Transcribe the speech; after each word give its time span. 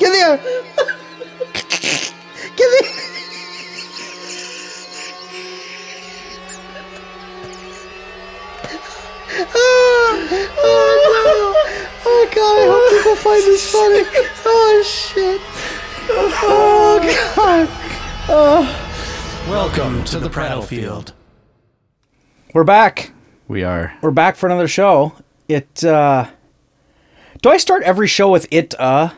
Get 0.00 0.12
there. 0.12 0.36
Get 2.56 2.68
there. 2.70 2.90
Oh, 9.52 10.28
oh, 10.56 10.94
no. 11.12 12.00
oh 12.06 12.30
god, 12.34 12.56
I 12.56 12.64
hope 12.66 12.84
people 12.96 13.16
find 13.16 13.42
this 13.42 13.70
funny. 13.70 14.04
Oh 14.46 14.82
shit. 14.86 15.40
Oh 16.08 16.98
god. 17.36 17.68
Oh. 18.30 19.46
Welcome 19.50 20.02
to 20.04 20.18
the 20.18 20.30
Prattle 20.30 20.62
Field. 20.62 21.12
We're 22.54 22.64
back. 22.64 23.12
We 23.48 23.64
are. 23.64 23.92
We're 24.00 24.12
back 24.12 24.36
for 24.36 24.46
another 24.46 24.66
show. 24.66 25.12
It 25.46 25.84
uh 25.84 26.30
Do 27.42 27.50
I 27.50 27.58
start 27.58 27.82
every 27.82 28.08
show 28.08 28.30
with 28.30 28.48
it 28.50 28.74
uh? 28.80 29.10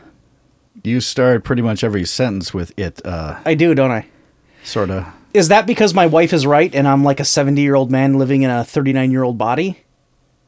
You 0.83 0.99
start 1.01 1.43
pretty 1.43 1.61
much 1.61 1.83
every 1.83 2.05
sentence 2.05 2.53
with 2.53 2.77
it, 2.77 3.05
uh, 3.05 3.39
I 3.45 3.53
do, 3.53 3.75
don't 3.75 3.91
I? 3.91 4.07
sort 4.63 4.89
of. 4.89 5.05
Is 5.33 5.49
that 5.49 5.67
because 5.67 5.93
my 5.93 6.05
wife 6.07 6.31
is 6.31 6.45
right 6.47 6.73
and 6.73 6.87
I'm 6.87 7.03
like 7.03 7.19
a 7.19 7.23
70-year-old 7.23 7.91
man 7.91 8.17
living 8.17 8.43
in 8.43 8.49
a 8.49 8.61
39-year-old 8.63 9.37
body? 9.37 9.83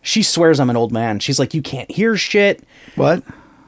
She 0.02 0.24
swears 0.24 0.60
I'm 0.60 0.70
an 0.70 0.78
old 0.78 0.92
man. 0.92 1.20
She's 1.20 1.40
like, 1.40 1.54
"You 1.56 1.62
can't 1.64 1.90
hear 1.90 2.16
shit." 2.16 2.64
What? 2.96 3.24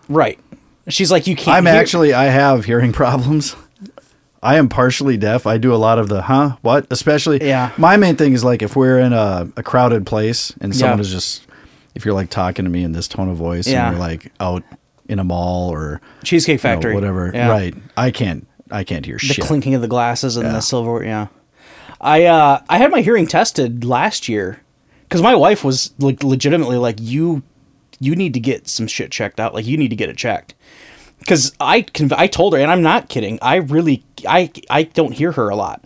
Right. 0.07 0.39
She's 0.87 1.11
like, 1.11 1.25
"You 1.27 1.35
can't 1.35 1.57
I'm 1.57 1.65
hear- 1.65 1.73
actually, 1.75 2.13
I 2.13 2.25
have 2.25 2.65
hearing 2.65 2.93
problems. 3.03 3.55
I 4.43 4.57
am 4.57 4.69
partially 4.69 5.17
deaf. 5.17 5.47
I 5.47 5.57
do 5.57 5.73
a 5.73 5.77
lot 5.77 5.97
of 5.97 6.09
the, 6.09 6.21
huh? 6.21 6.57
What? 6.61 6.85
Especially, 6.91 7.45
Yeah. 7.45 7.71
My 7.77 7.97
main 7.97 8.15
thing 8.17 8.33
is 8.33 8.43
like 8.43 8.61
if 8.61 8.75
we're 8.75 8.99
in 8.99 9.11
a, 9.13 9.49
a 9.57 9.63
crowded 9.63 10.05
place 10.05 10.53
and 10.61 10.75
someone 10.75 10.99
Yeah. 10.99 11.01
is 11.01 11.11
just, 11.11 11.47
if 11.95 12.05
you're 12.05 12.13
like 12.13 12.29
talking 12.29 12.63
to 12.65 12.71
me 12.71 12.83
in 12.83 12.91
this 12.91 13.07
tone 13.07 13.29
of 13.29 13.35
voice 13.37 13.67
Yeah. 13.67 13.87
and 13.87 13.97
you're 13.97 14.07
like 14.07 14.31
out 14.39 14.63
in 15.09 15.19
a 15.19 15.23
mall 15.23 15.69
or 15.69 16.01
Cheesecake 16.23 16.61
you 16.63 16.69
know, 16.69 16.75
Factory. 16.75 16.93
whatever, 16.95 17.31
Yeah. 17.33 17.49
right? 17.49 17.73
I 17.95 18.11
can't, 18.11 18.47
I 18.71 18.83
can't 18.83 19.05
hear 19.05 19.15
the 19.15 19.25
shit. 19.25 19.37
The 19.37 19.41
clinking 19.43 19.73
of 19.75 19.81
the 19.81 19.87
glasses 19.87 20.35
and 20.37 20.45
Yeah. 20.47 20.53
the 20.53 20.61
silverware. 20.61 21.03
Yeah, 21.05 21.27
I 22.01 22.25
uh, 22.25 22.61
I 22.69 22.77
had 22.77 22.91
my 22.91 23.01
hearing 23.01 23.27
tested 23.27 23.83
last 23.85 24.27
year 24.29 24.61
because 25.03 25.21
my 25.21 25.35
wife 25.35 25.63
was 25.63 25.91
like 25.99 26.23
legitimately 26.23 26.77
like 26.77 26.97
you, 26.99 27.43
you 27.99 28.15
need 28.15 28.33
to 28.33 28.39
get 28.39 28.67
some 28.67 28.87
shit 28.87 29.11
checked 29.11 29.39
out. 29.39 29.53
Like 29.53 29.65
you 29.65 29.77
need 29.77 29.89
to 29.89 29.95
get 29.95 30.09
it 30.09 30.17
checked 30.17 30.53
because 31.19 31.53
I 31.59 31.81
can. 31.81 32.11
I 32.13 32.27
told 32.27 32.53
her, 32.53 32.59
and 32.59 32.69
I'm 32.69 32.81
not 32.83 33.09
kidding. 33.09 33.39
I 33.41 33.55
really 33.55 34.03
I 34.27 34.51
I 34.69 34.83
don't 34.83 35.13
hear 35.13 35.31
her 35.33 35.49
a 35.49 35.55
lot. 35.55 35.83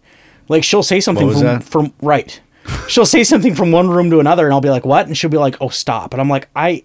Like 0.49 0.63
she'll 0.63 0.83
say 0.83 0.99
something 0.99 1.31
from 1.31 1.59
from 1.61 1.93
right. 2.01 2.41
She'll 2.87 3.05
say 3.05 3.23
something 3.23 3.55
from 3.55 3.71
one 3.71 3.89
room 3.89 4.09
to 4.11 4.19
another, 4.19 4.45
and 4.45 4.53
I'll 4.53 4.61
be 4.61 4.69
like, 4.69 4.85
"What?" 4.85 5.07
And 5.07 5.17
she'll 5.17 5.29
be 5.31 5.37
like, 5.37 5.55
"Oh, 5.61 5.69
stop!" 5.69 6.13
And 6.13 6.21
I'm 6.21 6.29
like, 6.29 6.47
"I." 6.55 6.83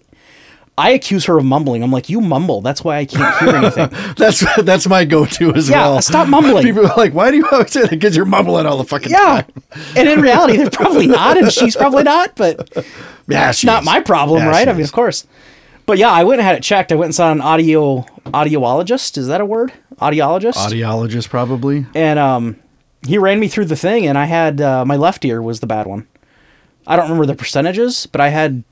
I 0.79 0.91
accuse 0.91 1.25
her 1.25 1.37
of 1.39 1.43
mumbling. 1.45 1.81
I'm 1.81 1.91
like, 1.91 2.07
you 2.07 2.21
mumble. 2.21 2.61
That's 2.61 2.83
why 2.83 2.97
I 2.97 3.05
can't 3.05 3.35
hear 3.39 3.55
anything. 3.55 3.89
That's 4.15 4.43
that's 4.63 4.87
my 4.87 5.05
go-to 5.05 5.53
as 5.55 5.69
Yeah, 5.69 5.81
well. 5.89 6.01
stop 6.03 6.27
mumbling. 6.27 6.63
People 6.63 6.85
are 6.85 6.93
like, 6.95 7.13
"Why 7.13 7.31
do 7.31 7.37
you 7.37 7.47
always 7.51 7.71
say 7.71 7.81
that?" 7.81 7.89
Because 7.89 8.15
you're 8.15 8.25
mumbling 8.25 8.65
all 8.67 8.77
the 8.77 8.83
fucking 8.83 9.11
Yeah. 9.11 9.41
time. 9.41 9.45
And 9.95 10.07
in 10.07 10.21
reality, 10.21 10.57
they're 10.57 10.69
probably 10.69 11.07
not, 11.19 11.37
and 11.37 11.51
she's 11.51 11.75
probably 11.75 12.03
not, 12.03 12.35
but 12.35 12.69
Yeah, 13.27 13.49
it's 13.49 13.63
not 13.63 13.83
my 13.83 14.01
problem, 14.01 14.43
Yeah, 14.43 14.49
right? 14.49 14.67
I 14.67 14.73
mean, 14.73 14.81
is. 14.81 14.89
of 14.89 14.93
course. 14.93 15.25
But 15.87 15.97
yeah, 15.97 16.11
I 16.11 16.23
went 16.25 16.39
and 16.41 16.47
had 16.47 16.57
it 16.57 16.63
checked. 16.63 16.91
I 16.91 16.95
went 16.95 17.07
and 17.07 17.15
saw 17.15 17.31
an 17.31 17.41
audio 17.41 18.01
audiologist. 18.25 19.17
Is 19.17 19.27
that 19.27 19.41
a 19.41 19.45
word? 19.45 19.73
Audiologist? 19.99 20.53
Audiologist 20.53 21.29
probably. 21.29 21.85
and 21.95 22.19
um, 22.19 22.57
he 23.07 23.17
ran 23.17 23.39
me 23.39 23.47
through 23.47 23.65
the 23.65 23.75
thing, 23.75 24.05
and 24.05 24.17
I 24.17 24.25
had 24.25 24.61
uh, 24.61 24.85
my 24.85 24.95
left 24.95 25.25
ear 25.25 25.41
was 25.41 25.59
the 25.59 25.67
bad 25.67 25.87
one. 25.87 26.07
I 26.85 26.95
don't 26.95 27.05
remember 27.05 27.25
the 27.25 27.35
percentages, 27.35 28.05
but 28.05 28.21
I 28.21 28.29
had 28.29 28.63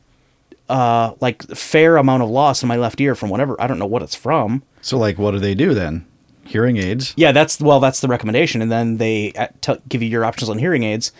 uh, 0.69 1.13
like 1.21 1.44
fair 1.49 1.97
amount 1.97 2.23
of 2.23 2.30
loss 2.30 2.63
in 2.63 2.67
my 2.67 2.75
left 2.75 2.99
ear 2.99 3.16
from 3.16 3.30
whatever. 3.30 3.59
I 3.61 3.67
don't 3.67 3.80
know 3.80 3.85
what 3.85 4.02
it's 4.02 4.16
from. 4.16 4.63
So 4.81 4.97
like, 4.97 5.17
what 5.17 5.31
do 5.31 5.39
they 5.39 5.55
do 5.55 5.73
then? 5.73 6.05
Hearing 6.44 6.77
aids. 6.77 7.13
Yeah, 7.17 7.31
that's 7.31 7.59
well, 7.59 7.80
that's 7.80 8.02
the 8.02 8.08
recommendation, 8.08 8.61
and 8.61 8.71
then 8.71 8.98
they 8.98 9.33
uh, 9.33 9.48
tell 9.61 9.77
give 9.89 10.04
you 10.04 10.09
your 10.09 10.23
options 10.25 10.49
on 10.49 10.59
hearing 10.59 10.83
aids, 10.83 11.11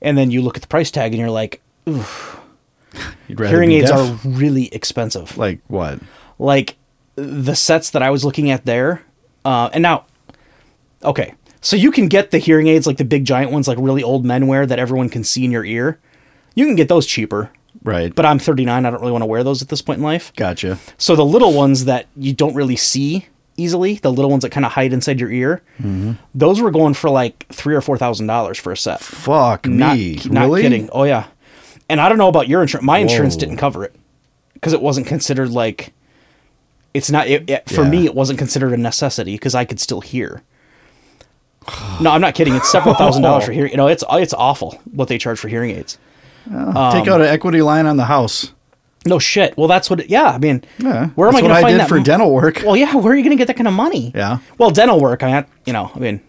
and 0.00 0.16
then 0.16 0.30
you 0.30 0.40
look 0.40 0.56
at 0.56 0.62
the 0.62 0.68
price 0.68 0.90
tag, 0.90 1.12
and 1.12 1.20
you're 1.20 1.30
like, 1.30 1.60
hearing 3.28 3.72
aids 3.72 3.90
deaf? 3.90 4.24
are 4.24 4.28
really 4.28 4.72
expensive. 4.74 5.36
like 5.36 5.60
what? 5.68 6.00
Like 6.38 6.76
the 7.16 7.54
sets 7.54 7.90
that 7.90 8.02
I 8.02 8.08
was 8.08 8.24
looking 8.24 8.50
at 8.50 8.64
there, 8.64 9.02
uh, 9.44 9.68
and 9.74 9.82
now, 9.82 10.06
okay, 11.04 11.34
so 11.60 11.76
you 11.76 11.90
can 11.90 12.08
get 12.08 12.30
the 12.30 12.38
hearing 12.38 12.66
aids 12.66 12.86
like 12.86 12.96
the 12.96 13.04
big 13.04 13.26
giant 13.26 13.52
ones, 13.52 13.68
like 13.68 13.76
really 13.78 14.02
old 14.02 14.24
men 14.24 14.46
wear 14.46 14.64
that 14.64 14.78
everyone 14.78 15.10
can 15.10 15.24
see 15.24 15.44
in 15.44 15.50
your 15.50 15.64
ear. 15.64 15.98
You 16.54 16.64
can 16.64 16.74
get 16.74 16.88
those 16.88 17.06
cheaper, 17.06 17.52
Right. 17.82 18.14
but 18.14 18.26
I'm 18.26 18.38
39. 18.38 18.84
I 18.84 18.90
don't 18.90 19.00
really 19.00 19.12
want 19.12 19.22
to 19.22 19.26
wear 19.26 19.42
those 19.44 19.62
at 19.62 19.68
this 19.68 19.80
point 19.82 19.98
in 19.98 20.04
life. 20.04 20.32
gotcha. 20.36 20.78
So 20.98 21.16
the 21.16 21.24
little 21.24 21.52
ones 21.52 21.84
that 21.86 22.06
you 22.16 22.32
don't 22.32 22.54
really 22.54 22.76
see 22.76 23.26
easily, 23.56 23.94
the 23.94 24.10
little 24.12 24.30
ones 24.30 24.42
that 24.42 24.50
kind 24.50 24.64
of 24.66 24.72
hide 24.72 24.92
inside 24.92 25.20
your 25.20 25.30
ear, 25.30 25.62
Mm-hmm. 25.80 26.12
those 26.34 26.60
were 26.60 26.70
going 26.70 26.94
for 26.94 27.10
like 27.10 27.46
three 27.52 27.74
or 27.74 27.80
four 27.80 27.96
thousand 27.98 28.26
dollars 28.26 28.58
for 28.58 28.72
a 28.72 28.76
set. 28.76 29.00
Fuck 29.00 29.66
Not, 29.66 29.96
me. 29.96 30.18
not 30.26 30.44
really? 30.46 30.62
kidding. 30.62 30.88
Oh 30.92 31.04
yeah. 31.04 31.26
And 31.88 32.00
I 32.00 32.08
don't 32.08 32.18
know 32.18 32.28
about 32.28 32.48
your 32.48 32.62
insurance. 32.62 32.84
My 32.86 32.98
insurance 32.98 33.34
Whoa. 33.34 33.40
didn't 33.40 33.56
cover 33.56 33.84
it 33.84 33.94
because 34.54 34.72
it 34.72 34.80
wasn't 34.82 35.06
considered 35.06 35.50
like. 35.50 35.92
It's 36.92 37.10
not 37.10 37.28
it, 37.28 37.48
it- 37.48 37.68
for 37.70 37.82
Yeah. 37.84 37.90
me. 37.90 38.04
It 38.06 38.14
wasn't 38.14 38.38
considered 38.38 38.72
a 38.72 38.76
necessity 38.76 39.34
because 39.34 39.54
I 39.54 39.64
could 39.64 39.78
still 39.80 40.00
hear. 40.00 40.42
No, 42.00 42.10
I'm 42.10 42.20
not 42.20 42.34
kidding. 42.34 42.54
It's 42.54 42.70
several 42.70 42.94
thousand 42.94 43.22
dollars 43.22 43.44
for 43.44 43.52
hearing. 43.58 43.70
You 43.70 43.76
know, 43.76 43.86
it's 43.86 44.02
it's 44.12 44.34
awful 44.34 44.80
what 44.92 45.08
they 45.08 45.18
charge 45.18 45.38
for 45.38 45.48
hearing 45.48 45.70
aids. 45.70 45.98
Take 46.46 46.54
Um, 46.56 46.76
out 46.76 47.20
an 47.20 47.26
equity 47.26 47.62
line 47.62 47.86
on 47.86 47.96
the 47.96 48.04
house. 48.06 48.52
No 49.06 49.18
shit. 49.18 49.56
Well, 49.56 49.66
that's 49.68 49.88
what. 49.88 50.10
Yeah, 50.10 50.24
I 50.30 50.38
mean, 50.38 50.62
Yeah. 50.78 51.06
where 51.14 51.28
am 51.28 51.36
I 51.36 51.40
going 51.40 51.54
to 51.54 51.60
find 51.60 51.72
did 51.74 51.80
that 51.80 51.88
for 51.88 51.96
m- 51.96 52.02
dental 52.02 52.32
work? 52.32 52.62
Well, 52.64 52.76
yeah, 52.76 52.94
where 52.96 53.12
are 53.12 53.16
you 53.16 53.22
going 53.22 53.36
to 53.36 53.40
get 53.40 53.46
that 53.46 53.56
kind 53.56 53.66
of 53.68 53.72
money? 53.74 54.12
Yeah. 54.14 54.38
Well, 54.58 54.70
dental 54.70 55.00
work, 55.00 55.22
I 55.22 55.32
mean, 55.32 55.44
you 55.64 55.72
know, 55.72 55.90
I 55.94 55.98
mean, 55.98 56.20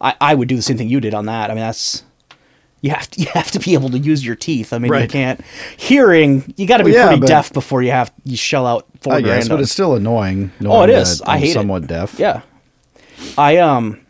I, 0.00 0.14
I 0.20 0.34
would 0.34 0.48
do 0.48 0.56
the 0.56 0.62
same 0.62 0.76
thing 0.76 0.88
you 0.88 1.00
did 1.00 1.14
on 1.14 1.26
that. 1.26 1.50
I 1.50 1.54
mean, 1.54 1.62
that's 1.62 2.02
you 2.82 2.90
have 2.90 3.10
to 3.12 3.20
you 3.22 3.26
have 3.32 3.50
to 3.52 3.58
be 3.58 3.72
able 3.72 3.88
to 3.90 3.98
use 3.98 4.24
your 4.24 4.34
teeth. 4.36 4.72
I 4.74 4.78
mean, 4.78 4.92
you 4.92 5.08
can't 5.08 5.40
hearing. 5.78 6.52
You 6.58 6.66
got 6.66 6.78
to 6.78 6.84
be 6.84 6.90
Well, 6.92 7.00
yeah, 7.00 7.16
pretty 7.16 7.26
deaf 7.26 7.52
before 7.54 7.82
you 7.82 7.90
have 7.92 8.12
you 8.24 8.36
shell 8.36 8.66
out 8.66 8.86
four 9.00 9.14
I 9.14 9.20
grand. 9.22 9.40
guess, 9.42 9.48
but 9.48 9.54
on- 9.54 9.60
it's 9.62 9.72
still 9.72 9.94
annoying. 9.94 10.50
oh, 10.64 10.82
it 10.82 10.90
is. 10.90 11.20
that 11.20 11.28
I 11.30 11.38
hate 11.38 11.52
somewhat 11.54 11.84
it. 11.84 11.88
deaf. 11.88 12.18
Yeah. 12.18 12.42
I 13.38 13.56
um, 13.58 14.00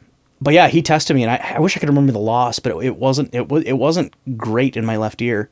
but 0.44 0.52
yeah, 0.54 0.68
he 0.68 0.82
tested 0.82 1.16
me, 1.16 1.22
and 1.22 1.32
I, 1.32 1.54
I 1.56 1.58
wish 1.58 1.76
I 1.76 1.80
could 1.80 1.88
remember 1.88 2.12
the 2.12 2.18
loss, 2.18 2.58
but 2.58 2.72
it, 2.72 2.86
it 2.86 2.96
wasn't 2.96 3.34
it 3.34 3.48
was 3.48 3.64
it 3.64 3.72
wasn't 3.72 4.14
great 4.36 4.76
in 4.76 4.84
my 4.84 4.98
left 4.98 5.22
ear. 5.22 5.48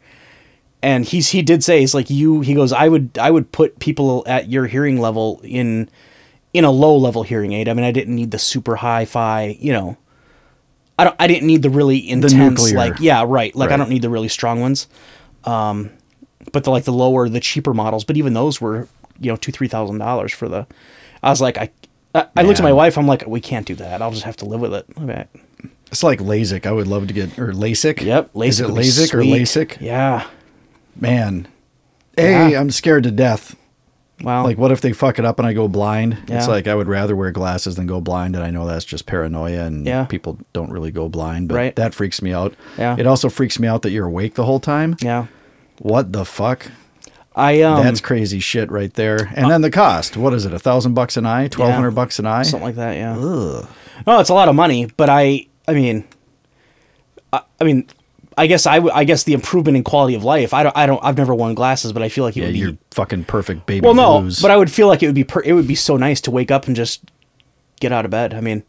And 0.82 1.04
he's 1.04 1.30
he 1.30 1.42
did 1.42 1.64
say 1.64 1.80
he's 1.80 1.94
like 1.94 2.10
you. 2.10 2.42
He 2.42 2.54
goes, 2.54 2.72
I 2.72 2.88
would 2.88 3.16
I 3.18 3.30
would 3.30 3.50
put 3.52 3.78
people 3.78 4.22
at 4.26 4.50
your 4.50 4.66
hearing 4.66 5.00
level 5.00 5.40
in 5.42 5.88
in 6.52 6.64
a 6.64 6.70
low 6.70 6.96
level 6.96 7.22
hearing 7.22 7.52
aid. 7.52 7.68
I 7.68 7.72
mean, 7.72 7.84
I 7.84 7.90
didn't 7.90 8.14
need 8.14 8.32
the 8.32 8.38
super 8.38 8.76
hi-fi, 8.76 9.56
you 9.58 9.72
know. 9.72 9.96
I 10.98 11.04
don't. 11.04 11.16
I 11.18 11.26
didn't 11.26 11.46
need 11.46 11.62
the 11.62 11.70
really 11.70 12.08
intense, 12.08 12.34
nuclear. 12.34 12.76
like 12.76 13.00
yeah, 13.00 13.24
right. 13.26 13.54
Like 13.56 13.70
I 13.70 13.78
don't 13.78 13.88
need 13.88 14.02
the 14.02 14.10
really 14.10 14.28
strong 14.28 14.60
ones. 14.60 14.88
Um, 15.44 15.90
but 16.52 16.64
the 16.64 16.70
like 16.70 16.84
the 16.84 16.92
lower, 16.92 17.28
the 17.28 17.40
cheaper 17.40 17.72
models. 17.72 18.04
But 18.04 18.18
even 18.18 18.34
those 18.34 18.60
were 18.60 18.88
you 19.18 19.30
know 19.30 19.36
two 19.36 19.52
three 19.52 19.68
thousand 19.68 19.98
dollars 19.98 20.32
for 20.32 20.48
the. 20.48 20.66
I 21.22 21.30
was 21.30 21.40
like 21.40 21.56
I. 21.56 21.70
I 22.14 22.26
I 22.36 22.42
looked 22.42 22.60
at 22.60 22.64
my 22.64 22.72
wife. 22.72 22.96
I'm 22.98 23.06
like, 23.06 23.24
we 23.26 23.40
can't 23.40 23.66
do 23.66 23.74
that. 23.76 24.02
I'll 24.02 24.10
just 24.10 24.24
have 24.24 24.36
to 24.38 24.44
live 24.44 24.60
with 24.60 24.74
it. 24.74 24.86
Okay. 25.00 25.24
It's 25.90 26.02
like 26.02 26.20
LASIK. 26.20 26.66
I 26.66 26.72
would 26.72 26.86
love 26.86 27.06
to 27.08 27.14
get 27.14 27.38
or 27.38 27.52
LASIK. 27.52 28.02
Yep. 28.02 28.32
LASIK 28.34 28.46
Is 28.48 28.60
it 28.60 28.66
would 28.66 28.74
be 28.76 28.80
LASIK 28.82 29.02
or 29.14 29.22
sweet. 29.22 29.42
LASIK? 29.42 29.80
Yeah. 29.80 30.26
Man. 30.96 31.48
A, 32.18 32.50
Yeah. 32.50 32.60
am 32.60 32.70
scared 32.70 33.04
to 33.04 33.10
death. 33.10 33.56
Wow. 34.22 34.44
Like, 34.44 34.56
what 34.56 34.70
if 34.70 34.80
they 34.80 34.92
fuck 34.92 35.18
it 35.18 35.24
up 35.24 35.38
and 35.38 35.48
I 35.48 35.52
go 35.52 35.66
blind? 35.68 36.16
Yeah. 36.28 36.38
It's 36.38 36.46
like 36.48 36.68
I 36.68 36.74
would 36.74 36.86
rather 36.86 37.16
wear 37.16 37.30
glasses 37.32 37.74
than 37.74 37.86
go 37.88 38.00
blind, 38.00 38.36
and 38.36 38.44
I 38.44 38.50
know 38.50 38.66
that's 38.66 38.84
just 38.84 39.04
paranoia, 39.06 39.64
and 39.64 39.84
Yeah. 39.84 40.04
people 40.04 40.38
don't 40.52 40.70
really 40.70 40.92
go 40.92 41.08
blind, 41.08 41.48
but 41.48 41.54
Right. 41.56 41.76
that 41.76 41.92
freaks 41.92 42.22
me 42.22 42.32
out. 42.32 42.54
Yeah. 42.78 42.94
It 42.98 43.06
also 43.06 43.28
freaks 43.28 43.58
me 43.58 43.66
out 43.66 43.82
that 43.82 43.90
you're 43.90 44.06
awake 44.06 44.34
the 44.34 44.44
whole 44.44 44.60
time. 44.60 44.96
yeah. 45.00 45.26
What 45.78 46.12
the 46.12 46.24
fuck? 46.24 46.70
I 47.34 47.62
um. 47.62 47.82
That's 47.82 48.00
crazy 48.00 48.40
shit 48.40 48.70
right 48.70 48.92
there. 48.94 49.32
And 49.34 49.50
then 49.50 49.62
the 49.62 49.70
cost. 49.70 50.16
What 50.16 50.34
is 50.34 50.44
it? 50.44 50.52
A 50.52 50.58
thousand 50.58 50.94
bucks 50.94 51.16
an 51.16 51.24
eye? 51.26 51.48
Twelve 51.48 51.72
hundred 51.74 51.92
bucks 51.92 52.18
an 52.18 52.26
eye? 52.26 52.42
something 52.42 52.66
like 52.66 52.76
that. 52.76 52.96
Yeah. 52.96 53.14
No, 54.06 54.18
it's 54.20 54.30
a 54.30 54.34
lot 54.34 54.48
of 54.48 54.54
money, 54.54 54.86
but 54.96 55.08
I. 55.08 55.46
I 55.66 55.72
mean. 55.74 56.04
I, 57.32 57.42
I 57.60 57.64
mean. 57.64 57.86
I 58.38 58.46
guess 58.46 58.66
I, 58.66 58.76
w- 58.76 58.94
I 58.94 59.04
guess 59.04 59.24
the 59.24 59.34
improvement 59.34 59.76
in 59.76 59.84
quality 59.84 60.14
of 60.14 60.24
life. 60.24 60.54
I 60.54 60.62
don't. 60.62 60.74
I 60.76 60.86
don't. 60.86 61.04
I've 61.04 61.18
never 61.18 61.34
worn 61.34 61.54
glasses, 61.54 61.92
but 61.92 62.02
I 62.02 62.08
feel 62.08 62.24
like 62.24 62.34
it 62.36 62.40
Yeah, 62.40 62.46
would 62.46 62.52
be. 62.54 62.58
you're 62.60 62.78
fucking 62.90 63.24
perfect 63.24 63.66
baby 63.66 63.84
well, 63.84 63.92
no, 63.94 64.20
blues. 64.22 64.40
but 64.40 64.50
I 64.50 64.56
would 64.56 64.70
feel 64.70 64.86
like 64.88 65.02
it 65.02 65.06
would 65.06 65.14
be. 65.14 65.24
Per, 65.24 65.42
it 65.42 65.52
would 65.52 65.68
be 65.68 65.74
so 65.74 65.98
nice 65.98 66.20
to 66.22 66.30
wake 66.30 66.50
up 66.50 66.66
and 66.66 66.74
just 66.74 67.02
get 67.80 67.92
out 67.92 68.06
of 68.06 68.10
bed. 68.10 68.32
I 68.32 68.40
mean, 68.40 68.62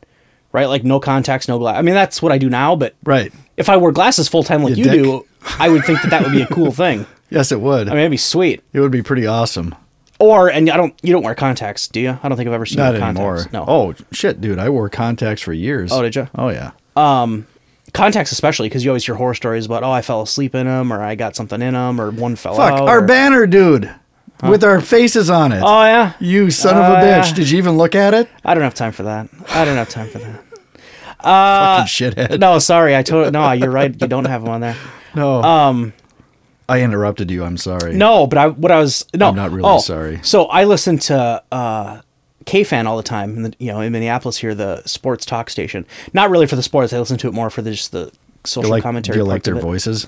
right? 0.51 0.65
Like 0.65 0.83
no 0.83 0.99
contacts, 0.99 1.47
no 1.47 1.57
glass. 1.59 1.77
I 1.77 1.81
mean, 1.81 1.93
that's 1.95 2.21
what 2.21 2.33
I 2.33 2.37
do 2.37 2.49
now. 2.49 2.75
But 2.75 2.93
right. 3.05 3.31
if 3.55 3.69
I 3.69 3.77
wore 3.77 3.93
glasses 3.93 4.27
full 4.27 4.43
time 4.43 4.63
like 4.63 4.75
You 4.75 4.83
you, 4.83 4.91
do, 4.91 5.25
I 5.59 5.69
would 5.69 5.85
think 5.85 6.01
that 6.01 6.09
that 6.11 6.23
would 6.23 6.33
be 6.33 6.41
a 6.41 6.47
cool 6.47 6.71
thing. 6.73 7.05
Yes, 7.33 7.51
it 7.51 7.59
would. 7.59 7.87
I 7.87 7.91
mean, 7.91 7.99
it'd 7.99 8.11
be 8.11 8.17
sweet. 8.17 8.63
it 8.73 8.79
would 8.79 8.91
be 8.91 9.01
pretty 9.01 9.25
awesome. 9.25 9.73
Or 10.19 10.49
and 10.49 10.69
I 10.69 10.77
don't. 10.77 10.93
You 11.01 11.11
don't 11.11 11.23
wear 11.23 11.35
contacts, 11.35 11.87
do 11.87 11.99
you? 11.99 12.17
I 12.21 12.29
don't 12.29 12.37
think 12.37 12.47
I've 12.47 12.53
ever 12.53 12.65
seen 12.65 12.77
Not 12.77 12.95
you 12.95 13.01
anymore. 13.01 13.35
contacts. 13.37 13.53
No. 13.53 13.65
Oh 13.67 13.93
shit, 14.11 14.39
dude! 14.39 14.59
I 14.59 14.69
wore 14.69 14.87
contacts 14.87 15.41
for 15.41 15.51
years. 15.51 15.91
Oh, 15.91 16.01
did 16.01 16.15
you? 16.15 16.29
Oh 16.35 16.49
yeah. 16.49 16.71
Um, 16.95 17.47
contacts 17.93 18.31
especially 18.31 18.69
because 18.69 18.85
you 18.85 18.91
always 18.91 19.05
hear 19.05 19.15
horror 19.15 19.33
stories 19.33 19.65
about 19.65 19.83
oh 19.83 19.91
I 19.91 20.01
fell 20.03 20.21
asleep 20.21 20.53
in 20.55 20.67
them 20.67 20.93
or 20.93 21.01
I 21.01 21.15
got 21.15 21.35
something 21.35 21.61
in 21.61 21.73
them 21.73 21.99
or 21.99 22.11
one 22.11 22.35
fell 22.35 22.55
Fuck 22.55 22.73
out. 22.73 22.87
our 22.87 22.99
or- 22.99 23.07
banner, 23.07 23.45
dude. 23.47 23.93
with 24.43 24.63
our 24.63 24.79
faces 24.81 25.29
on 25.29 25.51
it. 25.51 25.61
Oh 25.65 25.83
yeah. 25.83 26.13
you 26.19 26.51
son 26.51 26.77
of 26.77 26.83
Oh, 26.83 26.93
a 26.93 26.97
bitch! 26.97 27.29
yeah. 27.29 27.33
Did 27.33 27.49
you 27.49 27.57
even 27.57 27.77
look 27.77 27.95
at 27.95 28.13
it? 28.13 28.29
I 28.45 28.53
don't 28.53 28.63
have 28.63 28.75
time 28.75 28.91
for 28.91 29.03
that. 29.03 29.27
I 29.49 29.65
don't 29.65 29.75
have 29.77 29.89
time 29.89 30.07
for 30.09 30.19
that. 30.19 30.43
Fucking 31.23 31.85
shithead. 31.87 32.39
No, 32.39 32.59
sorry. 32.59 32.95
I 32.95 33.01
told 33.03 33.33
no. 33.33 33.51
You're 33.51 33.71
right. 33.71 33.89
You 33.99 34.07
don't 34.07 34.25
have 34.25 34.41
them 34.43 34.51
on 34.51 34.61
there. 34.61 34.75
No. 35.15 35.43
Um, 35.43 35.93
I 36.69 36.81
interrupted 36.81 37.29
you. 37.29 37.43
I'm 37.43 37.57
sorry. 37.57 37.93
no, 37.93 38.27
but 38.27 38.37
I 38.37 38.47
what 38.47 38.71
I 38.71 38.79
was 38.79 39.05
no. 39.13 39.29
I'm 39.29 39.35
not 39.35 39.51
really 39.51 39.69
oh, 39.69 39.79
sorry. 39.79 40.19
So 40.23 40.45
I 40.45 40.63
listen 40.63 40.97
to 40.99 41.43
uh, 41.51 42.01
KFan 42.45 42.85
all 42.85 42.97
the 42.97 43.03
time, 43.03 43.35
in 43.37 43.43
the, 43.43 43.53
you 43.59 43.71
know, 43.71 43.81
in 43.81 43.91
Minneapolis 43.91 44.37
here, 44.37 44.55
the 44.55 44.81
sports 44.85 45.25
talk 45.25 45.49
station. 45.49 45.85
Not 46.13 46.29
really 46.29 46.47
for 46.47 46.55
the 46.55 46.63
sports. 46.63 46.93
I 46.93 46.99
listen 46.99 47.17
to 47.17 47.27
it 47.27 47.33
more 47.33 47.49
for 47.49 47.61
the, 47.61 47.71
just 47.71 47.91
the 47.91 48.11
social 48.43 48.71
like, 48.71 48.83
commentary. 48.83 49.15
do 49.15 49.19
you 49.19 49.25
like 49.25 49.43
their 49.43 49.55
voices? 49.55 50.07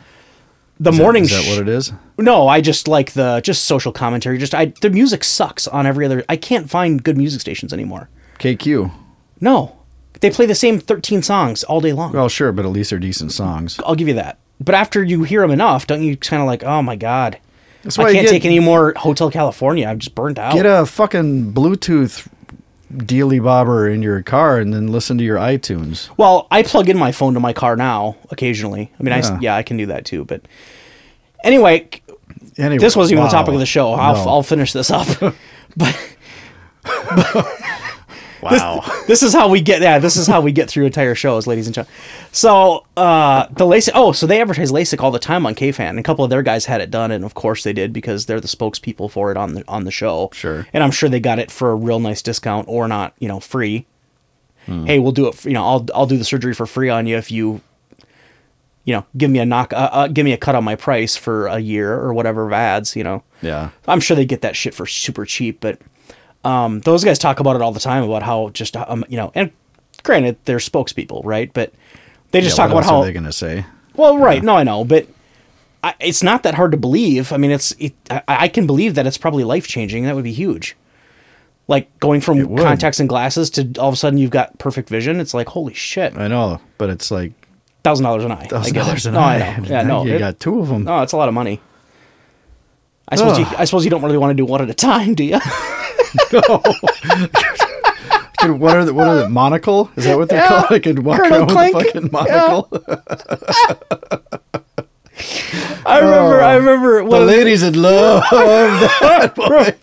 The 0.79 0.91
Is 0.91 0.97
that- 0.97 1.03
morning. 1.03 1.23
Is 1.23 1.31
that 1.31 1.49
what 1.49 1.59
it 1.59 1.69
is? 1.69 1.93
No, 2.17 2.47
I 2.47 2.61
just 2.61 2.87
like 2.87 3.13
the 3.13 3.41
just 3.41 3.65
social 3.65 3.91
commentary. 3.91 4.37
Just 4.37 4.53
I 4.53 4.73
the 4.81 4.89
music 4.89 5.23
sucks 5.23 5.67
on 5.67 5.85
every 5.85 6.05
other. 6.05 6.23
I 6.27 6.35
can't 6.35 6.69
find 6.69 7.01
good 7.01 7.17
music 7.17 7.41
stations 7.41 7.71
anymore. 7.71 8.09
KQ. 8.39 8.91
No, 9.39 9.77
they 10.19 10.29
play 10.29 10.45
the 10.45 10.55
same 10.55 10.79
thirteen 10.79 11.21
songs 11.21 11.63
all 11.63 11.79
day 11.79 11.93
long. 11.93 12.11
Well, 12.11 12.27
sure, 12.27 12.51
but 12.51 12.65
at 12.65 12.71
least 12.71 12.89
they're 12.89 12.99
decent 12.99 13.31
songs. 13.31 13.79
I'll 13.85 13.95
give 13.95 14.07
you 14.09 14.13
that. 14.15 14.37
But 14.59 14.75
after 14.75 15.03
you 15.03 15.23
hear 15.23 15.41
them 15.41 15.51
enough, 15.51 15.85
don't 15.87 16.01
you 16.01 16.15
kind 16.17 16.41
of 16.41 16.47
like, 16.47 16.63
oh 16.63 16.81
my 16.81 16.95
god, 16.95 17.37
That's 17.83 17.97
why 17.97 18.05
I 18.05 18.13
can't 18.13 18.25
get- 18.25 18.31
take 18.31 18.45
any 18.45 18.59
more 18.59 18.93
Hotel 18.97 19.29
California. 19.29 19.87
I'm 19.87 19.99
just 19.99 20.15
burnt 20.15 20.39
out. 20.39 20.53
Get 20.53 20.65
a 20.65 20.85
fucking 20.85 21.53
Bluetooth 21.53 22.27
dealy 22.93 23.43
bobber 23.43 23.89
in 23.89 24.01
your 24.01 24.21
car 24.21 24.57
and 24.59 24.73
then 24.73 24.87
listen 24.87 25.17
to 25.17 25.23
your 25.23 25.37
iTunes. 25.37 26.09
well, 26.17 26.47
I 26.51 26.63
plug 26.63 26.87
in 26.87 26.97
my 26.97 27.11
phone 27.11 27.33
to 27.33 27.39
my 27.39 27.51
car 27.51 27.75
now 27.75 28.15
occasionally. 28.31 28.91
I 28.99 29.03
mean, 29.03 29.11
I 29.11 29.17
s 29.19 29.29
Yeah. 29.29 29.39
yeah, 29.41 29.55
I 29.55 29.63
can 29.63 29.75
do 29.75 29.87
that 29.87 30.05
too. 30.05 30.23
But 30.23 30.41
anyway, 31.43 31.89
Anyway, 32.57 32.77
this 32.77 32.95
wasn't 32.95 33.13
even 33.13 33.23
wow. 33.25 33.29
the 33.29 33.35
topic 33.35 33.53
of 33.55 33.59
the 33.59 33.65
show. 33.65 33.91
I'll, 33.93 34.13
No. 34.23 34.31
I'll 34.31 34.43
finish 34.43 34.71
this 34.71 34.89
up. 34.89 35.07
but 35.75 36.15
wow. 38.53 39.03
this 39.07 39.23
is 39.23 39.33
how 39.33 39.47
we 39.49 39.61
get 39.61 39.81
yeah 39.81 39.99
this 39.99 40.15
is 40.15 40.27
how 40.27 40.41
we 40.41 40.51
get 40.51 40.69
through 40.69 40.85
entire 40.85 41.15
shows 41.15 41.47
ladies 41.47 41.65
and 41.67 41.73
gentlemen 41.75 41.95
so 42.31 42.85
uh 42.97 43.47
the 43.51 43.65
LASIK 43.65 43.91
oh 43.95 44.11
so 44.11 44.25
they 44.27 44.41
advertise 44.41 44.71
LASIK 44.71 45.01
all 45.01 45.11
the 45.11 45.19
time 45.19 45.45
on 45.45 45.55
KFan 45.55 45.89
and 45.91 45.99
a 45.99 46.03
couple 46.03 46.23
of 46.23 46.29
their 46.29 46.43
guys 46.43 46.65
had 46.65 46.81
it 46.81 46.91
done 46.91 47.11
and 47.11 47.23
of 47.25 47.33
course 47.33 47.63
they 47.63 47.73
did 47.73 47.91
because 47.93 48.25
they're 48.25 48.39
the 48.41 48.47
spokespeople 48.47 49.09
for 49.11 49.31
it 49.31 49.37
on 49.37 49.53
the 49.53 49.63
on 49.67 49.83
the 49.85 49.91
show 49.91 50.29
Sure. 50.33 50.67
and 50.73 50.83
I'm 50.83 50.91
sure 50.91 51.09
they 51.09 51.19
got 51.19 51.39
it 51.39 51.51
for 51.51 51.71
a 51.71 51.75
real 51.75 51.99
nice 51.99 52.21
discount 52.21 52.67
or 52.67 52.87
not 52.87 53.13
you 53.19 53.27
know 53.27 53.39
free 53.39 53.85
Hmm. 54.65 54.85
hey 54.87 54.97
we'll 54.97 55.11
do 55.11 55.27
it 55.27 55.35
for, 55.35 55.47
you 55.47 55.53
know 55.53 55.63
I'll 55.63 55.85
I'll 55.93 56.07
do 56.07 56.17
the 56.17 56.23
surgery 56.25 56.55
for 56.55 56.65
free 56.65 56.89
on 56.89 57.05
you 57.05 57.17
if 57.17 57.29
you 57.31 57.61
you 58.83 58.93
know 58.95 59.05
give 59.15 59.29
me 59.29 59.37
a 59.37 59.45
knock 59.45 59.73
uh, 59.73 59.89
uh, 59.91 60.07
give 60.07 60.25
me 60.25 60.33
a 60.33 60.37
cut 60.37 60.55
on 60.55 60.63
my 60.63 60.75
price 60.75 61.15
for 61.15 61.45
a 61.45 61.59
year 61.59 61.93
or 61.93 62.13
whatever 62.15 62.47
of 62.47 62.51
ads 62.53 62.95
you 62.95 63.03
know 63.03 63.23
yeah. 63.43 63.69
I'm 63.87 63.99
sure 63.99 64.15
they 64.15 64.25
get 64.25 64.41
that 64.41 64.55
shit 64.55 64.73
for 64.73 64.87
super 64.87 65.23
cheap, 65.23 65.59
but 65.59 65.79
um, 66.45 66.79
those 66.81 67.03
guys 67.03 67.17
talk 67.19 67.39
about 67.39 67.55
it 67.55 67.61
all 67.61 67.71
the 67.71 67.79
time 67.79 68.03
about 68.03 68.23
how 68.23 68.49
just 68.49 68.77
um, 68.77 69.03
you 69.09 69.17
know, 69.17 69.31
and 69.35 69.51
granted 70.03 70.37
they're 70.45 70.57
spokespeople, 70.57 71.21
right? 71.25 71.51
But 71.53 71.73
they 72.31 72.41
just 72.41 72.57
Yeah, 72.57 72.65
talk 72.67 72.73
what 72.73 72.83
about 72.83 72.91
else 72.91 72.91
how 72.91 73.01
are 73.01 73.05
they 73.05 73.13
going 73.13 73.25
to 73.25 73.33
say? 73.33 73.65
well, 73.95 74.17
right? 74.17 74.43
No, 74.43 74.55
I 74.55 74.63
know, 74.63 74.83
but 74.85 75.07
I, 75.83 75.95
it's 75.99 76.21
not 76.23 76.43
that 76.43 76.53
hard 76.55 76.71
to 76.71 76.77
believe. 76.77 77.31
I 77.33 77.37
mean, 77.37 77.51
it's 77.51 77.71
it, 77.79 77.93
I, 78.09 78.21
I 78.27 78.47
can 78.47 78.65
believe 78.67 78.95
that 78.95 79.05
it's 79.07 79.17
probably 79.17 79.43
life 79.43 79.67
changing. 79.67 80.03
That 80.05 80.15
would 80.15 80.23
be 80.23 80.33
huge. 80.33 80.75
Like 81.67 81.99
going 81.99 82.21
from 82.21 82.55
contacts 82.57 82.99
and 82.99 83.09
glasses 83.09 83.49
to 83.51 83.61
all 83.79 83.87
of 83.87 83.93
a 83.95 83.97
sudden 83.97 84.19
you've 84.19 84.29
got 84.29 84.57
perfect 84.59 84.87
vision. 84.87 85.19
It's 85.19 85.33
like 85.33 85.47
holy 85.49 85.73
shit, 85.73 86.15
I 86.15 86.27
know, 86.27 86.61
but 86.77 86.91
it's 86.91 87.09
like 87.09 87.31
thousand 87.83 88.03
dollars 88.03 88.23
an 88.23 88.31
eye. 88.33 88.45
Thousand 88.45 88.75
dollars 88.75 89.05
an 89.07 89.13
no, 89.15 89.19
eye. 89.19 89.37
I 89.37 89.59
know. 89.59 89.67
Yeah, 89.67 89.81
no, 89.81 90.05
you 90.05 90.13
it- 90.15 90.19
got 90.19 90.39
two 90.39 90.59
of 90.59 90.67
them. 90.67 90.83
no, 90.83 91.01
it's 91.01 91.13
a 91.13 91.17
lot 91.17 91.27
of 91.27 91.33
money. 91.33 91.59
I 93.09 93.15
suppose 93.17 93.37
you, 93.39 93.45
I 93.57 93.65
suppose 93.65 93.83
you 93.85 93.91
don't 93.91 94.01
really 94.01 94.17
want 94.17 94.31
to 94.31 94.35
do 94.35 94.45
one 94.45 94.61
at 94.61 94.69
a 94.69 94.73
time, 94.73 95.13
do 95.15 95.23
you? 95.23 95.39
Could- 98.37 98.59
what 98.59 98.75
are 98.75 98.85
the, 98.85 98.93
what 98.93 99.07
are 99.07 99.15
the 99.17 99.29
monocle? 99.29 99.89
Is 99.95 100.05
that 100.05 100.17
what 100.17 100.29
they're 100.29 100.39
Yeah. 100.39 100.47
called? 100.47 100.65
I 100.71 100.79
could 100.79 100.99
walk 100.99 101.19
Colonel 101.21 101.51
around 101.51 101.73
with 101.73 101.75
a 101.75 101.83
fucking 101.83 102.09
monocle. 102.11 102.67
I 105.85 105.99
remember. 105.99 106.41
I 106.41 106.55
remember. 106.55 106.97
The 106.99 107.05
One 107.05 107.21
of 107.21 107.27
the- 107.27 107.33
ladies 107.33 107.63
would 107.63 107.75
love 107.77 108.23
that 108.31 109.35
boy. 109.35 109.73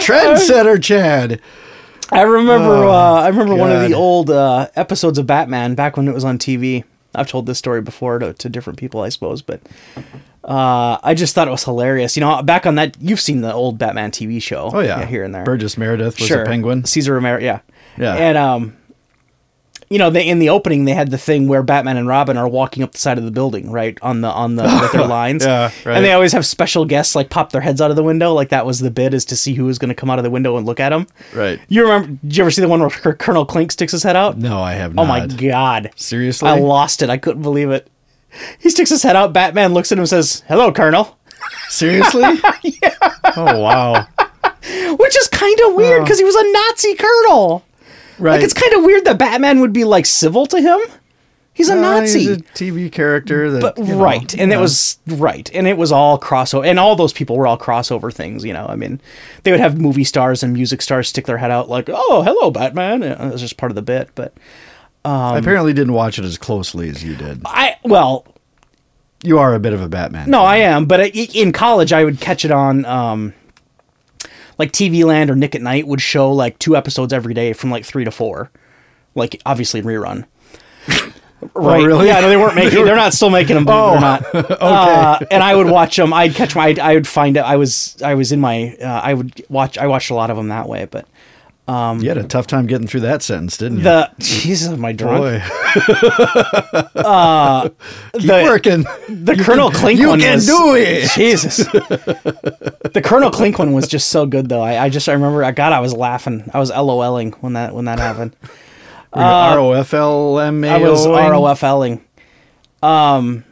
Trendsetter 0.00 0.82
Chad. 0.82 1.40
I 2.12 2.22
remember. 2.22 2.74
Oh, 2.84 2.90
uh, 2.90 3.22
I 3.22 3.28
remember 3.28 3.54
one 3.56 3.72
of 3.72 3.88
the 3.88 3.94
old 3.94 4.30
uh, 4.30 4.68
episodes 4.76 5.18
of 5.18 5.26
Batman 5.26 5.74
back 5.74 5.96
when 5.96 6.06
it 6.06 6.14
was 6.14 6.24
on 6.24 6.38
TV. 6.38 6.84
I've 7.14 7.28
told 7.28 7.46
this 7.46 7.58
story 7.58 7.80
before 7.80 8.18
to, 8.20 8.32
to 8.34 8.48
different 8.48 8.78
people, 8.78 9.00
I 9.00 9.08
suppose, 9.08 9.40
but 9.42 9.60
uh, 10.44 10.98
I 11.02 11.14
just 11.14 11.34
thought 11.34 11.48
it 11.48 11.50
was 11.50 11.64
hilarious. 11.64 12.16
You 12.16 12.20
know, 12.20 12.42
back 12.42 12.66
on 12.66 12.74
that, 12.74 12.96
you've 13.00 13.20
seen 13.20 13.40
the 13.40 13.52
old 13.52 13.78
Batman 13.78 14.10
TV 14.10 14.42
show. 14.42 14.70
Oh 14.72 14.80
yeah, 14.80 15.04
here 15.06 15.24
and 15.24 15.34
there. 15.34 15.44
Burgess 15.44 15.78
Meredith 15.78 16.18
was 16.18 16.28
sure. 16.28 16.42
a 16.42 16.46
penguin. 16.46 16.84
Cesar 16.84 17.14
Romero, 17.14 17.40
yeah, 17.40 17.60
Yeah. 17.96 18.14
and 18.14 18.36
um, 18.36 18.76
you 19.90 19.98
know, 19.98 20.08
they 20.10 20.26
in 20.26 20.38
the 20.38 20.48
opening 20.48 20.86
they 20.86 20.92
had 20.94 21.10
the 21.10 21.18
thing 21.18 21.46
where 21.46 21.62
Batman 21.62 21.96
and 21.98 22.08
Robin 22.08 22.36
are 22.36 22.48
walking 22.48 22.82
up 22.82 22.92
the 22.92 22.98
side 22.98 23.16
of 23.18 23.24
the 23.24 23.30
building, 23.30 23.70
right 23.70 23.96
on 24.02 24.22
the 24.22 24.28
on 24.28 24.56
the 24.56 24.64
with 24.64 24.92
their 24.92 25.06
lines. 25.06 25.44
Yeah, 25.44 25.70
right. 25.84 25.96
And 25.96 26.04
they 26.04 26.12
always 26.12 26.32
have 26.32 26.44
special 26.44 26.84
guests 26.84 27.14
like 27.14 27.30
pop 27.30 27.52
their 27.52 27.60
heads 27.60 27.80
out 27.80 27.90
of 27.90 27.96
the 27.96 28.02
window, 28.02 28.32
like 28.32 28.48
that 28.48 28.66
was 28.66 28.80
the 28.80 28.90
bid 28.90 29.14
is 29.14 29.24
to 29.26 29.36
see 29.36 29.54
who 29.54 29.64
was 29.66 29.78
going 29.78 29.90
to 29.90 29.94
come 29.94 30.10
out 30.10 30.18
of 30.18 30.24
the 30.24 30.30
window 30.30 30.56
and 30.56 30.66
look 30.66 30.80
at 30.80 30.88
them. 30.90 31.06
Right. 31.34 31.60
You 31.68 31.82
remember? 31.82 32.18
Did 32.26 32.36
you 32.36 32.42
ever 32.44 32.50
see 32.50 32.60
the 32.62 32.68
one 32.68 32.80
where 32.80 32.90
Col- 32.90 33.12
Colonel 33.14 33.44
Klink 33.46 33.72
sticks 33.72 33.92
his 33.92 34.02
head 34.02 34.16
out? 34.16 34.36
No, 34.38 34.60
I 34.60 34.72
have 34.72 34.94
not. 34.94 35.02
Oh 35.02 35.06
my 35.06 35.26
god! 35.26 35.90
Seriously? 35.96 36.48
I 36.48 36.58
lost 36.58 37.02
it. 37.02 37.10
I 37.10 37.18
couldn't 37.18 37.42
believe 37.42 37.70
it. 37.70 37.88
He 38.58 38.70
sticks 38.70 38.90
his 38.90 39.02
head 39.02 39.16
out. 39.16 39.32
Batman 39.32 39.74
looks 39.74 39.92
at 39.92 39.98
him 39.98 40.02
and 40.02 40.08
says, 40.08 40.42
"Hello, 40.48 40.72
Colonel," 40.72 41.18
Seriously? 41.68 42.22
yeah. 42.62 42.96
Oh 43.36 43.60
wow. 43.60 44.06
which 44.96 45.16
is 45.16 45.28
kind 45.28 45.58
of 45.66 45.74
weird 45.74 46.02
because 46.02 46.18
he 46.18 46.24
was 46.24 46.34
a 46.34 46.52
Nazi 46.52 46.94
colonel. 46.94 47.64
Right. 48.18 48.36
Like 48.36 48.44
it's 48.44 48.54
kind 48.54 48.72
of 48.74 48.84
weird 48.84 49.04
that 49.04 49.18
Batman 49.18 49.60
would 49.60 49.72
be 49.72 49.84
like 49.84 50.06
civil 50.06 50.46
to 50.46 50.60
him. 50.60 50.80
He's 51.52 51.68
a 51.68 51.76
Nazi. 51.76 52.20
He's 52.20 52.28
a 52.30 52.36
TV 52.38 52.90
character 52.90 53.50
that. 53.52 53.60
but 53.60 53.78
you 53.78 53.94
know, 53.94 54.02
right 54.02 54.32
and 54.34 54.50
it 54.52 54.56
yeah. 54.56 54.60
was 54.60 54.98
right 55.06 55.48
and 55.54 55.68
it 55.68 55.76
was 55.76 55.92
all 55.92 56.18
crossover 56.18 56.66
and 56.66 56.80
all 56.80 56.96
those 56.96 57.12
people 57.12 57.36
were 57.36 57.46
all 57.46 57.58
crossover 57.58 58.12
things 58.12 58.44
you 58.44 58.52
know 58.52 58.66
i 58.66 58.74
mean 58.74 59.00
they 59.44 59.52
would 59.52 59.60
have 59.60 59.80
movie 59.80 60.02
stars 60.02 60.42
and 60.42 60.52
music 60.52 60.82
stars 60.82 61.08
stick 61.08 61.26
their 61.26 61.38
head 61.38 61.52
out 61.52 61.68
like 61.68 61.88
oh 61.88 62.22
hello 62.22 62.50
batman 62.50 63.04
it 63.04 63.18
was 63.20 63.40
just 63.40 63.56
part 63.56 63.70
of 63.70 63.76
the 63.76 63.82
bit 63.82 64.08
but 64.16 64.34
I 65.04 65.38
apparently 65.38 65.72
didn't 65.72 65.92
watch 65.92 66.18
it 66.18 66.24
as 66.24 66.38
closely 66.38 66.88
as 66.88 67.02
you 67.04 67.14
did. 67.16 67.42
i 67.44 67.76
well 67.84 68.26
You 69.22 69.38
are 69.38 69.54
a 69.54 69.60
bit 69.60 69.72
of 69.72 69.82
a 69.82 69.88
Batman. 69.88 70.30
no 70.30 70.38
fan. 70.38 70.46
i 70.46 70.56
am 70.58 70.86
but 70.86 71.00
i- 71.00 71.28
in 71.34 71.52
college 71.52 71.92
i 71.92 72.02
would 72.04 72.20
catch 72.20 72.44
it 72.44 72.50
on 72.50 72.84
um 72.86 73.34
like 74.58 74.72
tv 74.72 75.04
land 75.04 75.30
or 75.30 75.36
nick 75.36 75.54
at 75.54 75.62
night 75.62 75.86
would 75.86 76.00
show 76.00 76.30
like 76.32 76.58
two 76.58 76.76
episodes 76.76 77.12
every 77.12 77.34
day 77.34 77.52
from 77.52 77.70
like 77.70 77.84
three 77.84 78.04
to 78.04 78.10
four 78.10 78.50
like 79.14 79.40
obviously 79.44 79.80
in 79.80 79.86
rerun 79.86 80.24
Right. 81.52 81.82
Oh, 81.82 81.84
really? 81.84 82.06
Yeah, 82.06 82.20
no, 82.20 82.30
they 82.30 82.38
weren't 82.38 82.54
making. 82.54 82.86
They're 82.86 82.96
not 82.96 83.12
still 83.12 83.28
making 83.28 83.56
them. 83.56 83.68
Or 83.68 84.00
not. 84.00 84.24
okay. 84.34 84.56
Uh, 84.58 85.18
and 85.30 85.42
I 85.42 85.54
would 85.54 85.66
watch 85.68 85.94
them. 85.94 86.10
I'd 86.14 86.34
catch 86.34 86.56
my. 86.56 86.68
I'd, 86.68 86.78
I 86.78 86.94
would 86.94 87.06
find 87.06 87.36
it. 87.36 87.40
I 87.40 87.56
was. 87.56 88.00
I 88.02 88.14
was 88.14 88.32
in 88.32 88.40
my. 88.40 88.74
Uh, 88.80 88.86
I 88.86 89.12
would 89.12 89.44
watch. 89.50 89.76
I 89.76 89.86
watched 89.86 90.08
a 90.08 90.14
lot 90.14 90.30
of 90.30 90.38
them 90.38 90.48
that 90.48 90.66
way. 90.70 90.86
But 90.86 91.06
Um, 91.66 92.00
you 92.00 92.08
had 92.10 92.18
a 92.18 92.24
tough 92.24 92.46
time 92.46 92.66
getting 92.66 92.86
through 92.86 93.00
that 93.00 93.22
sentence, 93.22 93.56
didn't 93.56 93.78
you? 93.78 93.84
the 93.84 94.10
Jesus, 94.18 94.68
am 94.68 94.84
I 94.84 94.92
drunk? 94.92 95.20
Boy, 95.22 95.36
uh, 97.00 97.70
the 98.12 98.42
working. 98.44 98.82
the 99.08 99.42
Colonel 99.42 99.70
Klink 99.70 99.98
you 99.98 100.08
one 100.08 100.20
can 100.20 100.34
was, 100.34 100.46
do 100.46 100.74
it. 100.74 101.10
Jesus. 101.12 101.56
the 101.56 103.00
Colonel 103.02 103.30
Klink 103.30 103.58
one 103.58 103.72
was 103.72 103.88
just 103.88 104.08
so 104.08 104.26
good 104.26 104.50
though. 104.50 104.60
I, 104.60 104.84
I 104.84 104.88
just 104.90 105.08
I 105.08 105.14
remember. 105.14 105.42
I 105.42 105.52
God, 105.52 105.72
I 105.72 105.80
was 105.80 105.94
laughing. 105.94 106.50
I 106.52 106.58
was 106.58 106.70
LOLing 106.70 107.34
when 107.36 107.54
that 107.54 107.74
when 107.74 107.86
that 107.86 107.98
happened. 107.98 108.36
Uh, 109.14 109.20
R 109.20 109.58
O 109.58 109.72
F 109.72 109.94
L 109.94 110.40
M 110.40 110.64
A 110.64 110.68
O. 110.68 110.74
I 110.74 110.78
was 110.78 111.06
ROFLing. 111.06 112.02
Um, 112.82 113.44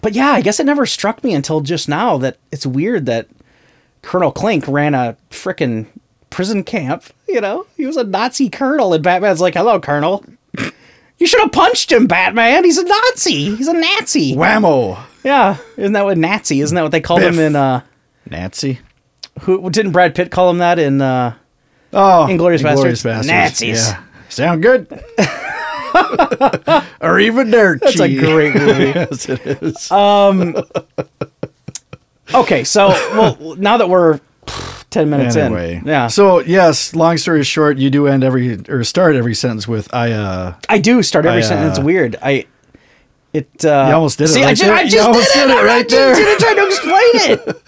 but 0.00 0.14
yeah, 0.14 0.30
I 0.30 0.40
guess 0.40 0.60
it 0.60 0.64
never 0.64 0.86
struck 0.86 1.22
me 1.22 1.34
until 1.34 1.60
just 1.60 1.88
now 1.88 2.16
that 2.18 2.38
it's 2.50 2.64
weird 2.64 3.06
that 3.06 3.28
Colonel 4.02 4.32
Klink 4.32 4.66
ran 4.66 4.94
a 4.94 5.16
frickin' 5.30 5.86
prison 6.30 6.64
camp. 6.64 7.04
You 7.28 7.40
know, 7.40 7.66
he 7.76 7.86
was 7.86 7.96
a 7.96 8.04
Nazi 8.04 8.48
colonel, 8.48 8.94
and 8.94 9.02
Batman's 9.04 9.40
like, 9.40 9.54
"Hello, 9.54 9.78
Colonel." 9.80 10.24
You 11.18 11.26
should 11.26 11.40
have 11.40 11.52
punched 11.52 11.92
him, 11.92 12.06
Batman. 12.06 12.64
He's 12.64 12.78
a 12.78 12.84
Nazi. 12.84 13.54
He's 13.54 13.68
a 13.68 13.74
Nazi. 13.74 14.34
Whammo. 14.34 14.98
Yeah, 15.22 15.58
isn't 15.76 15.92
that 15.92 16.06
what 16.06 16.16
Nazi? 16.16 16.62
Isn't 16.62 16.74
that 16.74 16.82
what 16.82 16.92
they 16.92 17.02
called 17.02 17.20
him 17.20 17.38
in? 17.38 17.54
uh 17.56 17.82
Nazi. 18.28 18.80
Who 19.40 19.68
didn't 19.70 19.92
Brad 19.92 20.14
Pitt 20.14 20.30
call 20.30 20.50
him 20.50 20.58
that 20.58 20.78
in? 20.78 21.00
uh 21.02 21.34
Oh, 21.92 22.26
Inglourious 22.28 22.62
Inglourious 22.62 23.04
Basterds. 23.04 23.26
Nazis. 23.26 23.88
Yeah. 23.88 24.02
Sound 24.28 24.62
good? 24.62 24.86
or 27.00 27.18
even 27.18 27.50
dirt 27.50 27.80
That's 27.80 27.98
a 28.00 28.16
great 28.16 28.54
movie. 28.54 28.84
yes, 28.94 29.28
it 29.28 29.40
is. 29.62 29.90
Okay, 32.32 32.62
so 32.64 32.88
well, 32.88 33.56
now 33.56 33.76
that 33.76 33.88
we're 33.88 34.20
ten 34.90 35.08
minutes 35.10 35.36
anyway, 35.36 35.76
in, 35.76 35.86
yeah. 35.86 36.06
So 36.08 36.40
yes, 36.40 36.94
long 36.94 37.16
story 37.16 37.42
short, 37.44 37.78
you 37.78 37.90
do 37.90 38.06
end 38.06 38.24
every 38.24 38.58
or 38.68 38.84
start 38.84 39.14
every 39.16 39.34
sentence 39.34 39.66
with 39.68 39.92
"I." 39.94 40.12
uh 40.12 40.54
I 40.68 40.78
do 40.78 41.02
start 41.02 41.26
every 41.26 41.38
I, 41.42 41.42
sentence 41.42 41.78
uh, 41.78 41.82
weird. 41.82 42.16
I 42.22 42.46
it 43.32 43.48
uh 43.64 43.86
You 43.88 43.94
almost 43.94 44.18
did 44.18 44.24
it 44.24 44.28
see, 44.28 44.42
I 44.42 44.46
right 44.46 44.56
just, 44.56 44.62
there. 44.64 44.74
I 44.74 44.82
You 44.82 44.90
just 44.90 45.06
almost 45.06 45.32
did 45.32 45.44
it, 45.44 45.46
did 45.46 45.56
it 45.56 45.58
I 45.58 45.64
right 45.66 45.88
just 45.88 45.96
there. 45.96 46.14
didn't 46.14 46.40
try 46.40 46.54
to 46.54 46.66
explain 46.66 47.30
it. 47.30 47.62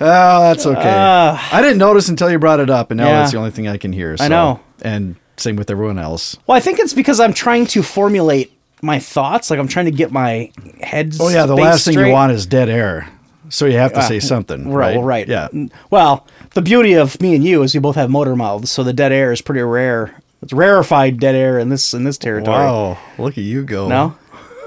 Oh, 0.00 0.40
that's 0.42 0.66
okay. 0.66 0.88
I 0.88 1.60
didn't 1.62 1.78
notice 1.78 2.08
until 2.08 2.30
you 2.30 2.38
brought 2.38 2.60
it 2.60 2.70
up, 2.70 2.90
and 2.90 2.98
now 2.98 3.06
Uh. 3.06 3.10
Yeah. 3.10 3.18
that's 3.20 3.32
the 3.32 3.38
only 3.38 3.50
thing 3.50 3.66
I 3.68 3.78
can 3.78 3.92
hear. 3.92 4.16
So. 4.16 4.28
know. 4.28 4.60
And 4.82 5.16
same 5.36 5.56
with 5.56 5.70
everyone 5.70 5.98
else. 5.98 6.36
Well, 6.46 6.56
I 6.56 6.60
think 6.60 6.78
it's 6.78 6.92
because 6.94 7.18
I'm 7.20 7.32
trying 7.32 7.66
to 7.68 7.82
formulate 7.82 8.52
my 8.82 8.98
thoughts. 9.00 9.50
Like 9.50 9.58
I'm 9.58 9.66
trying 9.68 9.86
to 9.86 9.90
get 9.90 10.12
my 10.12 10.52
head. 10.82 11.14
Oh 11.20 11.28
yeah, 11.28 11.46
the 11.46 11.56
last 11.56 11.84
thing 11.84 11.92
straight. 11.94 12.08
you 12.08 12.12
want 12.12 12.32
is 12.32 12.44
dead 12.46 12.68
air. 12.68 13.08
So 13.50 13.64
you 13.66 13.78
have 13.78 13.94
to 13.94 14.02
say 14.02 14.20
something, 14.20 14.68
Right. 14.70 14.88
right? 14.88 14.96
Well, 14.96 15.04
right. 15.06 15.26
Yeah. 15.26 15.48
Well, 15.90 16.26
the 16.58 16.62
beauty 16.62 16.94
of 16.94 17.20
me 17.20 17.36
and 17.36 17.44
you 17.44 17.62
is 17.62 17.72
we 17.72 17.78
both 17.78 17.94
have 17.94 18.10
motor 18.10 18.34
mouths, 18.34 18.68
so 18.68 18.82
the 18.82 18.92
dead 18.92 19.12
air 19.12 19.30
is 19.30 19.40
pretty 19.40 19.62
rare. 19.62 20.20
It's 20.42 20.52
rarefied 20.52 21.20
dead 21.20 21.36
air 21.36 21.56
in 21.56 21.68
this 21.68 21.94
in 21.94 22.02
this 22.02 22.18
territory. 22.18 22.56
Wow, 22.56 22.98
look 23.16 23.38
at 23.38 23.44
you 23.44 23.62
go. 23.62 23.86
No. 23.86 24.18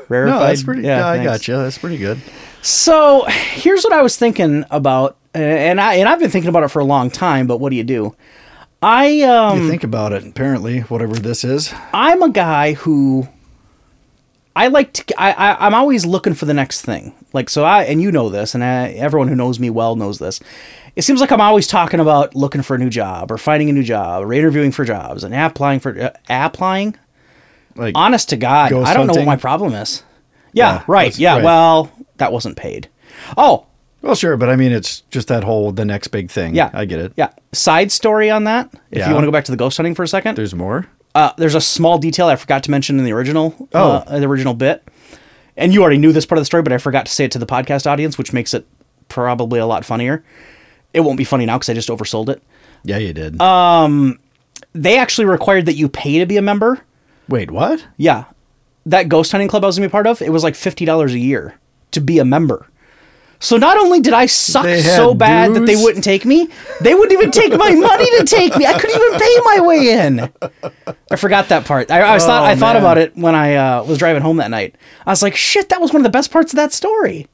Rarefied. 0.07 0.39
no, 0.39 0.48
that's 0.48 0.63
pretty. 0.63 0.83
Yeah, 0.83 1.05
I 1.05 1.17
thanks. 1.17 1.29
got 1.29 1.48
you. 1.50 1.57
That's 1.57 1.77
pretty 1.77 1.98
good. 1.98 2.21
So 2.62 3.25
here's 3.27 3.83
what 3.83 3.91
I 3.91 4.01
was 4.01 4.15
thinking 4.15 4.63
about, 4.71 5.17
and 5.33 5.81
I 5.81 5.95
and 5.95 6.07
I've 6.07 6.19
been 6.19 6.29
thinking 6.29 6.48
about 6.48 6.63
it 6.63 6.69
for 6.69 6.79
a 6.79 6.86
long 6.86 7.10
time. 7.10 7.45
But 7.45 7.57
what 7.57 7.71
do 7.71 7.75
you 7.75 7.83
do? 7.83 8.15
I 8.81 9.24
um 9.24 9.60
You 9.62 9.69
think 9.69 9.83
about 9.83 10.13
it. 10.13 10.25
Apparently, 10.25 10.79
whatever 10.81 11.15
this 11.15 11.43
is. 11.43 11.74
I'm 11.91 12.21
a 12.21 12.29
guy 12.29 12.71
who 12.74 13.27
I 14.55 14.67
like 14.67 14.93
to. 14.93 15.22
I, 15.22 15.31
I 15.31 15.65
I'm 15.65 15.74
always 15.74 16.05
looking 16.05 16.34
for 16.34 16.46
the 16.46 16.53
next 16.53 16.81
thing. 16.81 17.13
Like 17.34 17.50
so, 17.50 17.63
I 17.63 17.84
and 17.84 18.01
you 18.01 18.12
know 18.12 18.29
this, 18.29 18.53
and 18.53 18.63
I, 18.63 18.89
everyone 18.89 19.27
who 19.29 19.36
knows 19.36 19.60
me 19.60 19.70
well 19.70 19.96
knows 19.96 20.20
this. 20.20 20.39
It 20.96 21.03
seems 21.03 21.22
like 21.22 21.31
I'm 21.31 21.39
always 21.39 21.67
talking 21.67 22.01
about 22.01 22.36
looking 22.36 22.62
for 22.62 22.75
a 22.75 22.77
new 22.77 22.89
job 22.89 23.31
or 23.31 23.38
finding 23.38 23.70
a 23.70 23.74
new 23.74 23.84
job 23.84 24.24
or 24.24 24.34
interviewing 24.34 24.72
for 24.74 24.84
jobs 24.84 25.24
and 25.24 25.34
applying 25.34 25.79
for 25.79 25.98
uh, 25.98 26.12
applying. 26.29 26.98
Like 27.77 27.93
Honest 27.96 28.27
to 28.29 28.36
God, 28.38 28.74
I 28.74 28.93
don't 28.93 29.08
know 29.08 29.13
what 29.13 29.25
my 29.25 29.38
problem 29.38 29.74
is. 29.74 30.03
Yeah, 30.51 30.74
Yeah, 30.79 30.84
right. 30.88 31.17
Yeah, 31.17 31.36
right. 31.36 31.43
well, 31.46 31.89
that 32.17 32.34
wasn't 32.34 32.58
paid. 32.58 32.89
Oh, 33.38 33.67
Well, 34.01 34.15
sure, 34.15 34.36
but 34.36 34.50
I 34.50 34.58
mean, 34.58 34.74
it's 34.74 35.00
just 35.12 35.29
that 35.29 35.46
whole 35.46 35.72
the 35.72 35.86
next 35.86 36.10
big 36.10 36.29
thing. 36.29 36.53
yeah, 36.55 36.70
I 36.74 36.84
get 36.84 37.00
it. 37.00 37.13
Yeah. 37.15 37.29
Side 37.53 37.89
story 37.93 38.29
on 38.29 38.43
that. 38.43 38.70
If 38.91 38.98
Yeah. 39.00 39.08
you 39.08 39.13
want 39.13 39.24
to 39.24 39.27
go 39.27 39.31
back 39.31 39.46
to 39.46 39.51
the 39.51 39.58
ghost 39.58 39.77
hunting 39.77 39.96
for 39.96 40.03
a 40.03 40.08
second, 40.10 40.36
There's 40.36 40.53
more. 40.53 40.88
Uh, 41.15 41.32
there's 41.38 41.56
a 41.56 41.62
small 41.62 41.98
detail 41.98 42.27
I 42.27 42.36
forgot 42.36 42.63
to 42.63 42.72
mention 42.72 42.98
in 43.00 43.06
the 43.06 43.12
original, 43.13 43.56
Oh. 43.74 43.91
uh, 44.08 44.20
the 44.20 44.27
original 44.27 44.53
bit, 44.53 44.84
and 45.58 45.74
you 45.74 45.82
already 45.82 45.98
knew 45.98 46.12
this 46.12 46.25
part 46.25 46.38
of 46.38 46.41
the 46.41 46.46
story, 46.46 46.63
but 46.63 46.74
I 46.74 46.77
forgot 46.77 47.06
to 47.08 47.12
say 47.12 47.25
it 47.25 47.32
to 47.32 47.39
the 47.39 47.46
podcast 47.46 47.86
audience, 47.89 48.18
which 48.18 48.34
makes 48.34 48.53
it 48.53 48.65
probably 49.10 49.60
a 49.60 49.65
lot 49.65 49.84
funnier. 49.86 50.24
It 50.94 51.01
won't 51.01 51.18
be 51.18 51.24
funny 51.24 51.46
now 51.46 51.58
because 51.58 51.70
I 51.70 51.74
just 51.74 51.89
oversold 51.89 52.30
it. 52.30 52.41
Yeah, 52.84 52.98
you 52.98 53.13
did. 53.13 53.39
Uh, 53.41 54.13
They 54.74 54.98
actually 54.98 55.25
required 55.25 55.65
that 55.65 55.74
you 55.75 55.89
pay 55.89 56.20
to 56.20 56.25
be 56.25 56.38
a 56.38 56.41
member. 56.41 56.80
Wait, 57.27 57.51
what? 57.51 57.86
Yeah, 57.98 58.25
that 58.86 59.10
ghost 59.10 59.32
hunting 59.32 59.48
club 59.50 59.63
I 59.63 59.68
was 59.68 59.77
gonna 59.77 59.88
be 59.88 59.91
part 59.91 60.08
of, 60.08 60.22
it 60.22 60.32
was 60.32 60.44
like 60.44 60.56
fifty 60.56 60.86
dollars 60.86 61.13
a 61.13 61.20
year 61.20 61.56
to 61.91 62.00
be 62.01 62.20
a 62.20 62.25
member. 62.25 62.68
So 63.43 63.57
not 63.57 63.75
only 63.75 64.00
did 64.01 64.13
I 64.13 64.27
suck 64.27 64.67
so 64.79 65.15
bad 65.15 65.55
that 65.55 65.65
they 65.65 65.75
wouldn't 65.75 66.03
take 66.03 66.25
me, 66.25 66.48
they 66.79 66.93
wouldn't 66.93 67.12
even 67.12 67.31
take 67.31 67.51
my 67.57 67.74
money 67.74 68.05
to 68.19 68.24
take 68.24 68.55
me. 68.55 68.67
I 68.67 68.79
couldn't 68.79 68.95
even 68.95 69.19
pay 69.19 69.36
my 69.43 69.60
way 69.65 69.89
in. 70.05 70.93
I 71.10 71.15
forgot 71.15 71.50
that 71.50 71.65
part. 71.65 71.89
I, 71.89 72.01
I 72.01 72.13
was 72.13 72.24
thought 72.24 72.43
I 72.43 72.53
Oh, 72.53 72.55
thought 72.55 72.75
about 72.75 73.00
it 73.00 73.17
when 73.17 73.33
I 73.33 73.55
uh, 73.55 73.83
was 73.83 73.98
driving 73.98 74.21
home 74.21 74.38
that 74.38 74.51
night. 74.51 74.75
I 75.07 75.10
was 75.10 75.24
like, 75.24 75.36
shit, 75.36 75.69
that 75.69 75.81
was 75.81 75.91
one 75.91 76.01
of 76.01 76.03
the 76.03 76.12
best 76.12 76.29
parts 76.31 76.53
of 76.53 76.57
that 76.57 76.71
story. 76.71 77.27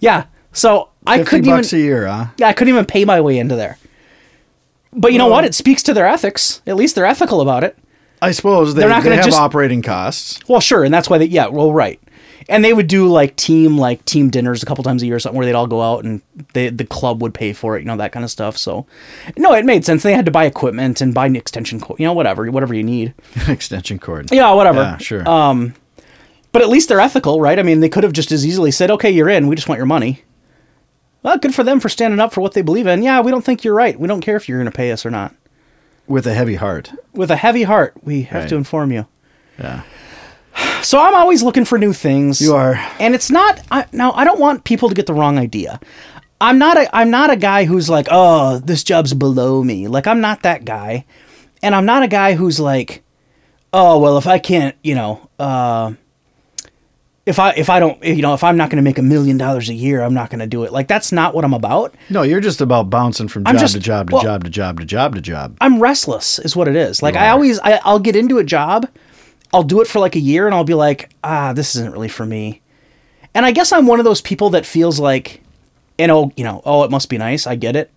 Yeah. 0.00 0.26
So 0.52 0.90
I 1.06 1.22
couldn't 1.24 1.46
even. 1.46 1.64
a 1.64 1.76
year, 1.82 2.06
huh? 2.06 2.26
Yeah, 2.36 2.48
I 2.48 2.52
couldn't 2.52 2.74
even 2.74 2.84
pay 2.84 3.06
my 3.06 3.20
way 3.22 3.38
into 3.38 3.56
there. 3.56 3.78
But 4.92 5.12
you 5.12 5.18
know 5.18 5.28
what? 5.28 5.44
It 5.46 5.54
speaks 5.54 5.82
to 5.84 5.94
their 5.94 6.06
ethics. 6.06 6.60
At 6.66 6.76
least 6.76 6.94
they're 6.94 7.06
ethical 7.06 7.40
about 7.40 7.64
it. 7.64 7.76
I 8.20 8.32
suppose 8.32 8.74
they, 8.74 8.80
They're 8.80 8.88
not 8.90 9.02
gonna 9.02 9.16
have 9.16 9.24
just- 9.24 9.38
operating 9.38 9.80
costs. 9.80 10.40
Well, 10.48 10.60
sure, 10.60 10.84
and 10.84 10.92
that's 10.92 11.08
why 11.08 11.18
they 11.18 11.26
yeah, 11.26 11.46
well, 11.46 11.72
right. 11.72 12.00
And 12.50 12.64
they 12.64 12.72
would 12.72 12.86
do 12.86 13.06
like 13.08 13.36
team 13.36 13.76
like 13.76 14.02
team 14.06 14.30
dinners 14.30 14.62
a 14.62 14.66
couple 14.66 14.82
times 14.82 15.02
a 15.02 15.06
year 15.06 15.16
or 15.16 15.18
something 15.18 15.36
where 15.36 15.44
they'd 15.44 15.54
all 15.54 15.66
go 15.66 15.82
out 15.82 16.04
and 16.04 16.22
they, 16.54 16.70
the 16.70 16.86
club 16.86 17.20
would 17.20 17.34
pay 17.34 17.52
for 17.52 17.76
it, 17.76 17.80
you 17.80 17.84
know, 17.84 17.96
that 17.98 18.10
kind 18.12 18.24
of 18.24 18.30
stuff. 18.30 18.56
So, 18.56 18.86
no, 19.36 19.52
it 19.52 19.66
made 19.66 19.84
sense. 19.84 20.02
They 20.02 20.14
had 20.14 20.24
to 20.24 20.30
buy 20.30 20.46
equipment 20.46 21.02
and 21.02 21.12
buy 21.12 21.26
an 21.26 21.36
extension 21.36 21.78
cord, 21.78 22.00
you 22.00 22.06
know, 22.06 22.14
whatever, 22.14 22.50
whatever 22.50 22.72
you 22.72 22.82
need. 22.82 23.12
Extension 23.48 23.98
cord. 23.98 24.32
Yeah, 24.32 24.50
whatever. 24.52 24.80
Yeah, 24.80 24.96
sure. 24.96 25.28
Um, 25.28 25.74
but 26.52 26.62
at 26.62 26.70
least 26.70 26.88
they're 26.88 27.00
ethical, 27.00 27.38
right? 27.42 27.58
I 27.58 27.62
mean, 27.62 27.80
they 27.80 27.90
could 27.90 28.02
have 28.04 28.14
just 28.14 28.32
as 28.32 28.46
easily 28.46 28.70
said, 28.70 28.90
"Okay, 28.92 29.10
you're 29.10 29.28
in. 29.28 29.46
We 29.48 29.54
just 29.54 29.68
want 29.68 29.78
your 29.78 29.84
money." 29.86 30.22
Well, 31.22 31.36
good 31.36 31.54
for 31.54 31.62
them 31.64 31.80
for 31.80 31.90
standing 31.90 32.18
up 32.20 32.32
for 32.32 32.40
what 32.40 32.54
they 32.54 32.62
believe 32.62 32.86
in. 32.86 33.02
Yeah, 33.02 33.20
we 33.20 33.30
don't 33.30 33.44
think 33.44 33.62
you're 33.64 33.74
right. 33.74 34.00
We 34.00 34.08
don't 34.08 34.22
care 34.22 34.36
if 34.36 34.48
you're 34.48 34.58
going 34.58 34.70
to 34.70 34.76
pay 34.76 34.90
us 34.90 35.04
or 35.04 35.10
not. 35.10 35.34
With 36.06 36.26
a 36.26 36.32
heavy 36.32 36.54
heart. 36.54 36.90
With 37.12 37.30
a 37.30 37.36
heavy 37.36 37.64
heart, 37.64 37.92
we 38.02 38.22
have 38.22 38.42
Right. 38.44 38.48
to 38.48 38.56
inform 38.56 38.92
you. 38.92 39.06
Yeah. 39.58 39.82
So 40.82 40.98
I'm 41.00 41.14
always 41.14 41.42
looking 41.42 41.64
for 41.64 41.78
new 41.78 41.92
things. 41.92 42.40
You 42.40 42.54
are. 42.54 42.74
and 43.00 43.14
it's 43.14 43.30
not. 43.30 43.60
I, 43.70 43.86
now 43.92 44.12
I 44.12 44.24
don't 44.24 44.38
want 44.40 44.64
people 44.64 44.88
to 44.88 44.94
get 44.94 45.06
the 45.06 45.14
wrong 45.14 45.38
idea. 45.38 45.80
I'm 46.40 46.58
not 46.58 46.76
a. 46.76 46.94
I'm 46.96 47.10
not 47.10 47.30
a 47.30 47.36
guy 47.36 47.64
who's 47.64 47.90
like, 47.90 48.06
oh, 48.10 48.58
this 48.58 48.84
job's 48.84 49.12
below 49.14 49.62
me. 49.64 49.88
Like 49.88 50.06
I'm 50.06 50.20
not 50.20 50.42
that 50.42 50.64
guy, 50.64 51.04
and 51.62 51.74
I'm 51.74 51.84
not 51.84 52.02
a 52.04 52.08
guy 52.08 52.34
who's 52.34 52.60
like, 52.60 53.02
oh, 53.72 53.98
well, 53.98 54.18
if 54.18 54.26
I 54.28 54.38
can't, 54.38 54.76
you 54.84 54.94
know, 54.94 55.28
uh, 55.40 55.94
if 57.26 57.38
I 57.40 57.50
if 57.52 57.68
I 57.68 57.80
don't, 57.80 58.02
you 58.04 58.22
know, 58.22 58.34
if 58.34 58.44
I'm 58.44 58.56
not 58.56 58.70
going 58.70 58.76
to 58.76 58.82
make 58.82 58.98
a 58.98 59.02
million 59.02 59.36
dollars 59.36 59.68
a 59.68 59.74
year, 59.74 60.00
I'm 60.02 60.14
not 60.14 60.30
going 60.30 60.38
to 60.38 60.46
do 60.46 60.62
it. 60.62 60.72
Like 60.72 60.86
that's 60.88 61.10
not 61.12 61.34
what 61.34 61.44
I'm 61.44 61.54
about. 61.54 61.94
No, 62.08 62.22
you're 62.22 62.40
just 62.40 62.60
about 62.60 62.88
bouncing 62.88 63.26
from 63.28 63.44
job 63.44 63.58
just- 63.58 63.74
to 63.74 63.80
job 63.80 64.08
to 64.10 64.14
well- 64.14 64.22
job 64.22 64.44
to 64.44 64.50
job 64.50 64.78
to 64.80 64.86
job 64.86 65.14
to 65.16 65.20
job. 65.20 65.56
I'm 65.60 65.80
restless, 65.82 66.38
is 66.38 66.54
what 66.56 66.68
it 66.68 66.76
is. 66.76 67.02
Like 67.02 67.16
I 67.16 67.28
always, 67.30 67.58
I, 67.60 67.80
I'll 67.84 67.98
get 67.98 68.14
into 68.16 68.38
a 68.38 68.44
job, 68.44 68.86
I'll 69.52 69.62
do 69.62 69.80
it 69.80 69.88
for 69.88 69.98
like 69.98 70.16
a 70.16 70.20
year, 70.20 70.46
and 70.46 70.54
I'll 70.54 70.64
be 70.64 70.74
like, 70.74 71.10
ah, 71.24 71.52
this 71.52 71.74
isn't 71.74 71.92
really 71.92 72.08
for 72.08 72.26
me. 72.26 72.60
And 73.34 73.46
I 73.46 73.50
guess 73.52 73.72
I'm 73.72 73.86
one 73.86 73.98
of 73.98 74.04
those 74.04 74.20
people 74.20 74.50
that 74.50 74.66
feels 74.66 74.98
like, 75.00 75.42
and 75.98 76.10
oh, 76.10 76.32
you 76.36 76.44
know, 76.44 76.62
oh, 76.64 76.82
it 76.84 76.90
must 76.90 77.08
be 77.08 77.18
nice. 77.18 77.46
I 77.46 77.56
get 77.56 77.76
it. 77.76 77.90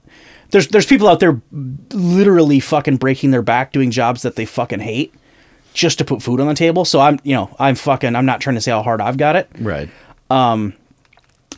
There's 0.51 0.67
there's 0.67 0.85
people 0.85 1.07
out 1.07 1.19
there 1.19 1.41
literally 1.91 2.59
fucking 2.59 2.97
breaking 2.97 3.31
their 3.31 3.41
back 3.41 3.71
doing 3.71 3.91
jobs 3.91 4.21
that 4.21 4.35
they 4.35 4.45
fucking 4.45 4.81
hate 4.81 5.13
just 5.73 5.97
to 5.99 6.05
put 6.05 6.21
food 6.21 6.39
on 6.39 6.47
the 6.47 6.53
table. 6.53 6.83
So 6.83 6.99
I'm, 6.99 7.19
you 7.23 7.33
know, 7.33 7.55
I'm 7.59 7.75
fucking. 7.75 8.15
I'm 8.15 8.25
not 8.25 8.41
trying 8.41 8.55
to 8.55 8.61
say 8.61 8.71
how 8.71 8.83
hard 8.83 9.01
I've 9.01 9.17
got 9.17 9.35
it. 9.35 9.49
Right. 9.59 9.89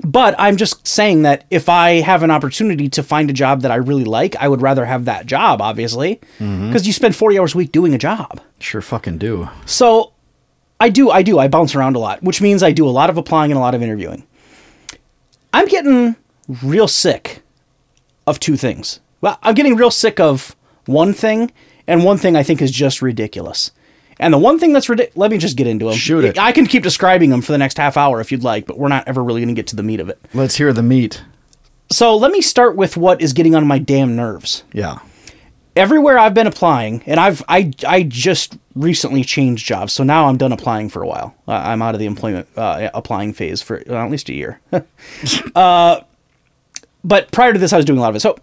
But 0.04 0.36
I'm 0.40 0.58
just 0.58 0.88
saying 0.88 1.22
that 1.22 1.46
if 1.50 1.70
I 1.70 2.02
have 2.02 2.24
an 2.24 2.32
opportunity 2.32 2.90
to 2.90 3.04
find 3.04 3.30
a 3.30 3.34
job 3.34 3.62
that 3.62 3.72
I 3.72 3.76
really 3.76 4.06
like, 4.06 4.36
I 4.38 4.48
would 4.48 4.62
rather 4.62 4.86
have 4.86 5.06
that 5.06 5.28
job, 5.28 5.62
obviously, 5.62 6.20
mm-hmm. 6.40 6.68
because 6.68 6.88
you 6.88 6.94
spend 6.94 7.16
40 7.16 7.40
hours 7.40 7.54
a 7.54 7.58
week 7.60 7.72
doing 7.72 7.94
a 7.94 7.98
job. 7.98 8.42
Sure 8.60 8.82
fucking 8.82 9.20
do. 9.20 9.50
So 9.66 10.14
I 10.80 10.90
do, 10.90 11.12
I 11.12 11.22
do, 11.22 11.38
I 11.38 11.48
bounce 11.48 11.76
around 11.76 11.96
a 11.96 12.00
lot, 12.00 12.24
which 12.24 12.42
means 12.42 12.64
I 12.64 12.72
do 12.72 12.88
a 12.88 12.90
lot 12.90 13.10
of 13.10 13.18
applying 13.18 13.52
and 13.52 13.58
a 13.58 13.62
lot 13.62 13.76
of 13.76 13.84
interviewing. 13.84 14.26
I'm 15.54 15.68
getting 15.68 16.16
real 16.64 16.88
sick 16.88 17.44
of 18.26 18.40
two 18.40 18.58
things. 18.58 19.00
Well, 19.22 19.38
I'm 19.44 19.54
getting 19.54 19.76
real 19.76 19.92
sick 19.92 20.20
of 20.20 20.56
one 20.86 21.14
thing, 21.14 21.52
and 21.88 22.04
one 22.04 22.18
thing 22.18 22.36
I 22.36 22.44
think 22.44 22.62
is 22.62 22.72
just 22.72 23.02
ridiculous. 23.02 23.72
And 24.20 24.34
the 24.34 24.38
one 24.38 24.60
thing 24.60 24.74
that's 24.74 24.90
ridiculous, 24.90 25.18
let 25.18 25.32
me 25.32 25.38
just 25.38 25.58
get 25.58 25.68
into 25.68 25.86
them. 25.86 25.96
Shoot 25.96 26.24
it. 26.24 26.40
I 26.40 26.52
can 26.52 26.66
keep 26.66 26.84
describing 26.84 27.30
them 27.30 27.42
for 27.42 27.52
the 27.52 27.58
next 27.58 27.78
half 27.78 27.98
hour 27.98 28.22
if 28.22 28.32
you'd 28.32 28.44
like, 28.44 28.66
but 28.66 28.78
we're 28.78 28.88
not 28.88 29.08
ever 29.08 29.24
really 29.24 29.42
going 29.42 29.54
to 29.54 29.60
get 29.60 29.68
to 29.68 29.76
the 29.76 29.84
meat 29.84 30.00
of 30.00 30.10
it. 30.10 30.20
Let's 30.34 30.56
hear 30.56 30.72
the 30.74 30.84
meat. 30.84 31.24
So 31.90 32.16
let 32.16 32.32
me 32.32 32.42
start 32.42 32.76
with 32.76 32.98
what 32.98 33.22
is 33.22 33.34
getting 33.34 33.56
on 33.56 33.68
my 33.68 33.78
damn 33.78 34.16
nerves. 34.16 34.64
Yeah. 34.74 35.00
Everywhere 35.76 36.20
I've 36.20 36.34
been 36.34 36.48
applying, 36.48 37.02
and 37.08 37.20
I've 37.20 37.42
I 37.48 37.72
I 37.88 38.04
just 38.04 38.58
recently 38.76 39.24
changed 39.24 39.66
jobs, 39.66 39.92
so 39.92 40.04
now 40.04 40.28
I'm 40.28 40.38
done 40.38 40.52
applying 40.52 40.90
for 40.90 41.02
a 41.02 41.08
while. 41.08 41.36
Uh, 41.48 41.54
I'm 41.54 41.82
out 41.82 41.96
of 41.96 42.00
the 42.00 42.06
employment 42.06 42.48
uh, 42.56 42.90
applying 42.94 43.34
phase 43.34 43.64
for 43.64 43.82
uh, 43.90 43.96
at 43.96 44.12
least 44.12 44.30
a 44.30 44.34
year. 44.34 44.60
uh, 45.56 46.02
but 47.04 47.32
prior 47.32 47.54
to 47.54 47.60
this, 47.60 47.74
I 47.74 47.78
was 47.78 47.86
doing 47.86 47.98
a 47.98 48.02
lot 48.02 48.10
of 48.10 48.16
it. 48.16 48.20
So 48.20 48.38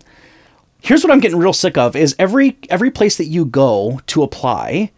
here's 0.82 1.04
what 1.04 1.12
I'm 1.12 1.20
getting 1.20 1.38
real 1.38 1.52
sick 1.52 1.76
of: 1.78 1.94
is 1.94 2.16
every 2.18 2.58
every 2.68 2.90
place 2.90 3.16
that 3.16 3.26
you 3.26 3.44
go 3.44 4.00
to 4.08 4.24
apply, 4.24 4.90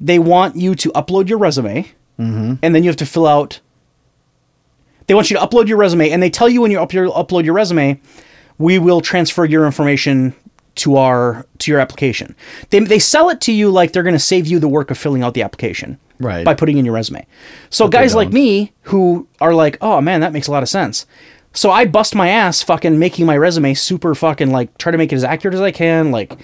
they 0.00 0.18
want 0.18 0.56
you 0.56 0.74
to 0.74 0.90
upload 0.90 1.28
your 1.28 1.38
resume, 1.38 1.82
mm-hmm. 2.18 2.54
and 2.62 2.74
then 2.74 2.82
you 2.82 2.90
have 2.90 2.96
to 2.96 3.06
fill 3.06 3.26
out 3.26 3.60
they 5.06 5.14
want 5.14 5.30
you 5.30 5.36
to 5.36 5.46
upload 5.46 5.68
your 5.68 5.76
resume, 5.76 6.10
and 6.10 6.22
they 6.22 6.30
tell 6.30 6.48
you 6.48 6.60
when 6.60 6.70
you 6.70 6.80
up 6.80 6.92
your, 6.92 7.08
upload 7.10 7.44
your 7.44 7.54
resume, 7.54 8.00
we 8.58 8.78
will 8.78 9.00
transfer 9.00 9.44
your 9.44 9.64
information 9.64 10.34
to 10.76 10.96
our 10.96 11.46
to 11.58 11.70
your 11.70 11.80
application. 11.80 12.34
They 12.70 12.80
they 12.80 12.98
sell 12.98 13.30
it 13.30 13.40
to 13.42 13.52
you 13.52 13.70
like 13.70 13.92
they're 13.92 14.02
going 14.02 14.14
to 14.14 14.18
save 14.18 14.46
you 14.46 14.58
the 14.58 14.68
work 14.68 14.90
of 14.90 14.98
filling 14.98 15.22
out 15.22 15.34
the 15.34 15.42
application, 15.42 15.98
Right. 16.18 16.44
By 16.44 16.54
putting 16.54 16.78
in 16.78 16.84
your 16.84 16.94
resume. 16.94 17.26
So 17.70 17.86
they 17.86 17.98
guys 17.98 18.14
like 18.14 18.32
me 18.32 18.72
who 18.82 19.28
are 19.40 19.54
like, 19.54 19.78
oh 19.80 20.00
man, 20.00 20.20
that 20.20 20.32
makes 20.32 20.46
a 20.46 20.50
lot 20.50 20.62
of 20.62 20.68
sense. 20.68 21.06
So 21.52 21.70
I 21.70 21.86
bust 21.86 22.14
my 22.14 22.28
ass 22.28 22.62
fucking 22.62 22.98
making 22.98 23.26
my 23.26 23.36
resume 23.36 23.74
super 23.74 24.14
fucking 24.14 24.50
like 24.50 24.76
try 24.78 24.92
to 24.92 24.98
make 24.98 25.12
it 25.12 25.16
as 25.16 25.24
accurate 25.24 25.54
as 25.54 25.60
I 25.60 25.70
can, 25.70 26.10
like 26.10 26.36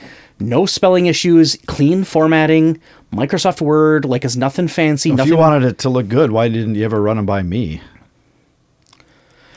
no 0.42 0.66
spelling 0.66 1.06
issues, 1.06 1.56
clean 1.66 2.04
formatting, 2.04 2.80
Microsoft 3.12 3.60
Word, 3.60 4.04
like 4.04 4.24
it's 4.24 4.36
nothing 4.36 4.68
fancy, 4.68 5.10
If 5.10 5.16
nothing 5.16 5.32
you 5.32 5.38
wanted 5.38 5.64
it 5.64 5.78
to 5.78 5.88
look 5.88 6.08
good, 6.08 6.30
why 6.30 6.48
didn't 6.48 6.74
you 6.74 6.84
ever 6.84 7.00
run 7.00 7.16
them 7.16 7.26
by 7.26 7.42
me? 7.42 7.80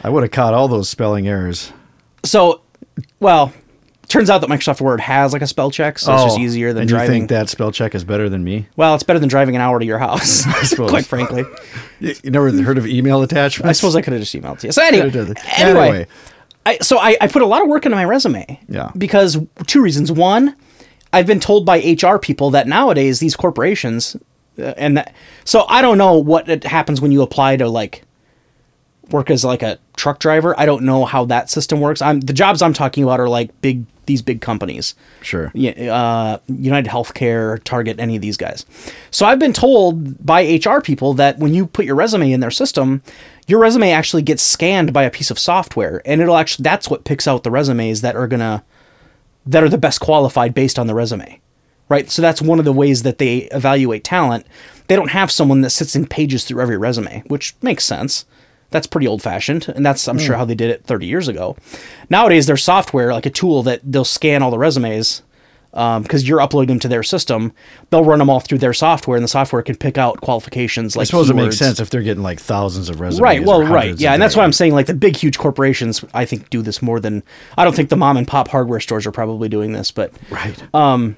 I 0.04 0.10
would 0.10 0.24
have 0.24 0.32
caught 0.32 0.54
all 0.54 0.68
those 0.68 0.90
spelling 0.90 1.28
errors. 1.28 1.72
so 2.24 2.62
well 3.20 3.52
turns 4.08 4.30
out 4.30 4.40
that 4.42 4.50
microsoft 4.52 4.80
word 4.82 5.00
has 5.00 5.34
like 5.34 5.42
a 5.42 5.48
spell 5.48 5.72
check 5.72 5.98
so 5.98 6.14
it's 6.14 6.24
just 6.26 6.38
oh, 6.38 6.42
easier 6.42 6.74
than 6.74 6.82
Oh, 6.82 6.82
and 6.82 6.90
driving 6.90 7.08
you 7.14 7.20
think 7.22 7.30
that 7.32 7.50
spell 7.50 7.72
check 7.72 7.96
is 7.96 8.04
better 8.04 8.30
than 8.30 8.44
me? 8.44 8.68
well 8.76 8.94
it's 8.94 9.04
better 9.04 9.18
than 9.18 9.30
driving 9.30 9.56
an 9.56 9.62
hour 9.64 9.80
to 9.80 9.86
your 9.86 9.98
house 9.98 10.30
suppose. 10.70 10.92
quite 10.92 11.06
frankly 11.06 11.44
You, 12.00 12.14
you 12.24 12.30
never 12.30 12.52
heard 12.62 12.78
of 12.78 12.86
email 12.86 13.24
attachments? 13.24 13.68
i 13.68 13.72
suppose 13.74 13.96
i 13.96 14.02
could 14.04 14.14
have 14.14 14.22
just 14.22 14.36
emailed 14.36 14.60
to 14.60 14.68
you 14.68 14.74
so 14.74 14.84
anyway 14.84 15.10
Anyway. 15.10 15.34
anyway 15.58 16.08
I 16.68 16.78
so 16.80 16.98
I, 17.00 17.16
I 17.22 17.28
put 17.28 17.42
a 17.42 17.46
lot 17.48 17.62
of 17.62 17.68
work 17.68 17.86
into 17.86 17.96
my 17.96 18.06
resume. 18.06 18.60
Yeah. 18.68 18.90
Because 18.98 19.38
two 19.68 19.84
reasons. 19.84 20.12
One, 20.12 20.56
I've 21.16 21.26
been 21.26 21.40
told 21.40 21.66
by 21.66 21.78
HR 21.80 22.18
people 22.18 22.52
that 22.52 22.68
nowadays 22.68 23.22
these 23.22 23.38
corporations, 23.38 24.18
uh, 24.60 24.74
and 24.76 24.98
that, 24.98 25.16
so 25.46 25.66
I 25.70 25.82
don't 25.82 25.98
know 25.98 26.18
what 26.18 26.50
it 26.50 26.66
happens 26.66 27.00
when 27.00 27.14
you 27.14 27.22
apply 27.22 27.56
to 27.56 27.70
like 27.70 28.04
work 29.12 29.30
as 29.30 29.46
like 29.46 29.64
a 29.64 29.80
truck 29.96 30.20
driver. 30.20 30.60
I 30.60 30.66
don't 30.66 30.84
know 30.84 31.06
how 31.06 31.24
that 31.26 31.50
system 31.50 31.80
works. 31.80 32.02
I'm 32.02 32.20
the 32.20 32.34
jobs 32.34 32.62
I'm 32.62 32.74
talking 32.74 33.02
about 33.06 33.22
are 33.22 33.30
like 33.30 33.62
big 33.62 33.86
these 34.08 34.22
big 34.22 34.42
companies. 34.42 34.94
Sure. 35.22 35.52
Yeah, 35.56 35.72
uh, 35.96 36.38
United 36.48 36.90
Healthcare, 36.90 37.64
Target, 37.64 37.98
any 37.98 38.18
of 38.18 38.22
these 38.22 38.36
guys. 38.36 38.66
So 39.10 39.26
I've 39.26 39.40
been 39.40 39.54
told 39.54 40.24
by 40.24 40.60
HR 40.64 40.82
people 40.82 41.14
that 41.14 41.40
when 41.40 41.54
you 41.54 41.66
put 41.66 41.86
your 41.86 41.96
resume 41.96 42.34
in 42.34 42.42
their 42.42 42.52
system, 42.52 43.02
your 43.48 43.60
resume 43.60 43.92
actually 43.92 44.22
gets 44.22 44.44
scanned 44.44 44.92
by 44.92 45.04
a 45.04 45.10
piece 45.10 45.32
of 45.32 45.40
software, 45.40 46.02
and 46.06 46.22
it'll 46.22 46.36
actually 46.36 46.64
that's 46.64 46.90
what 46.90 47.06
picks 47.06 47.26
out 47.26 47.44
the 47.44 47.52
resumes 47.52 48.02
that 48.02 48.18
are 48.18 48.28
gonna 48.28 48.66
that 49.46 49.64
are 49.64 49.70
the 49.70 49.78
best 49.78 50.00
qualified 50.00 50.54
based 50.54 50.80
on 50.80 50.88
the 50.88 50.96
resume, 50.96 51.40
right? 51.90 52.10
So 52.10 52.22
that's 52.22 52.42
one 52.42 52.60
of 52.60 52.66
the 52.66 52.74
ways 52.74 53.04
that 53.04 53.18
they 53.18 53.44
evaluate 53.52 54.04
talent. 54.04 54.46
They 54.88 54.96
don't 54.96 55.12
have 55.12 55.32
someone 55.32 55.62
that 55.62 55.70
sits 55.72 55.96
in 55.96 56.08
pages 56.08 56.44
through 56.44 56.62
every 56.62 56.78
resume, 56.78 57.24
which 57.28 57.56
makes 57.62 57.86
sense. 57.86 58.26
That's 58.72 58.88
pretty 58.88 59.08
old 59.08 59.22
fashioned, 59.22 59.70
and 59.70 59.86
that's 59.86 60.08
I'm 60.08 60.20
sure 60.20 60.36
hmm. 60.36 60.40
how 60.40 60.46
they 60.46 60.56
did 60.56 60.72
it 60.72 60.84
30 60.84 61.06
years 61.06 61.28
ago. 61.28 61.56
Nowadays, 62.10 62.48
there's 62.48 62.64
software 62.64 63.14
like 63.14 63.26
a 63.26 63.30
tool 63.30 63.64
that 63.64 63.82
they'll 63.84 64.04
scan 64.04 64.42
all 64.42 64.52
the 64.52 64.58
resumes 64.58 65.22
because 65.76 66.28
you're 66.28 66.40
uploading 66.40 66.76
them 66.76 66.80
to 66.80 66.88
their 66.88 67.04
system. 67.04 67.52
They'll 67.90 68.06
run 68.06 68.20
them 68.20 68.30
all 68.30 68.40
through 68.40 68.60
their 68.60 68.74
software, 68.74 69.18
and 69.18 69.24
the 69.24 69.28
software 69.28 69.62
can 69.62 69.76
pick 69.76 69.98
out 69.98 70.22
qualifications. 70.22 70.96
Like 70.96 71.04
I 71.04 71.06
suppose 71.06 71.30
it 71.30 71.36
makes 71.36 71.58
sense 71.58 71.80
if 71.80 71.90
they're 71.90 72.02
getting 72.02 72.24
like 72.24 72.40
thousands 72.40 72.90
of 72.90 73.00
resumes. 73.00 73.22
Right. 73.22 73.44
Well, 73.44 73.62
right. 73.64 74.00
Yeah, 74.00 74.14
and 74.14 74.22
that's 74.22 74.36
what 74.36 74.44
I'm 74.44 74.54
saying. 74.54 74.74
Like 74.74 74.88
the 74.88 74.94
big, 74.94 75.18
huge 75.18 75.38
corporations, 75.38 76.04
I 76.14 76.26
think 76.26 76.50
do 76.50 76.62
this 76.62 76.82
more 76.82 77.00
than 77.00 77.24
I 77.58 77.64
don't 77.66 77.76
think 77.76 77.90
the 77.90 77.98
mom 77.98 78.18
and 78.18 78.28
pop 78.28 78.48
hardware 78.48 78.80
stores 78.80 79.06
are 79.06 79.12
probably 79.12 79.50
doing 79.50 79.74
this, 79.74 79.92
but 79.92 80.14
Right. 80.30 80.56
Um, 80.74 81.18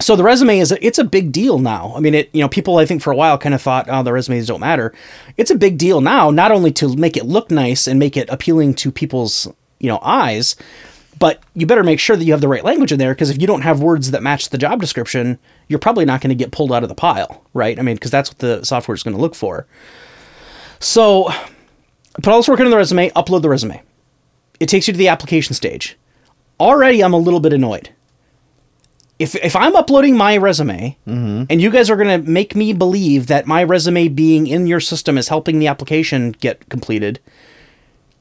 so 0.00 0.14
the 0.14 0.22
resume 0.22 0.58
is 0.60 0.70
a, 0.70 0.86
it's 0.86 0.98
a 0.98 1.04
big 1.04 1.32
deal 1.32 1.58
now. 1.58 1.92
I 1.96 2.00
mean, 2.00 2.14
it 2.14 2.30
you 2.32 2.40
know 2.40 2.48
people 2.48 2.76
I 2.78 2.86
think 2.86 3.02
for 3.02 3.12
a 3.12 3.16
while 3.16 3.36
kind 3.38 3.54
of 3.54 3.62
thought 3.62 3.86
oh 3.88 4.02
the 4.02 4.12
resumes 4.12 4.46
don't 4.46 4.60
matter. 4.60 4.94
It's 5.36 5.50
a 5.50 5.56
big 5.56 5.78
deal 5.78 6.00
now, 6.00 6.30
not 6.30 6.52
only 6.52 6.70
to 6.72 6.94
make 6.96 7.16
it 7.16 7.24
look 7.24 7.50
nice 7.50 7.86
and 7.86 7.98
make 7.98 8.16
it 8.16 8.28
appealing 8.30 8.74
to 8.74 8.92
people's 8.92 9.48
you 9.80 9.88
know 9.88 9.98
eyes, 10.02 10.56
but 11.18 11.42
you 11.54 11.66
better 11.66 11.82
make 11.82 12.00
sure 12.00 12.16
that 12.16 12.24
you 12.24 12.32
have 12.32 12.40
the 12.40 12.48
right 12.48 12.64
language 12.64 12.92
in 12.92 12.98
there 12.98 13.14
because 13.14 13.30
if 13.30 13.40
you 13.40 13.46
don't 13.46 13.62
have 13.62 13.80
words 13.80 14.10
that 14.10 14.22
match 14.22 14.50
the 14.50 14.58
job 14.58 14.80
description, 14.80 15.38
you're 15.68 15.78
probably 15.78 16.04
not 16.04 16.20
going 16.20 16.30
to 16.30 16.34
get 16.34 16.52
pulled 16.52 16.72
out 16.72 16.82
of 16.82 16.88
the 16.88 16.94
pile, 16.94 17.44
right? 17.54 17.78
I 17.78 17.82
mean, 17.82 17.96
because 17.96 18.10
that's 18.10 18.30
what 18.30 18.38
the 18.38 18.64
software 18.64 18.94
is 18.94 19.02
going 19.02 19.16
to 19.16 19.20
look 19.20 19.34
for. 19.34 19.66
So, 20.80 21.30
put 22.14 22.28
all 22.28 22.38
this 22.38 22.48
work 22.48 22.60
into 22.60 22.70
the 22.70 22.76
resume, 22.76 23.10
upload 23.10 23.42
the 23.42 23.48
resume. 23.48 23.82
It 24.60 24.68
takes 24.68 24.86
you 24.86 24.92
to 24.92 24.98
the 24.98 25.08
application 25.08 25.54
stage. 25.54 25.96
Already, 26.60 27.02
I'm 27.02 27.14
a 27.14 27.18
little 27.18 27.40
bit 27.40 27.52
annoyed 27.52 27.90
if 29.18 29.34
if 29.36 29.56
I'm 29.56 29.74
uploading 29.74 30.16
my 30.16 30.36
resume 30.36 30.96
mm-hmm. 31.06 31.44
and 31.50 31.60
you 31.60 31.70
guys 31.70 31.90
are 31.90 31.96
going 31.96 32.22
to 32.22 32.30
make 32.30 32.54
me 32.54 32.72
believe 32.72 33.26
that 33.26 33.46
my 33.46 33.64
resume 33.64 34.08
being 34.08 34.46
in 34.46 34.66
your 34.66 34.80
system 34.80 35.18
is 35.18 35.28
helping 35.28 35.58
the 35.58 35.66
application 35.66 36.32
get 36.32 36.68
completed, 36.68 37.20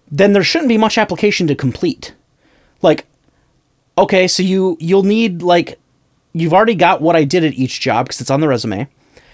then 0.10 0.34
there 0.34 0.44
shouldn't 0.44 0.70
be 0.70 0.77
much 0.77 0.98
application 0.98 1.48
to 1.48 1.56
complete. 1.56 2.13
Like 2.81 3.05
okay, 3.98 4.27
so 4.27 4.43
you 4.43 4.77
you'll 4.79 5.03
need 5.03 5.41
like 5.41 5.79
you've 6.34 6.53
already 6.53 6.75
got 6.75 7.01
what 7.01 7.15
I 7.15 7.24
did 7.24 7.43
at 7.43 7.53
each 7.53 7.79
job 7.79 8.05
because 8.05 8.22
it's 8.22 8.29
on 8.29 8.41
the 8.41 8.48
resume. 8.48 8.88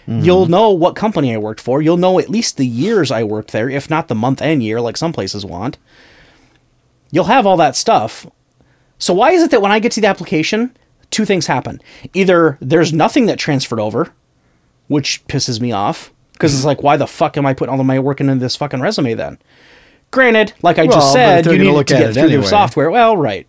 Mm-hmm. 0.08 0.24
You'll 0.26 0.48
know 0.48 0.70
what 0.70 0.96
company 0.96 1.34
I 1.34 1.38
worked 1.38 1.62
for. 1.62 1.82
You'll 1.82 1.98
know 1.98 2.20
at 2.20 2.30
least 2.30 2.58
the 2.58 2.68
years 2.68 3.12
I 3.12 3.24
worked 3.24 3.52
there, 3.52 3.70
if 3.70 3.90
not 3.90 4.08
the 4.08 4.16
month 4.16 4.42
and 4.42 4.62
year, 4.62 4.82
like 4.82 4.98
some 4.98 5.14
places 5.14 5.46
want. 5.46 5.78
You'll 7.12 7.26
have 7.26 7.46
all 7.46 7.58
that 7.58 7.76
stuff. 7.76 8.26
So 8.98 9.14
why 9.14 9.32
is 9.32 9.44
it 9.44 9.52
that 9.52 9.62
when 9.62 9.72
I 9.72 9.80
get 9.80 9.92
to 9.94 10.02
the 10.02 10.08
application, 10.08 10.76
two 11.10 11.26
things 11.26 11.48
happen? 11.48 11.82
Either 12.14 12.58
there's 12.60 12.92
nothing 12.92 13.28
that 13.28 13.40
transferred 13.40 13.80
over, 13.80 14.14
which 14.88 15.26
pisses 15.28 15.62
me 15.62 15.72
off 15.72 16.12
because 16.34 16.54
it's 16.54 16.62
mm-hmm. 16.62 16.70
like, 16.70 16.84
why 16.84 16.98
the 16.98 17.08
fuck 17.08 17.38
am 17.38 17.46
I 17.46 17.54
putting 17.54 17.74
all 17.74 17.80
of 17.80 17.86
my 17.86 18.00
work 18.00 18.20
into 18.20 18.36
this 18.36 18.56
fucking 18.58 18.82
resume 18.82 19.14
then? 19.14 19.38
Granted, 20.14 20.54
like 20.62 20.78
I 20.78 20.84
Well, 20.84 21.00
just 21.00 21.12
said, 21.12 21.46
you 21.48 21.58
need 21.58 21.72
look 21.72 21.88
to 21.88 21.96
at 21.96 22.00
get 22.00 22.14
through 22.14 22.24
anyway. 22.26 22.42
the 22.44 22.48
software. 22.48 22.92
Well, 22.92 23.18
right. 23.18 23.48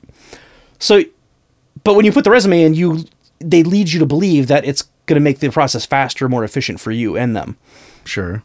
So, 0.79 1.03
but 1.85 1.95
when 1.95 2.07
you 2.07 2.11
put 2.11 2.25
the 2.25 2.31
resume 2.31 2.63
in, 2.63 2.73
you 2.73 3.05
they 3.39 3.63
lead 3.63 3.93
you 3.93 4.01
to 4.01 4.07
believe 4.07 4.47
that 4.47 4.65
it's 4.65 4.85
going 5.05 5.17
to 5.17 5.21
make 5.21 5.41
the 5.41 5.51
process 5.51 5.85
faster, 5.85 6.27
more 6.27 6.43
efficient 6.43 6.81
for 6.81 6.91
you 6.91 7.19
and 7.19 7.37
them. 7.37 7.59
Sure. 8.07 8.43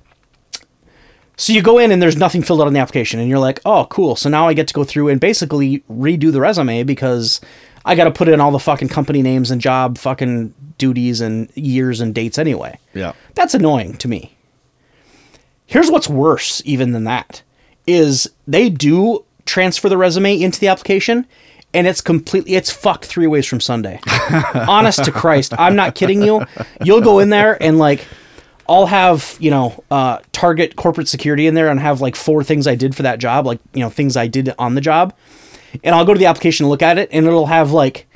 So 1.38 1.54
you 1.54 1.62
go 1.62 1.78
in 1.78 1.94
and 1.94 2.02
there's 2.02 2.18
nothing 2.18 2.42
filled 2.44 2.60
out 2.60 2.68
on 2.68 2.74
the 2.74 2.82
application, 2.82 3.22
and 3.22 3.30
you're 3.30 3.40
like, 3.40 3.62
oh, 3.64 3.86
cool. 3.90 4.18
So 4.18 4.28
now 4.28 4.50
I 4.50 4.54
get 4.54 4.68
to 4.68 4.74
go 4.74 4.84
through 4.84 5.08
and 5.08 5.22
basically 5.22 5.80
redo 5.90 6.30
the 6.34 6.42
resume 6.42 6.84
because 6.84 7.40
I 7.86 7.96
got 7.96 8.04
to 8.04 8.12
put 8.12 8.28
in 8.28 8.42
all 8.42 8.52
the 8.52 8.60
fucking 8.60 8.90
company 8.90 9.22
names 9.22 9.50
and 9.50 9.62
job 9.62 9.98
fucking 9.98 10.54
duties 10.78 11.22
and 11.22 11.50
years 11.56 12.02
and 12.02 12.14
dates 12.14 12.38
anyway. 12.38 12.78
Yeah. 12.94 13.14
That's 13.36 13.54
annoying 13.54 13.96
to 14.00 14.10
me. 14.10 14.36
Here's 15.66 15.90
what's 15.90 16.10
worse 16.10 16.62
even 16.66 16.92
than 16.92 17.06
that 17.06 17.44
is 17.90 18.30
they 18.48 18.70
do 18.70 19.26
transfer 19.46 19.90
the 19.90 19.98
resume 19.98 20.40
into 20.40 20.60
the 20.60 20.68
application 20.68 21.26
and 21.74 21.88
it's 21.88 22.02
completely 22.02 22.56
it's 22.56 22.72
fucked 22.72 23.06
three 23.06 23.28
ways 23.28 23.46
from 23.46 23.60
Sunday. 23.60 24.00
Honest 24.54 25.04
to 25.06 25.12
Christ, 25.12 25.54
I'm 25.58 25.76
not 25.76 25.96
kidding 25.96 26.22
you. 26.22 26.46
You'll 26.84 27.02
go 27.02 27.20
in 27.20 27.30
there 27.30 27.62
and 27.62 27.78
like 27.78 28.08
I'll 28.68 28.86
have, 28.86 29.36
you 29.40 29.50
know, 29.50 29.84
uh, 29.90 30.20
target 30.32 30.76
corporate 30.76 31.08
security 31.08 31.48
in 31.48 31.56
there 31.56 31.70
and 31.70 31.80
have 31.80 32.02
like 32.02 32.16
four 32.16 32.44
things 32.44 32.68
I 32.68 32.76
did 32.76 32.96
for 32.96 33.02
that 33.02 33.18
job, 33.18 33.48
like, 33.48 33.60
you 33.74 33.80
know, 33.80 33.90
things 33.90 34.16
I 34.16 34.28
did 34.28 34.54
on 34.60 34.76
the 34.76 34.82
job. 34.82 35.16
And 35.84 35.96
I'll 35.96 36.06
go 36.06 36.14
to 36.14 36.20
the 36.20 36.28
application 36.28 36.66
and 36.66 36.70
look 36.70 36.84
at 36.84 37.00
it 37.00 37.10
and 37.12 37.26
it'll 37.26 37.48
have 37.48 37.72
like 37.72 38.08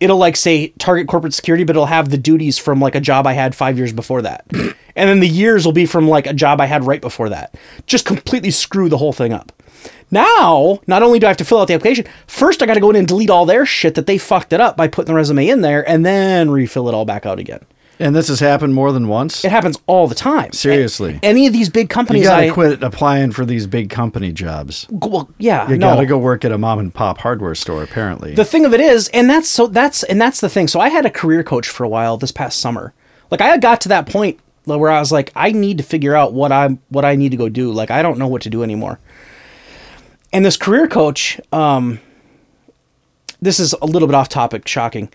it'll 0.00 0.18
like 0.18 0.36
say 0.36 0.68
target 0.78 1.06
corporate 1.06 1.34
security, 1.34 1.64
but 1.64 1.76
it'll 1.76 1.86
have 1.86 2.10
the 2.10 2.18
duties 2.18 2.58
from 2.58 2.80
like 2.80 2.94
a 2.94 3.00
job 3.00 3.26
I 3.26 3.34
had 3.34 3.54
five 3.54 3.76
years 3.76 3.92
before 3.92 4.22
that. 4.22 4.46
And 4.96 5.08
then 5.08 5.20
the 5.20 5.28
years 5.28 5.64
will 5.64 5.72
be 5.72 5.86
from 5.86 6.08
like 6.08 6.26
a 6.26 6.32
job 6.32 6.60
I 6.60 6.66
had 6.66 6.84
right 6.84 7.00
before 7.00 7.28
that. 7.30 7.54
Just 7.86 8.04
completely 8.06 8.50
screw 8.50 8.88
the 8.88 8.98
whole 8.98 9.12
thing 9.12 9.32
up. 9.32 9.52
Now, 10.10 10.80
not 10.86 11.02
only 11.02 11.18
do 11.18 11.26
I 11.26 11.30
have 11.30 11.36
to 11.38 11.44
fill 11.44 11.58
out 11.60 11.68
the 11.68 11.74
application, 11.74 12.06
first 12.26 12.62
I 12.62 12.66
got 12.66 12.74
to 12.74 12.80
go 12.80 12.90
in 12.90 12.96
and 12.96 13.08
delete 13.08 13.30
all 13.30 13.46
their 13.46 13.66
shit 13.66 13.94
that 13.96 14.06
they 14.06 14.18
fucked 14.18 14.52
it 14.52 14.60
up 14.60 14.76
by 14.76 14.86
putting 14.88 15.12
the 15.12 15.14
resume 15.16 15.48
in 15.48 15.60
there 15.62 15.88
and 15.88 16.04
then 16.04 16.50
refill 16.50 16.88
it 16.88 16.94
all 16.94 17.04
back 17.04 17.26
out 17.26 17.38
again. 17.38 17.60
And 18.00 18.14
this 18.14 18.26
has 18.26 18.40
happened 18.40 18.74
more 18.74 18.90
than 18.90 19.06
once. 19.06 19.44
It 19.44 19.52
happens 19.52 19.78
all 19.86 20.08
the 20.08 20.16
time. 20.16 20.52
Seriously. 20.52 21.20
A- 21.22 21.24
any 21.26 21.46
of 21.46 21.52
these 21.52 21.70
big 21.70 21.88
companies, 21.88 22.22
You 22.24 22.28
gotta 22.28 22.48
I 22.48 22.50
quit 22.50 22.82
applying 22.82 23.30
for 23.30 23.44
these 23.44 23.68
big 23.68 23.88
company 23.88 24.32
jobs. 24.32 24.86
well, 24.90 25.28
yeah, 25.38 25.68
You 25.70 25.78
no. 25.78 25.94
gotta 25.94 26.06
go 26.06 26.18
work 26.18 26.44
at 26.44 26.50
a 26.50 26.58
mom 26.58 26.80
and 26.80 26.92
pop 26.92 27.18
hardware 27.18 27.54
store. 27.54 27.84
Apparently, 27.84 28.34
The 28.34 28.44
thing 28.44 28.64
of 28.64 28.74
it 28.74 28.80
is, 28.80 29.08
and 29.08 29.30
that's 29.30 29.48
so 29.48 29.68
that's 29.68 30.02
and 30.02 30.20
that's 30.20 30.40
the 30.40 30.48
thing. 30.48 30.66
So 30.66 30.80
I 30.80 30.88
had 30.88 31.06
a 31.06 31.10
career 31.10 31.44
coach 31.44 31.68
for 31.68 31.84
a 31.84 31.88
while 31.88 32.16
this 32.16 32.32
past 32.32 32.58
summer. 32.58 32.92
Like 33.30 33.40
I 33.40 33.56
got 33.58 33.80
to 33.82 33.88
that 33.90 34.06
point 34.08 34.40
where 34.64 34.90
I 34.90 34.98
was 34.98 35.12
like, 35.12 35.30
I 35.34 35.52
need 35.52 35.78
to 35.78 35.84
figure 35.84 36.14
out 36.14 36.32
what 36.32 36.52
I'm 36.52 36.80
what 36.88 37.04
I 37.04 37.16
need 37.16 37.30
to 37.30 37.36
go 37.36 37.48
do. 37.48 37.72
Like 37.72 37.90
I 37.90 38.02
don't 38.02 38.18
know 38.18 38.28
what 38.28 38.42
to 38.42 38.50
do 38.50 38.62
anymore. 38.62 38.98
And 40.32 40.44
this 40.44 40.56
career 40.56 40.88
coach, 40.88 41.40
um, 41.52 42.00
this 43.40 43.60
is 43.60 43.72
a 43.80 43.86
little 43.86 44.08
bit 44.08 44.14
off 44.14 44.28
topic, 44.28 44.66
shocking. 44.66 45.12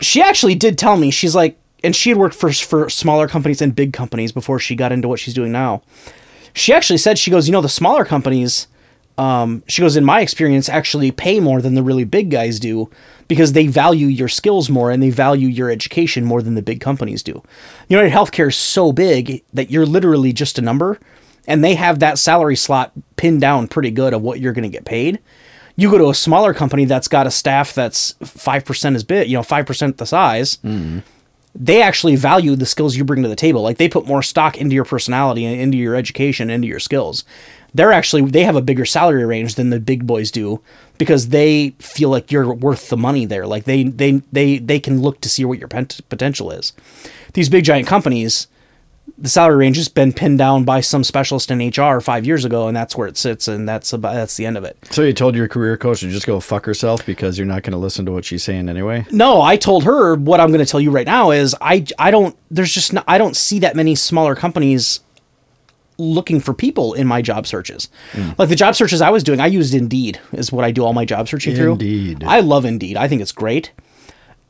she 0.00 0.22
actually 0.22 0.54
did 0.54 0.78
tell 0.78 0.96
me 0.96 1.10
she's 1.10 1.34
like, 1.34 1.58
and 1.82 1.94
she 1.94 2.10
had 2.10 2.18
worked 2.18 2.34
for 2.34 2.52
for 2.52 2.88
smaller 2.88 3.28
companies 3.28 3.60
and 3.60 3.74
big 3.74 3.92
companies 3.92 4.32
before 4.32 4.58
she 4.58 4.76
got 4.76 4.92
into 4.92 5.08
what 5.08 5.18
she's 5.18 5.34
doing 5.34 5.52
now. 5.52 5.82
She 6.52 6.72
actually 6.72 6.98
said 6.98 7.18
she 7.18 7.30
goes, 7.30 7.48
you 7.48 7.52
know, 7.52 7.60
the 7.60 7.68
smaller 7.68 8.04
companies 8.04 8.68
um, 9.16 9.62
she 9.68 9.82
goes, 9.82 9.96
in 9.96 10.04
my 10.04 10.20
experience, 10.20 10.68
actually 10.68 11.10
pay 11.10 11.40
more 11.40 11.62
than 11.62 11.74
the 11.74 11.82
really 11.82 12.04
big 12.04 12.30
guys 12.30 12.58
do 12.58 12.90
because 13.28 13.52
they 13.52 13.66
value 13.66 14.08
your 14.08 14.28
skills 14.28 14.68
more 14.68 14.90
and 14.90 15.02
they 15.02 15.10
value 15.10 15.48
your 15.48 15.70
education 15.70 16.24
more 16.24 16.42
than 16.42 16.54
the 16.54 16.62
big 16.62 16.80
companies 16.80 17.22
do. 17.22 17.42
United 17.88 18.12
Healthcare 18.12 18.48
is 18.48 18.56
so 18.56 18.92
big 18.92 19.42
that 19.52 19.70
you're 19.70 19.86
literally 19.86 20.32
just 20.32 20.58
a 20.58 20.62
number, 20.62 20.98
and 21.46 21.62
they 21.62 21.74
have 21.74 22.00
that 22.00 22.18
salary 22.18 22.56
slot 22.56 22.92
pinned 23.16 23.40
down 23.40 23.68
pretty 23.68 23.90
good 23.90 24.12
of 24.12 24.22
what 24.22 24.40
you're 24.40 24.52
going 24.52 24.64
to 24.64 24.68
get 24.68 24.84
paid. 24.84 25.20
You 25.76 25.90
go 25.90 25.98
to 25.98 26.10
a 26.10 26.14
smaller 26.14 26.54
company 26.54 26.84
that's 26.84 27.08
got 27.08 27.26
a 27.26 27.30
staff 27.30 27.72
that's 27.72 28.12
five 28.22 28.64
percent 28.64 28.94
as 28.94 29.04
big, 29.04 29.28
you 29.28 29.36
know, 29.36 29.42
five 29.42 29.66
percent 29.66 29.98
the 29.98 30.06
size 30.06 30.58
they 31.54 31.80
actually 31.80 32.16
value 32.16 32.56
the 32.56 32.66
skills 32.66 32.96
you 32.96 33.04
bring 33.04 33.22
to 33.22 33.28
the 33.28 33.36
table. 33.36 33.62
Like 33.62 33.78
they 33.78 33.88
put 33.88 34.06
more 34.06 34.22
stock 34.22 34.58
into 34.58 34.74
your 34.74 34.84
personality 34.84 35.44
and 35.44 35.60
into 35.60 35.78
your 35.78 35.94
education, 35.94 36.50
into 36.50 36.66
your 36.66 36.80
skills. 36.80 37.24
They're 37.74 37.92
actually 37.92 38.22
they 38.22 38.44
have 38.44 38.56
a 38.56 38.62
bigger 38.62 38.84
salary 38.84 39.24
range 39.24 39.56
than 39.56 39.70
the 39.70 39.80
big 39.80 40.06
boys 40.06 40.30
do 40.30 40.60
because 40.96 41.28
they 41.28 41.70
feel 41.80 42.08
like 42.08 42.30
you're 42.30 42.54
worth 42.54 42.88
the 42.88 42.96
money 42.96 43.26
there. 43.26 43.46
Like 43.46 43.64
they 43.64 43.84
they 43.84 44.22
they 44.32 44.58
they 44.58 44.78
can 44.78 45.02
look 45.02 45.20
to 45.22 45.28
see 45.28 45.44
what 45.44 45.58
your 45.58 45.68
potential 45.68 46.50
is. 46.52 46.72
These 47.32 47.48
big 47.48 47.64
giant 47.64 47.88
companies, 47.88 48.46
the 49.18 49.28
salary 49.28 49.56
range 49.56 49.76
has 49.76 49.88
been 49.88 50.12
pinned 50.12 50.38
down 50.38 50.64
by 50.64 50.80
some 50.80 51.02
specialist 51.02 51.50
in 51.50 51.58
HR 51.68 52.00
five 52.00 52.24
years 52.24 52.44
ago, 52.44 52.68
and 52.68 52.76
that's 52.76 52.96
where 52.96 53.08
it 53.08 53.16
sits, 53.16 53.48
and 53.48 53.68
that's 53.68 53.92
about 53.92 54.14
that's 54.14 54.36
the 54.36 54.46
end 54.46 54.56
of 54.56 54.62
it. 54.64 54.76
so 54.90 55.02
you 55.02 55.12
told 55.12 55.34
your 55.34 55.48
career 55.48 55.76
coach 55.76 56.00
to 56.00 56.10
just 56.10 56.26
go 56.26 56.38
fuck 56.38 56.64
herself 56.64 57.04
because 57.04 57.36
you're 57.36 57.46
not 57.46 57.64
going 57.64 57.72
to 57.72 57.78
listen 57.78 58.06
to 58.06 58.12
what 58.12 58.24
she's 58.24 58.44
saying 58.44 58.68
anyway. 58.68 59.04
No, 59.10 59.42
I 59.42 59.56
told 59.56 59.82
her 59.82 60.14
what 60.14 60.38
I'm 60.40 60.52
going 60.52 60.64
to 60.64 60.70
tell 60.70 60.80
you 60.80 60.92
right 60.92 61.06
now 61.06 61.32
is 61.32 61.56
I 61.60 61.84
I 61.98 62.12
don't 62.12 62.36
there's 62.52 62.72
just 62.72 62.92
not, 62.92 63.04
I 63.08 63.18
don't 63.18 63.36
see 63.36 63.58
that 63.58 63.74
many 63.74 63.96
smaller 63.96 64.36
companies 64.36 65.00
looking 65.98 66.40
for 66.40 66.54
people 66.54 66.94
in 66.94 67.06
my 67.06 67.22
job 67.22 67.46
searches. 67.46 67.88
Mm. 68.12 68.38
Like 68.38 68.48
the 68.48 68.56
job 68.56 68.74
searches 68.74 69.00
I 69.00 69.10
was 69.10 69.22
doing, 69.22 69.40
I 69.40 69.46
used 69.46 69.74
Indeed 69.74 70.20
is 70.32 70.52
what 70.52 70.64
I 70.64 70.70
do 70.70 70.84
all 70.84 70.92
my 70.92 71.04
job 71.04 71.28
searching 71.28 71.54
through. 71.54 71.72
Indeed. 71.72 72.24
I 72.24 72.40
love 72.40 72.64
Indeed. 72.64 72.96
I 72.96 73.08
think 73.08 73.22
it's 73.22 73.32
great. 73.32 73.72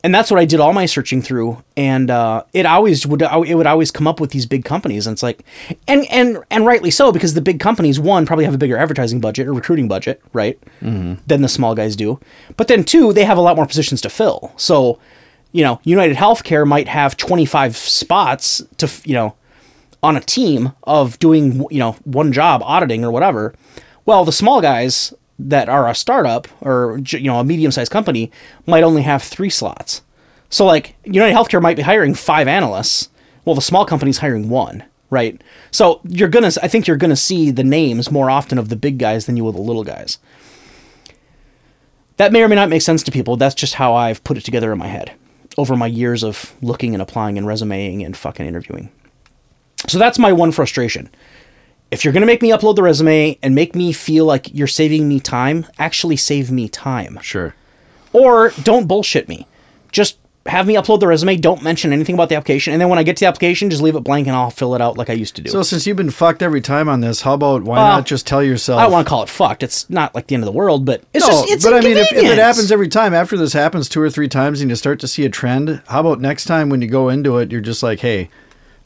And 0.02 0.14
that's 0.14 0.30
what 0.30 0.38
I 0.38 0.44
did 0.44 0.61
all 0.61 0.74
my 0.74 0.85
searching 0.85 1.22
through, 1.22 1.64
and 1.78 2.11
uh, 2.11 2.44
it 2.52 2.66
always 2.66 3.07
would 3.07 3.22
it 3.22 3.54
would 3.54 3.66
always 3.66 3.90
come 3.90 4.07
up 4.07 4.20
with 4.20 4.33
these 4.33 4.44
big 4.44 4.62
companies, 4.62 5.07
and 5.07 5.14
it's 5.14 5.22
like, 5.22 5.42
and 5.88 6.04
and 6.11 6.44
and 6.50 6.66
rightly 6.66 6.90
so 6.90 7.11
because 7.11 7.33
the 7.33 7.40
big 7.40 7.59
companies 7.59 7.98
one 7.98 8.26
probably 8.26 8.44
have 8.44 8.52
a 8.52 8.59
bigger 8.59 8.76
advertising 8.76 9.18
budget 9.18 9.48
or 9.48 9.54
recruiting 9.54 9.88
budget, 9.88 10.20
right, 10.35 10.59
than 11.26 11.40
the 11.40 11.48
small 11.48 11.74
guys 11.74 11.96
do, 11.96 12.20
but 12.59 12.68
then 12.68 12.85
two 12.85 13.14
they 13.14 13.24
have 13.24 13.38
a 13.38 13.40
lot 13.40 13.57
more 13.57 13.64
positions 13.64 14.02
to 14.02 14.11
fill. 14.11 14.52
So, 14.59 14.98
you 15.52 15.62
know, 15.64 15.80
United 15.85 16.18
Healthcare 16.18 16.66
might 16.66 16.88
have 16.88 17.16
twenty 17.16 17.46
five 17.46 17.74
spots 17.74 18.62
to 18.76 18.90
you 19.07 19.14
know 19.14 19.35
on 20.04 20.16
a 20.16 20.20
team 20.20 20.72
of 20.84 21.18
doing 21.18 21.64
you 21.70 21.78
know 21.78 21.92
one 22.04 22.32
job 22.32 22.62
auditing 22.62 23.04
or 23.04 23.10
whatever. 23.10 23.54
Well 24.04 24.24
the 24.24 24.32
small 24.32 24.60
guys 24.60 25.14
that 25.38 25.68
are 25.68 25.88
a 25.88 25.94
startup 25.94 26.46
or 26.60 27.00
you 27.06 27.24
know 27.24 27.40
a 27.40 27.44
medium-sized 27.44 27.90
company 27.90 28.30
might 28.66 28.84
only 28.84 29.02
have 29.02 29.22
three 29.22 29.50
slots. 29.50 30.02
So 30.50 30.66
like 30.66 30.94
united 31.04 31.34
healthcare 31.34 31.62
might 31.62 31.76
be 31.76 31.82
hiring 31.82 32.14
five 32.14 32.46
analysts. 32.46 33.08
Well 33.44 33.54
the 33.54 33.62
small 33.62 33.84
company's 33.84 34.18
hiring 34.18 34.48
one 34.48 34.84
right? 35.10 35.40
So 35.70 36.00
you're 36.04 36.28
gonna 36.28 36.50
i 36.62 36.68
think 36.68 36.86
you're 36.86 36.96
gonna 36.96 37.16
see 37.16 37.50
the 37.50 37.64
names 37.64 38.10
more 38.10 38.30
often 38.30 38.58
of 38.58 38.68
the 38.68 38.76
big 38.76 38.98
guys 38.98 39.26
than 39.26 39.36
you 39.36 39.44
will 39.44 39.52
the 39.52 39.60
little 39.60 39.84
guys. 39.84 40.18
That 42.16 42.32
may 42.32 42.42
or 42.42 42.48
may 42.48 42.54
not 42.54 42.68
make 42.68 42.82
sense 42.82 43.02
to 43.04 43.10
people. 43.10 43.36
That's 43.36 43.54
just 43.54 43.74
how 43.74 43.94
i've 43.94 44.22
put 44.22 44.36
it 44.36 44.44
together 44.44 44.70
in 44.70 44.78
my 44.78 44.88
head 44.88 45.12
over 45.56 45.76
my 45.76 45.86
years 45.86 46.22
of 46.24 46.54
looking 46.60 46.94
and 46.94 47.02
applying 47.02 47.38
and 47.38 47.46
resumeing 47.46 48.04
and 48.04 48.16
fucking 48.16 48.44
interviewing 48.44 48.90
so 49.87 49.99
that's 49.99 50.18
my 50.18 50.33
one 50.33 50.53
frustration. 50.53 51.11
If 51.90 52.05
you're 52.05 52.12
going 52.12 52.23
to 52.23 52.27
make 52.27 52.42
me 52.42 52.51
upload 52.51 52.77
the 52.77 52.83
resume 52.83 53.38
and 53.42 53.55
make 53.55 53.75
me 53.75 53.92
feel 53.92 54.25
like 54.25 54.53
you're 54.53 54.66
saving 54.66 55.09
me 55.09 55.20
time, 55.20 55.66
actually 55.79 56.16
save 56.16 56.51
me 56.51 56.68
time. 56.68 57.18
Sure. 57.23 57.55
Or 58.12 58.51
don't 58.62 58.88
bullshit 58.88 59.29
me. 59.29 59.47
Just 59.92 60.18
have 60.47 60.66
me 60.66 60.75
upload 60.75 61.01
the 61.01 61.07
resume, 61.07 61.37
don't 61.37 61.62
mention 61.62 61.92
anything 61.92 62.14
about 62.14 62.29
the 62.29 62.35
application, 62.35 62.73
and 62.73 62.81
then 62.81 62.88
when 62.88 62.99
I 62.99 63.03
get 63.03 63.16
to 63.16 63.20
the 63.20 63.27
application, 63.27 63.70
just 63.70 63.83
leave 63.83 63.97
it 63.97 64.01
blank 64.01 64.27
and 64.27 64.37
I'll 64.37 64.51
fill 64.51 64.75
it 64.75 64.81
out 64.81 64.99
like 64.99 65.09
I 65.09 65.14
used 65.14 65.37
to 65.37 65.42
do. 65.42 65.51
So 65.51 65.62
since 65.62 65.87
you've 65.87 65.97
been 65.97 66.11
fucked 66.11 66.42
every 66.42 66.61
time 66.61 66.88
on 66.88 67.01
this, 67.01 67.23
how 67.23 67.35
about 67.35 67.62
why 67.62 67.77
Well, 67.77 67.87
not 67.87 68.07
just 68.07 68.27
tell 68.27 68.42
yourself? 68.42 68.79
I 68.79 68.83
don't 68.83 68.92
want 68.92 69.07
to 69.07 69.09
call 69.09 69.23
it 69.23 69.29
fucked. 69.29 69.62
It's 69.62 69.88
not 69.88 70.14
like 70.14 70.27
the 70.27 70.35
end 70.35 70.44
of 70.44 70.47
the 70.47 70.53
world, 70.53 70.85
but 70.85 71.03
it's 71.14 71.27
no, 71.27 71.33
just 71.33 71.51
it's 71.51 71.64
but 71.64 71.75
I 71.75 71.81
mean, 71.81 71.97
if, 71.97 72.12
if 72.12 72.25
it 72.25 72.38
happens 72.38 72.70
every 72.70 72.88
time, 72.88 73.14
after 73.14 73.37
this 73.37 73.55
happens 73.55 73.88
two 73.88 74.01
or 74.01 74.11
three 74.11 74.29
times, 74.29 74.61
and 74.61 74.68
you 74.68 74.77
start 74.77 75.01
to 75.01 75.09
see 75.09 75.25
a 75.25 75.31
trend, 75.31 75.83
how 75.88 76.01
about 76.01 76.20
next 76.20 76.44
time 76.44 76.68
when 76.68 76.83
you 76.83 76.88
go 76.88 77.09
into 77.09 77.38
it, 77.38 77.51
you're 77.51 77.61
just 77.61 77.83
like, 77.83 78.01
hey, 78.01 78.29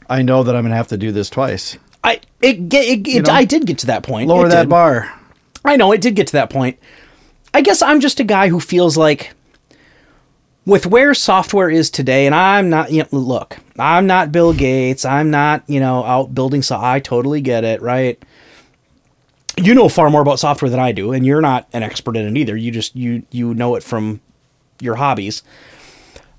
I 0.09 0.23
know 0.23 0.43
that 0.43 0.55
I'm 0.55 0.63
gonna 0.63 0.75
have 0.75 0.87
to 0.89 0.97
do 0.97 1.11
this 1.11 1.29
twice. 1.29 1.77
I 2.03 2.21
it, 2.41 2.73
it, 2.73 3.07
it 3.07 3.27
know? 3.27 3.33
I 3.33 3.45
did 3.45 3.65
get 3.65 3.77
to 3.79 3.87
that 3.87 4.03
point. 4.03 4.27
Lower 4.27 4.47
It 4.47 4.49
that 4.49 4.63
did. 4.63 4.69
bar. 4.69 5.13
I 5.63 5.75
know 5.75 5.91
it 5.91 6.01
did 6.01 6.15
get 6.15 6.27
to 6.27 6.33
that 6.33 6.49
point. 6.49 6.79
I 7.53 7.61
guess 7.61 7.81
I'm 7.81 7.99
just 7.99 8.19
a 8.19 8.23
guy 8.23 8.49
who 8.49 8.59
feels 8.59 8.97
like 8.97 9.33
with 10.65 10.85
where 10.85 11.13
software 11.13 11.69
is 11.69 11.89
today, 11.89 12.25
and 12.25 12.35
I'm 12.35 12.69
not, 12.69 12.91
you 12.91 13.03
know, 13.03 13.19
look, 13.19 13.57
I'm 13.77 14.07
not 14.07 14.31
Bill 14.31 14.53
Gates. 14.53 15.03
I'm 15.03 15.31
not, 15.31 15.63
you 15.67 15.79
know, 15.79 16.03
out 16.03 16.33
building. 16.33 16.61
So 16.61 16.77
I 16.79 16.99
totally 16.99 17.41
get 17.41 17.63
it, 17.63 17.81
right? 17.81 18.21
You 19.57 19.73
know 19.75 19.89
far 19.89 20.09
more 20.09 20.21
about 20.21 20.39
software 20.39 20.69
than 20.69 20.79
I 20.79 20.91
do, 20.91 21.11
and 21.11 21.25
you're 21.25 21.41
not 21.41 21.67
an 21.73 21.83
expert 21.83 22.15
in 22.15 22.25
it 22.27 22.39
either. 22.39 22.55
You 22.55 22.71
just 22.71 22.95
you 22.95 23.23
you 23.31 23.53
know 23.53 23.75
it 23.75 23.83
from 23.83 24.21
your 24.79 24.95
hobbies. 24.95 25.43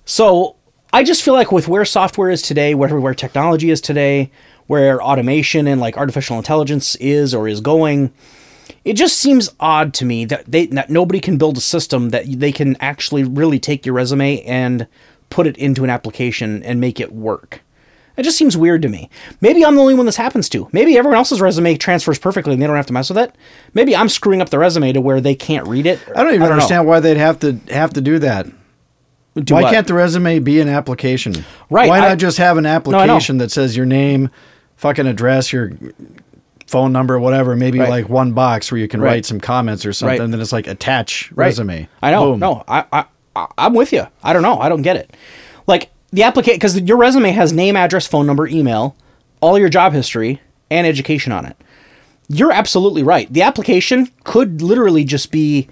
So 0.07 0.57
I 0.93 1.05
just 1.05 1.23
feel 1.23 1.35
like 1.35 1.53
with 1.53 1.69
where 1.69 1.85
software 1.85 2.31
is 2.31 2.43
today, 2.43 2.75
where 2.75 2.99
where 3.01 3.15
technology 3.15 3.71
is 3.71 3.81
today, 3.81 4.31
where 4.67 5.03
automation 5.03 5.67
and 5.67 5.81
like 5.81 5.97
artificial 5.97 6.37
intelligence 6.37 6.97
is 6.97 7.35
or 7.35 7.47
is 7.47 7.61
going, 7.61 8.13
it 8.85 8.95
just 8.95 9.19
seems 9.19 9.51
odd 9.61 9.95
to 9.95 10.05
me 10.05 10.25
that 10.25 10.51
they 10.51 10.67
that 10.67 10.91
nobody 10.91 11.21
can 11.21 11.39
build 11.39 11.57
a 11.57 11.61
system 11.61 12.11
that 12.11 12.25
they 12.27 12.53
can 12.53 12.77
actually 12.81 13.25
really 13.25 13.59
take 13.59 13.87
your 13.87 13.95
resume 13.95 14.43
and 14.43 14.87
put 15.29 15.47
it 15.47 15.57
into 15.59 15.85
an 15.85 15.91
application 15.91 16.63
and 16.65 16.81
make 16.81 16.99
it 16.99 17.13
work. 17.13 17.63
It 18.17 18.25
just 18.25 18.37
seems 18.37 18.57
weird 18.57 18.83
to 18.83 18.89
me. 18.89 19.09
Maybe 19.41 19.65
I'm 19.65 19.77
the 19.77 19.81
only 19.81 19.95
one 19.95 20.05
this 20.05 20.17
happens 20.17 20.49
to. 20.51 20.69
Maybe 20.73 20.99
everyone 20.99 21.17
else's 21.17 21.41
resume 21.41 21.77
transfers 21.77 22.19
perfectly 22.19 22.53
and 22.53 22.61
they 22.61 22.67
don't 22.67 22.77
have 22.77 22.87
to 22.87 22.93
mess 22.93 23.09
with 23.09 23.19
it. 23.19 23.35
Maybe 23.73 23.97
I'm 23.97 24.09
screwing 24.09 24.43
up 24.43 24.51
the 24.51 24.59
resume 24.59 24.93
to 24.93 25.01
where 25.01 25.21
they 25.21 25.35
can't 25.35 25.67
read 25.67 25.87
it. 25.87 26.01
I 26.15 26.23
don't 26.23 26.35
even 26.35 26.49
know. 26.49 26.53
understand 26.53 26.87
why 26.87 27.01
they'd 27.01 27.17
have 27.17 27.39
to 27.41 27.59
have 27.71 27.93
to 27.95 28.01
do 28.01 28.19
that. 28.19 28.47
Do 29.37 29.55
why 29.55 29.63
what? 29.63 29.73
can't 29.73 29.87
the 29.87 29.95
resume 29.95 30.39
be 30.41 30.61
an 30.61 30.69
application? 30.69 31.45
Right, 31.71 31.89
Why 31.89 31.99
I- 31.99 32.09
not 32.09 32.19
just 32.19 32.39
have 32.39 32.57
an 32.59 32.67
application 32.67 33.39
that 33.39 33.51
says 33.51 33.77
your 33.77 33.87
name, 33.87 34.29
fucking 34.77 35.07
address, 35.07 35.53
your 35.53 35.73
phone 36.67 36.93
number, 36.93 37.19
whatever, 37.19 37.55
maybe 37.57 37.79
Right. 37.79 37.89
like 37.89 38.09
one 38.09 38.33
box 38.33 38.71
where 38.71 38.81
you 38.81 38.89
can 38.89 39.01
Right. 39.01 39.11
write 39.11 39.27
some 39.27 39.41
comments 39.41 39.85
or 39.87 39.93
something, 39.93 40.19
Right. 40.19 40.25
and 40.25 40.33
then 40.33 40.41
it's 40.41 40.53
like 40.53 40.67
attach 40.67 41.31
resume. 41.35 41.89
I 42.03 42.11
know. 42.11 42.33
Boom. 42.33 42.41
No, 42.41 42.65
I, 42.69 42.85
I, 42.93 43.05
I, 43.37 43.47
I'm 43.59 43.75
with 43.75 43.93
you. 43.93 44.07
I 44.23 44.33
don't 44.33 44.43
know. 44.43 44.59
I 44.59 44.69
don't 44.69 44.83
get 44.83 44.97
it. 44.97 45.17
Like 45.67 45.91
the 46.13 46.23
application, 46.25 46.57
because 46.57 46.81
your 46.81 46.97
resume 46.97 47.31
has 47.31 47.53
name, 47.53 47.77
address, 47.77 48.07
phone 48.07 48.27
number, 48.27 48.47
email, 48.49 48.97
all 49.41 49.59
your 49.59 49.69
job 49.69 49.93
history, 49.93 50.41
and 50.71 50.87
education 50.87 51.33
on 51.33 51.45
it. 51.47 51.57
You're 52.29 52.53
absolutely 52.53 53.03
right. 53.03 53.33
The 53.33 53.43
application 53.43 54.09
could 54.25 54.63
literally 54.63 55.05
just 55.05 55.31
be, 55.33 55.69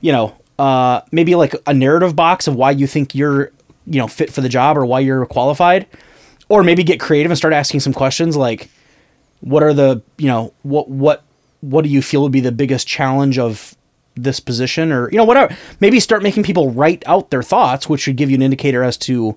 you 0.00 0.10
know, 0.12 0.34
uh, 0.58 1.00
maybe 1.10 1.34
like 1.34 1.54
a 1.66 1.74
narrative 1.74 2.14
box 2.14 2.46
of 2.46 2.54
why 2.54 2.70
you 2.70 2.86
think 2.86 3.14
you're, 3.14 3.50
you 3.86 3.98
know, 3.98 4.08
fit 4.08 4.32
for 4.32 4.40
the 4.40 4.48
job 4.48 4.78
or 4.78 4.86
why 4.86 5.00
you're 5.00 5.26
qualified, 5.26 5.86
or 6.48 6.62
maybe 6.62 6.84
get 6.84 7.00
creative 7.00 7.30
and 7.30 7.38
start 7.38 7.54
asking 7.54 7.80
some 7.80 7.92
questions 7.92 8.36
like, 8.36 8.70
what 9.40 9.62
are 9.62 9.74
the 9.74 10.02
you 10.16 10.26
know 10.26 10.54
what 10.62 10.88
what 10.88 11.22
what 11.60 11.84
do 11.84 11.90
you 11.90 12.00
feel 12.00 12.22
would 12.22 12.32
be 12.32 12.40
the 12.40 12.52
biggest 12.52 12.86
challenge 12.86 13.38
of 13.38 13.74
this 14.14 14.40
position? 14.40 14.92
Or 14.92 15.10
you 15.10 15.16
know 15.16 15.24
whatever. 15.24 15.54
Maybe 15.80 16.00
start 16.00 16.22
making 16.22 16.44
people 16.44 16.70
write 16.70 17.02
out 17.06 17.30
their 17.30 17.42
thoughts 17.42 17.88
which 17.88 18.02
should 18.02 18.16
give 18.16 18.30
you 18.30 18.36
an 18.36 18.42
indicator 18.42 18.82
as 18.82 18.96
to 18.98 19.36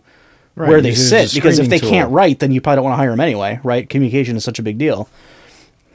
Right, 0.55 0.69
where 0.69 0.81
they 0.81 0.95
sit. 0.95 1.35
Because 1.35 1.59
if 1.59 1.69
they 1.69 1.77
screening 1.77 1.99
can't 1.99 2.11
write 2.11 2.39
then 2.39 2.51
you 2.51 2.61
probably 2.61 2.77
don't 2.77 2.85
want 2.85 2.93
to 2.93 2.97
hire 2.97 3.11
them 3.11 3.19
anyway 3.19 3.59
right? 3.63 3.87
Communication 3.87 4.35
is 4.35 4.43
such 4.43 4.57
a 4.57 4.63
big 4.63 4.79
deal 4.79 5.07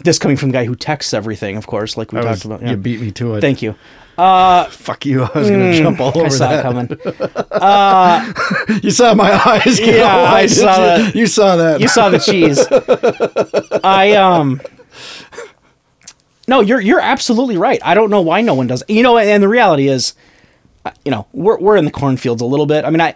this 0.04 0.18
coming 0.18 0.36
from 0.36 0.50
the 0.50 0.52
guy 0.54 0.64
who 0.64 0.74
texts 0.74 1.14
everything 1.14 1.56
of 1.56 1.66
course 1.66 1.96
like 1.96 2.12
we 2.12 2.18
I 2.18 2.22
talked 2.22 2.44
was- 2.44 2.44
about 2.46 2.62
You 2.62 2.76
beat 2.76 3.00
me 3.00 3.10
to 3.12 3.34
it. 3.36 3.40
thank 3.40 3.62
you 3.62 3.74
Fuck 4.18 5.06
you. 5.06 5.22
I 5.24 5.38
was 5.38 5.48
going 5.48 5.72
to 5.72 5.78
jump 5.78 5.98
all 5.98 6.12
Mm, 6.12 6.16
I 6.16 6.20
over 6.20 6.30
saw 6.30 6.48
that. 6.50 6.58
it 6.58 7.00
coming. 7.00 8.80
You 8.82 8.90
saw 8.90 9.14
my 9.14 9.32
eyes 9.32 9.80
Yeah, 9.80 10.06
I 10.06 10.22
wide, 10.22 10.48
didn't 10.48 10.56
saw 10.58 10.76
you? 10.76 11.02
that. 11.02 11.14
You 11.16 11.26
saw 11.26 11.56
that. 11.56 11.80
You 11.80 11.88
saw 11.88 12.08
the 12.10 12.18
cheese. 12.18 12.60
I 13.82 14.12
um. 14.12 14.60
No, 16.48 16.60
you're 16.60 16.80
you're 16.80 17.00
absolutely 17.00 17.56
right. 17.56 17.80
I 17.82 17.94
don't 17.94 18.10
know 18.10 18.20
why 18.20 18.42
no 18.42 18.54
one 18.54 18.66
does. 18.66 18.82
You 18.88 19.02
know, 19.02 19.16
and 19.16 19.42
the 19.42 19.48
reality 19.48 19.88
is, 19.88 20.14
uh, 20.84 20.90
you 21.04 21.10
know, 21.10 21.26
we're 21.32 21.58
we're 21.58 21.76
in 21.76 21.84
the 21.84 21.90
cornfields 21.90 22.42
a 22.42 22.46
little 22.46 22.66
bit. 22.66 22.84
I 22.84 22.90
mean, 22.90 23.00
I 23.00 23.14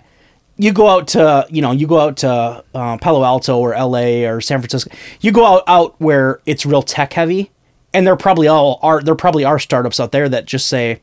you 0.59 0.73
go 0.73 0.89
out 0.89 1.09
to 1.09 1.47
you 1.51 1.61
know 1.63 1.73
you 1.73 1.87
go 1.87 2.01
out 2.01 2.17
to 2.19 2.65
uh, 2.75 2.97
Palo 2.99 3.25
Alto 3.25 3.59
or 3.59 3.75
L.A. 3.75 4.25
or 4.27 4.41
San 4.41 4.61
Francisco. 4.61 4.91
You 5.21 5.33
go 5.33 5.45
out 5.45 5.63
out 5.67 5.95
where 5.99 6.41
it's 6.47 6.65
real 6.67 6.83
tech 6.83 7.13
heavy, 7.13 7.51
and 7.93 8.07
there 8.07 8.17
probably 8.17 8.49
all 8.49 8.79
are 8.83 9.01
there 9.03 9.15
probably 9.15 9.45
are 9.45 9.59
startups 9.59 10.01
out 10.01 10.13
there 10.13 10.29
that 10.29 10.47
just 10.47 10.67
say, 10.69 11.01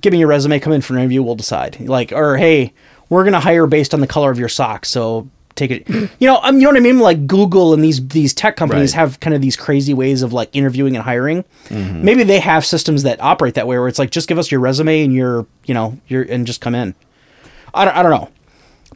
"Give 0.00 0.12
me 0.12 0.18
your 0.20 0.28
resume, 0.28 0.58
come 0.58 0.72
in 0.72 0.80
for 0.80 0.94
an 0.94 1.00
interview, 1.00 1.22
we'll 1.22 1.34
decide." 1.34 1.80
Like, 1.80 2.12
or 2.12 2.36
hey, 2.38 2.72
we're 3.08 3.24
gonna 3.24 3.40
hire 3.40 3.66
based 3.66 3.92
on 3.94 4.00
the 4.00 4.06
color 4.06 4.30
of 4.30 4.38
your 4.38 4.48
socks, 4.48 4.88
so 4.88 5.28
take 5.54 5.70
it. 5.70 5.86
You 6.18 6.28
know, 6.28 6.38
um, 6.42 6.56
you 6.56 6.62
know 6.62 6.68
what 6.70 6.76
I 6.76 6.80
mean? 6.80 6.98
Like 7.00 7.26
Google 7.26 7.74
and 7.74 7.82
these 7.84 8.06
these 8.08 8.32
tech 8.32 8.56
companies 8.56 8.94
Right. 8.94 9.00
have 9.00 9.20
kind 9.20 9.34
of 9.34 9.42
these 9.42 9.56
crazy 9.56 9.92
ways 9.92 10.22
of 10.22 10.32
like 10.32 10.48
interviewing 10.54 10.94
and 10.96 11.04
hiring. 11.04 11.44
Maybe 11.70 12.22
they 12.22 12.38
have 12.40 12.64
systems 12.64 13.02
that 13.02 13.20
operate 13.20 13.54
that 13.54 13.66
way, 13.66 13.76
where 13.78 13.88
it's 13.88 13.98
like 13.98 14.10
just 14.10 14.28
give 14.28 14.38
us 14.38 14.50
your 14.50 14.60
resume 14.60 15.02
and 15.04 15.12
your 15.12 15.46
you 15.66 15.74
know 15.74 15.98
your 16.08 16.22
and 16.22 16.46
just 16.46 16.60
come 16.62 16.74
in. 16.74 16.94
I 17.74 17.84
don't, 17.84 17.96
I 17.96 18.02
don't 18.02 18.12
know, 18.12 18.28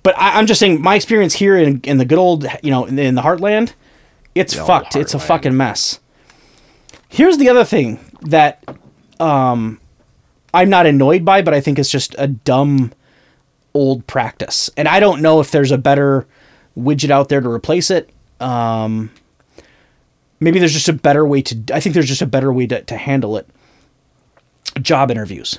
but 0.06 0.16
I, 0.16 0.38
I'm 0.38 0.46
just 0.46 0.60
saying 0.60 0.80
my 0.82 0.94
experience 0.94 1.34
here 1.34 1.56
in 1.56 1.80
in 1.80 1.98
the 1.98 2.04
good 2.04 2.18
old 2.18 2.46
you 2.62 2.70
know 2.70 2.84
in, 2.84 2.96
in 2.96 3.16
the 3.16 3.22
heartland, 3.22 3.72
it's 4.36 4.56
old 4.56 4.64
fucked. 4.64 4.94
It's 4.94 5.14
a 5.14 5.18
fucking 5.18 5.56
mess. 5.56 5.98
Here's 7.08 7.38
the 7.38 7.48
other 7.48 7.64
thing 7.64 7.98
that 8.22 8.62
um, 9.18 9.80
I'm 10.54 10.70
not 10.70 10.86
annoyed 10.86 11.24
by, 11.24 11.42
but 11.42 11.54
I 11.54 11.60
think 11.60 11.80
it's 11.80 11.90
just 11.90 12.14
a 12.18 12.28
dumb 12.28 12.92
old 13.74 14.06
practice. 14.06 14.70
And 14.76 14.86
I 14.86 15.00
don't 15.00 15.22
know 15.22 15.40
if 15.40 15.50
there's 15.50 15.72
a 15.72 15.78
better 15.78 16.24
widget 16.78 17.10
out 17.10 17.28
there 17.28 17.40
to 17.40 17.50
replace 17.50 17.90
it. 17.90 18.08
Um, 18.38 19.10
maybe 20.38 20.60
there's 20.60 20.72
just 20.72 20.88
a 20.88 20.92
better 20.92 21.26
way 21.26 21.42
to. 21.42 21.74
I 21.74 21.80
think 21.80 21.94
there's 21.94 22.06
just 22.06 22.22
a 22.22 22.26
better 22.26 22.52
way 22.52 22.68
to, 22.68 22.80
to 22.80 22.96
handle 22.96 23.36
it. 23.38 23.48
Job 24.80 25.10
interviews. 25.10 25.58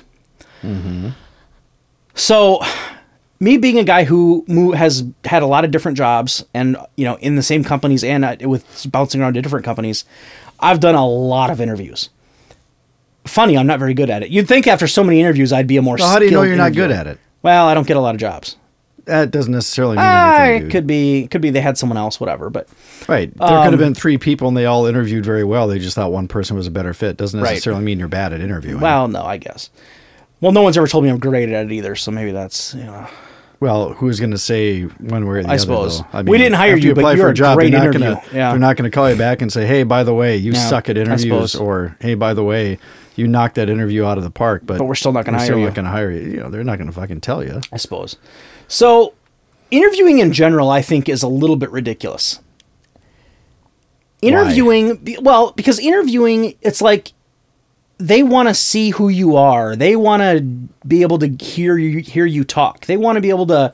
So, 2.14 2.62
me 3.40 3.56
being 3.56 3.78
a 3.78 3.84
guy 3.84 4.04
who 4.04 4.44
has 4.72 5.04
had 5.24 5.42
a 5.42 5.46
lot 5.46 5.64
of 5.64 5.70
different 5.70 5.96
jobs, 5.96 6.44
and 6.54 6.76
you 6.96 7.04
know, 7.04 7.16
in 7.18 7.36
the 7.36 7.42
same 7.42 7.62
companies 7.64 8.02
and 8.04 8.24
uh, 8.24 8.36
with 8.42 8.90
bouncing 8.90 9.20
around 9.20 9.34
to 9.34 9.42
different 9.42 9.64
companies, 9.64 10.04
I've 10.60 10.80
done 10.80 10.94
a 10.94 11.06
lot 11.06 11.50
of 11.50 11.60
interviews. 11.60 12.08
Funny, 13.24 13.58
I'm 13.58 13.66
not 13.66 13.78
very 13.78 13.94
good 13.94 14.08
at 14.10 14.22
it. 14.22 14.30
You'd 14.30 14.48
think 14.48 14.66
after 14.66 14.86
so 14.88 15.04
many 15.04 15.20
interviews, 15.20 15.52
I'd 15.52 15.66
be 15.66 15.76
a 15.76 15.82
more. 15.82 15.96
Well, 15.98 16.08
how 16.08 16.18
do 16.18 16.24
you 16.24 16.30
know 16.30 16.42
you're 16.42 16.56
not 16.56 16.72
good 16.72 16.90
at 16.90 17.06
it? 17.06 17.18
Well, 17.42 17.66
I 17.66 17.74
don't 17.74 17.86
get 17.86 17.96
a 17.96 18.00
lot 18.00 18.14
of 18.14 18.20
jobs. 18.20 18.56
that 19.04 19.30
doesn't 19.30 19.52
necessarily 19.52 19.96
mean 19.96 20.04
Ah, 20.06 20.42
anything. 20.42 20.66
it 20.68 20.70
could 20.72 20.86
be 20.86 21.28
could 21.30 21.40
be 21.40 21.48
they 21.50 21.60
had 21.60 21.78
someone 21.78 21.96
else, 21.96 22.18
whatever. 22.20 22.50
But 22.50 22.68
Right. 23.08 23.32
There 23.38 23.48
Um, 23.48 23.62
could 23.64 23.72
have 23.72 23.78
been 23.80 23.94
three 23.94 24.18
people 24.18 24.48
and 24.48 24.56
they 24.56 24.66
all 24.66 24.84
interviewed 24.86 25.24
very 25.24 25.44
well. 25.44 25.66
They 25.68 25.78
just 25.78 25.94
thought 25.94 26.12
one 26.12 26.28
person 26.28 26.56
was 26.56 26.66
a 26.66 26.70
better 26.70 26.92
fit. 26.92 27.16
Doesn't 27.16 27.40
Right. 27.40 27.50
necessarily 27.52 27.82
mean 27.82 27.98
you're 27.98 28.08
bad 28.08 28.32
at 28.34 28.40
interviewing. 28.42 28.80
well, 28.80 29.08
no, 29.08 29.22
I 29.22 29.36
guess. 29.38 29.70
Well, 30.42 30.52
no 30.52 30.60
one's 30.62 30.76
ever 30.76 30.86
told 30.86 31.04
me 31.04 31.10
I'm 31.10 31.18
great 31.18 31.48
at 31.48 31.66
it 31.66 31.72
either, 31.72 31.94
so 31.96 32.10
maybe 32.10 32.32
that's 32.32 32.74
you 32.74 32.84
know. 32.84 33.06
Well, 33.60 33.92
who's 33.94 34.20
going 34.20 34.30
to 34.30 34.38
say 34.38 34.82
one 34.82 35.26
way 35.26 35.38
or 35.38 35.42
the 35.42 35.48
I 35.48 35.52
other? 35.54 35.58
suppose. 35.58 36.02
though? 36.12 36.22
We 36.22 36.38
didn't 36.38 36.54
hire 36.54 36.74
after 36.74 36.86
you, 36.86 36.94
but 36.94 37.00
apply 37.00 37.12
you're 37.14 37.24
for 37.24 37.28
a 37.28 37.32
a 37.32 37.34
job. 37.34 37.56
great 37.58 37.70
they're 37.72 37.80
not 37.80 37.86
interview. 37.96 38.14
Gonna, 38.14 38.22
Yeah. 38.32 38.50
They're 38.50 38.58
not 38.60 38.76
going 38.76 38.88
to 38.90 38.94
call 38.94 39.10
you 39.10 39.16
back 39.16 39.42
and 39.42 39.52
say, 39.52 39.66
"Hey, 39.66 39.82
by 39.82 40.04
the 40.04 40.14
way, 40.14 40.36
you 40.36 40.52
Yeah, 40.52 40.58
suck 40.68 40.88
at 40.88 40.96
I 40.96 41.00
interviews," 41.00 41.22
suppose. 41.52 41.54
or 41.56 41.96
"Hey, 42.00 42.14
by 42.14 42.34
the 42.34 42.44
way, 42.44 42.78
you 43.16 43.26
knocked 43.26 43.56
that 43.56 43.68
interview 43.68 44.04
out 44.04 44.16
of 44.16 44.22
the 44.24 44.30
park." 44.30 44.62
But 44.64 44.78
But 44.78 44.84
we're 44.84 44.94
still 44.94 45.10
not 45.12 45.24
gonna 45.24 45.38
we're 45.38 45.40
hire 45.40 45.46
still 45.46 45.58
you. 45.58 45.64
not 45.64 45.74
going 45.74 45.84
to 45.86 45.90
hire 45.90 46.10
you. 46.12 46.30
You 46.30 46.36
know, 46.36 46.50
they're 46.50 46.62
not 46.62 46.78
going 46.78 46.86
to 46.88 46.94
fucking 46.94 47.20
tell 47.20 47.42
you. 47.42 47.60
I 47.72 47.78
suppose. 47.78 48.16
So, 48.68 49.14
interviewing 49.72 50.18
in 50.18 50.32
general, 50.32 50.70
I 50.70 50.80
think, 50.80 51.08
is 51.08 51.24
a 51.24 51.28
little 51.28 51.56
bit 51.56 51.70
ridiculous. 51.72 52.38
Interviewing, 54.20 54.96
be- 54.96 55.18
well, 55.20 55.52
because 55.56 55.78
interviewing, 55.78 56.54
it's 56.60 56.82
like 56.82 57.12
they 57.98 58.22
want 58.22 58.48
to 58.48 58.54
see 58.54 58.90
who 58.90 59.08
you 59.08 59.36
are. 59.36 59.76
They 59.76 59.96
want 59.96 60.22
to 60.22 60.40
be 60.86 61.02
able 61.02 61.18
to 61.18 61.28
hear 61.28 61.76
you 61.76 61.98
hear 61.98 62.26
you 62.26 62.44
talk. 62.44 62.86
They 62.86 62.96
want 62.96 63.16
to 63.16 63.20
be 63.20 63.30
able 63.30 63.46
to 63.48 63.72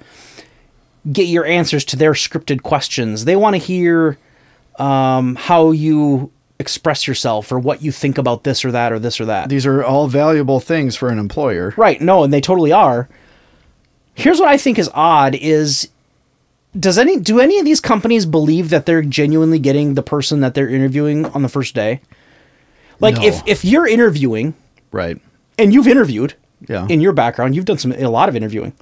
get 1.12 1.24
your 1.24 1.44
answers 1.44 1.84
to 1.86 1.96
their 1.96 2.12
scripted 2.12 2.62
questions. 2.62 3.26
They 3.26 3.36
want 3.36 3.54
to 3.54 3.58
hear 3.58 4.18
um, 4.78 5.34
how 5.36 5.70
you 5.70 6.32
express 6.58 7.06
yourself 7.06 7.52
or 7.52 7.58
what 7.58 7.82
you 7.82 7.92
think 7.92 8.16
about 8.16 8.44
this 8.44 8.64
or 8.64 8.72
that 8.72 8.92
or 8.92 8.98
this 8.98 9.20
or 9.20 9.26
that. 9.26 9.48
These 9.48 9.66
are 9.66 9.84
all 9.84 10.08
valuable 10.08 10.60
things 10.60 10.96
for 10.96 11.10
an 11.10 11.18
employer. 11.18 11.74
Right. 11.76 12.00
No, 12.00 12.24
and 12.24 12.32
they 12.32 12.40
totally 12.40 12.72
are. 12.72 13.08
Here's 14.14 14.38
what 14.38 14.48
I 14.48 14.56
think 14.56 14.78
is 14.78 14.90
odd 14.94 15.34
is 15.34 15.90
does 16.78 16.98
any 16.98 17.18
do 17.18 17.40
any 17.40 17.58
of 17.58 17.64
these 17.64 17.80
companies 17.80 18.26
believe 18.26 18.70
that 18.70 18.86
they're 18.86 19.02
genuinely 19.02 19.58
getting 19.58 19.94
the 19.94 20.02
person 20.02 20.40
that 20.40 20.54
they're 20.54 20.68
interviewing 20.68 21.26
on 21.26 21.42
the 21.42 21.48
first 21.48 21.74
day? 21.74 22.00
Like 23.00 23.16
No. 23.16 23.24
if 23.24 23.42
if 23.46 23.64
you're 23.64 23.86
interviewing 23.86 24.54
Right. 24.92 25.18
and 25.58 25.72
you've 25.72 25.88
interviewed 25.88 26.34
Yeah. 26.68 26.86
in 26.88 27.00
your 27.00 27.12
background, 27.12 27.54
you've 27.54 27.64
done 27.64 27.78
some 27.78 27.92
a 27.92 28.08
lot 28.08 28.28
of 28.28 28.36
interviewing. 28.36 28.72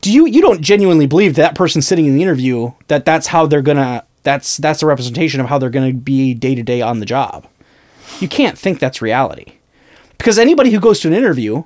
Do 0.00 0.12
you 0.12 0.26
you 0.26 0.40
don't 0.40 0.60
genuinely 0.60 1.06
believe 1.06 1.34
that 1.36 1.54
person 1.54 1.80
sitting 1.82 2.06
in 2.06 2.14
the 2.14 2.22
interview 2.22 2.72
that 2.88 3.04
that's 3.04 3.28
how 3.28 3.46
they're 3.46 3.62
to 3.62 4.04
that's 4.24 4.56
that's 4.56 4.82
a 4.82 4.86
representation 4.86 5.40
of 5.40 5.46
how 5.46 5.58
they're 5.58 5.70
going 5.70 5.90
to 5.92 5.96
be 5.96 6.34
day 6.34 6.54
to 6.54 6.62
day 6.62 6.80
on 6.80 6.98
the 7.00 7.06
job? 7.06 7.46
You 8.20 8.28
can't 8.28 8.58
think 8.58 8.78
that's 8.78 9.00
reality. 9.00 9.52
Because 10.18 10.38
anybody 10.38 10.70
who 10.70 10.80
goes 10.80 11.00
to 11.00 11.08
an 11.08 11.14
interview 11.14 11.64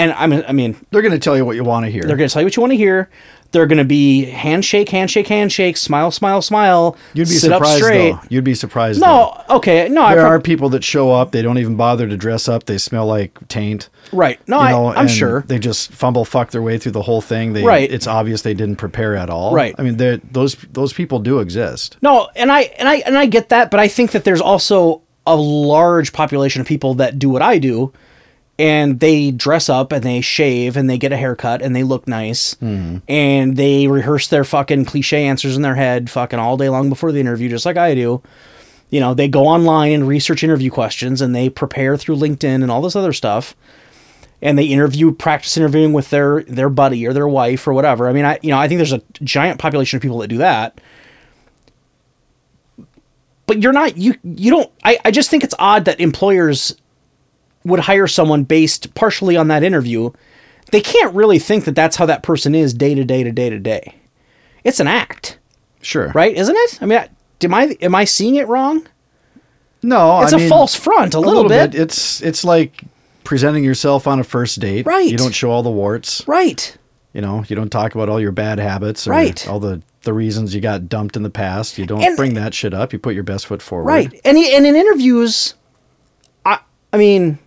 and 0.00 0.12
I 0.12 0.26
mean 0.26 0.44
I 0.48 0.52
mean 0.52 0.76
They're 0.90 1.02
going 1.02 1.12
to 1.12 1.18
tell 1.18 1.36
you 1.36 1.44
what 1.44 1.56
you 1.56 1.64
want 1.64 1.84
to 1.86 1.90
hear. 1.90 2.02
they're 2.02 2.16
going 2.16 2.28
to 2.28 2.32
tell 2.32 2.42
you 2.42 2.46
what 2.46 2.56
you 2.56 2.60
want 2.62 2.72
to 2.72 2.76
hear. 2.76 3.08
They're 3.52 3.66
going 3.66 3.78
to 3.78 3.84
be 3.84 4.26
handshake, 4.26 4.88
handshake, 4.90 5.26
handshake, 5.26 5.76
smile, 5.76 6.12
smile, 6.12 6.40
smile. 6.40 6.96
You'd 7.14 7.28
be 7.28 7.34
surprised 7.34 7.82
though. 7.82 8.20
You'd 8.28 8.44
be 8.44 8.54
surprised. 8.54 9.00
No, 9.00 9.42
okay, 9.50 9.88
no, 9.88 10.02
though. 10.02 10.06
I 10.06 10.14
there 10.14 10.22
prob- 10.22 10.32
are 10.34 10.40
people 10.40 10.68
that 10.68 10.84
show 10.84 11.10
up. 11.10 11.32
They 11.32 11.42
don't 11.42 11.58
even 11.58 11.74
bother 11.76 12.06
to 12.06 12.16
dress 12.16 12.46
up. 12.48 12.66
They 12.66 12.78
smell 12.78 13.06
like 13.06 13.36
taint. 13.48 13.88
right. 14.12 14.38
No, 14.46 14.58
you 14.58 14.62
I, 14.66 14.70
know, 14.70 14.86
I'm 14.92 15.08
sure. 15.08 15.42
they 15.48 15.58
just 15.58 15.90
fumble 15.90 16.24
fuck 16.24 16.52
their 16.52 16.62
way 16.62 16.78
through 16.78 16.92
the 16.92 17.02
whole 17.02 17.20
thing. 17.20 17.52
They, 17.52 17.64
Right. 17.64 17.90
It's 17.90 18.06
obvious 18.06 18.42
they 18.42 18.54
didn't 18.54 18.76
prepare 18.76 19.16
at 19.16 19.28
all. 19.30 19.52
Right. 19.52 19.74
I 19.78 19.82
mean, 19.82 19.96
those 19.96 20.54
those 20.72 20.92
people 20.92 21.18
do 21.18 21.40
exist. 21.40 21.96
No, 22.02 22.28
and 22.36 22.52
I 22.52 22.60
and 22.78 22.88
I 22.88 22.96
and 22.98 23.18
I 23.18 23.26
get 23.26 23.48
that, 23.48 23.72
but 23.72 23.80
I 23.80 23.88
think 23.88 24.12
that 24.12 24.22
there's 24.22 24.40
also 24.40 25.02
a 25.26 25.34
large 25.34 26.12
population 26.12 26.60
of 26.60 26.68
people 26.68 26.94
that 26.94 27.18
do 27.18 27.28
what 27.28 27.42
I 27.42 27.58
do 27.58 27.92
and 28.60 29.00
they 29.00 29.30
dress 29.30 29.70
up 29.70 29.90
and 29.90 30.04
they 30.04 30.20
shave 30.20 30.76
and 30.76 30.88
they 30.88 30.98
get 30.98 31.12
a 31.12 31.16
haircut 31.16 31.62
and 31.62 31.74
they 31.74 31.82
look 31.82 32.06
nice 32.06 32.52
hmm. 32.54 32.98
and 33.08 33.56
they 33.56 33.88
rehearse 33.88 34.28
their 34.28 34.44
fucking 34.44 34.84
cliche 34.84 35.24
answers 35.24 35.56
in 35.56 35.62
their 35.62 35.76
head 35.76 36.10
fucking 36.10 36.38
all 36.38 36.58
day 36.58 36.68
long 36.68 36.90
before 36.90 37.10
the 37.10 37.20
interview 37.20 37.48
just 37.48 37.64
like 37.64 37.78
I 37.78 37.94
do. 37.94 38.20
You 38.90 39.00
know, 39.00 39.14
they 39.14 39.28
go 39.28 39.46
online 39.46 39.92
and 39.92 40.06
research 40.06 40.44
interview 40.44 40.70
questions 40.70 41.22
and 41.22 41.34
they 41.34 41.48
prepare 41.48 41.96
through 41.96 42.16
LinkedIn 42.16 42.62
and 42.62 42.70
all 42.70 42.82
this 42.82 42.94
other 42.94 43.14
stuff. 43.14 43.56
And 44.42 44.58
they 44.58 44.64
interview 44.64 45.12
practice 45.12 45.56
interviewing 45.56 45.94
with 45.94 46.10
their 46.10 46.42
their 46.42 46.68
buddy 46.68 47.06
or 47.06 47.14
their 47.14 47.28
wife 47.28 47.66
or 47.66 47.72
whatever. 47.72 48.08
I 48.08 48.12
mean, 48.12 48.26
I 48.26 48.38
you 48.42 48.50
know, 48.50 48.58
I 48.58 48.68
think 48.68 48.78
there's 48.78 48.92
a 48.92 49.02
giant 49.22 49.58
population 49.58 49.96
of 49.96 50.02
people 50.02 50.18
that 50.18 50.28
do 50.28 50.38
that 50.38 50.78
but 53.46 53.60
you're 53.60 53.72
not 53.72 53.96
you 53.96 54.14
you 54.22 54.48
don't 54.48 54.70
I, 54.84 54.96
I 55.04 55.10
just 55.10 55.28
think 55.28 55.42
it's 55.42 55.56
odd 55.58 55.86
that 55.86 55.98
employers 55.98 56.76
would 57.64 57.80
hire 57.80 58.06
someone 58.06 58.44
based 58.44 58.94
partially 58.94 59.36
on 59.36 59.48
that 59.48 59.62
interview 59.62 60.10
they 60.72 60.80
can't 60.80 61.14
really 61.14 61.38
think 61.38 61.64
that 61.64 61.74
that's 61.74 61.96
how 61.96 62.06
that 62.06 62.22
person 62.22 62.54
is 62.54 62.72
day 62.72 62.94
to 62.94 63.04
day 63.04 63.22
to 63.24 63.32
day 63.32 63.50
to 63.50 63.58
day 63.58 63.94
it's 64.64 64.80
an 64.80 64.86
act 64.86 65.38
Sure. 65.82 66.12
right 66.14 66.34
isn't 66.36 66.56
it 66.56 66.78
i 66.82 66.86
mean 66.86 66.98
I- 66.98 67.08
am 67.42 67.54
i 67.54 67.64
am 67.82 67.94
i 67.94 68.04
seeing 68.04 68.36
it 68.36 68.46
wrong 68.48 68.86
No, 69.82 70.22
it's 70.22 70.32
a 70.32 70.36
a 70.36 70.48
false 70.48 70.74
front 70.74 71.14
a, 71.14 71.18
A 71.18 71.20
little, 71.20 71.48
bit. 71.48 71.74
It's 71.74 72.20
it's 72.22 72.44
like 72.44 72.82
presenting 73.24 73.64
yourself 73.64 74.06
on 74.06 74.18
a 74.20 74.24
first 74.24 74.58
date. 74.60 74.84
Right. 74.86 75.08
You 75.10 75.16
don't 75.16 75.34
show 75.34 75.50
all 75.50 75.62
the 75.62 75.70
warts. 75.70 76.22
right 76.28 76.76
You 77.14 77.20
know, 77.22 77.44
you 77.48 77.56
don't 77.56 77.70
talk 77.70 77.94
about 77.94 78.08
all 78.10 78.20
your 78.20 78.32
bad 78.32 78.58
habits 78.58 79.06
or 79.06 79.12
Right. 79.12 79.48
all 79.48 79.58
the 79.60 79.80
the 80.02 80.12
reasons 80.12 80.54
you 80.54 80.60
got 80.60 80.88
dumped 80.88 81.16
in 81.16 81.22
the 81.22 81.30
past. 81.30 81.76
You 81.78 81.84
don't 81.86 82.02
And- 82.02 82.16
bring 82.16 82.34
that 82.34 82.52
shit 82.54 82.72
up. 82.74 82.92
You 82.92 82.98
put 82.98 83.14
your 83.14 83.22
best 83.24 83.46
foot 83.46 83.62
forward. 83.62 83.86
right 83.86 84.12
and 84.24 84.36
and 84.36 84.66
in 84.66 84.76
interviews 84.76 85.54
i 86.44 86.58
i 86.92 86.96
mean 86.98 87.38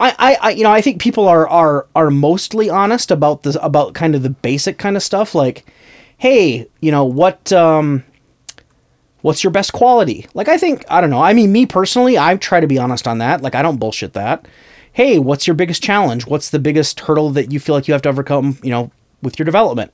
I, 0.00 0.14
I, 0.18 0.34
I 0.40 0.50
you 0.50 0.62
know 0.62 0.70
I 0.72 0.80
think 0.80 1.00
people 1.00 1.26
are 1.28 1.48
are 1.48 1.86
are 1.94 2.10
mostly 2.10 2.70
honest 2.70 3.10
about 3.10 3.42
this 3.42 3.56
about 3.60 3.94
kind 3.94 4.14
of 4.14 4.22
the 4.22 4.30
basic 4.30 4.78
kind 4.78 4.96
of 4.96 5.02
stuff 5.02 5.34
like 5.34 5.64
hey 6.18 6.68
you 6.80 6.90
know 6.90 7.04
what 7.04 7.52
um 7.52 8.04
what's 9.22 9.42
your 9.42 9.50
best 9.50 9.72
quality? 9.72 10.26
Like 10.34 10.48
I 10.48 10.56
think 10.58 10.84
I 10.88 11.00
don't 11.00 11.10
know. 11.10 11.22
I 11.22 11.32
mean 11.32 11.50
me 11.52 11.66
personally 11.66 12.16
I 12.18 12.36
try 12.36 12.60
to 12.60 12.66
be 12.66 12.78
honest 12.78 13.08
on 13.08 13.18
that. 13.18 13.42
Like 13.42 13.54
I 13.54 13.62
don't 13.62 13.78
bullshit 13.78 14.12
that. 14.12 14.46
Hey 14.92 15.18
what's 15.18 15.46
your 15.46 15.54
biggest 15.54 15.82
challenge? 15.82 16.26
What's 16.26 16.50
the 16.50 16.58
biggest 16.58 17.00
hurdle 17.00 17.30
that 17.30 17.50
you 17.52 17.58
feel 17.60 17.74
like 17.74 17.88
you 17.88 17.92
have 17.92 18.02
to 18.02 18.08
overcome 18.08 18.58
you 18.62 18.70
know 18.70 18.90
with 19.22 19.38
your 19.38 19.44
development? 19.46 19.92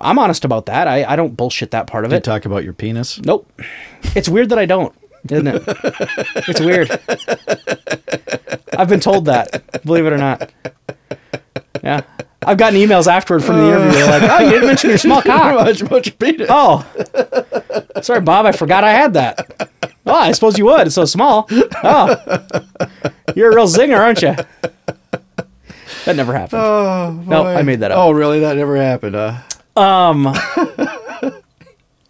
I'm 0.00 0.18
honest 0.18 0.44
about 0.44 0.66
that. 0.66 0.86
I, 0.86 1.04
I 1.04 1.16
don't 1.16 1.36
bullshit 1.36 1.72
that 1.72 1.88
part 1.88 2.04
of 2.04 2.12
it. 2.12 2.16
Did 2.22 2.26
You 2.26 2.32
it. 2.32 2.34
talk 2.36 2.44
about 2.44 2.62
your 2.62 2.72
penis. 2.72 3.18
Nope. 3.22 3.50
It's 4.14 4.28
weird 4.28 4.50
that 4.50 4.58
I 4.58 4.64
don't, 4.64 4.94
isn't 5.30 5.46
it? 5.46 5.62
it's 6.48 6.60
weird. 6.60 6.90
I've 8.76 8.88
been 8.88 9.00
told 9.00 9.26
that, 9.26 9.84
believe 9.84 10.06
it 10.06 10.12
or 10.12 10.18
not. 10.18 10.50
Yeah. 11.82 12.02
I've 12.42 12.56
gotten 12.56 12.78
emails 12.78 13.06
afterward 13.06 13.44
from 13.44 13.56
the 13.56 13.68
interview. 13.68 13.92
They're 13.92 14.20
like, 14.20 14.30
oh, 14.30 14.44
you 14.44 14.50
didn't 14.52 14.68
mention 14.68 14.90
your 14.90 14.98
small 14.98 15.20
cock. 15.22 15.54
Much 15.90 16.06
your 16.06 16.14
penis. 16.14 16.46
Oh. 16.50 16.86
Sorry, 18.00 18.20
Bob. 18.20 18.46
I 18.46 18.52
forgot 18.52 18.84
I 18.84 18.92
had 18.92 19.14
that. 19.14 19.70
Oh, 20.06 20.14
I 20.14 20.32
suppose 20.32 20.56
you 20.56 20.64
would. 20.66 20.86
It's 20.86 20.94
so 20.94 21.04
small. 21.04 21.46
Oh. 21.50 22.46
You're 23.34 23.50
a 23.50 23.54
real 23.54 23.66
zinger, 23.66 23.98
aren't 23.98 24.22
you? 24.22 24.34
That 26.04 26.16
never 26.16 26.32
happened. 26.32 27.26
no, 27.28 27.44
I 27.44 27.62
made 27.62 27.80
that 27.80 27.90
up. 27.90 27.98
Oh, 27.98 28.12
really? 28.12 28.40
That 28.40 28.56
never 28.56 28.76
happened, 28.76 29.14
huh? 29.14 29.42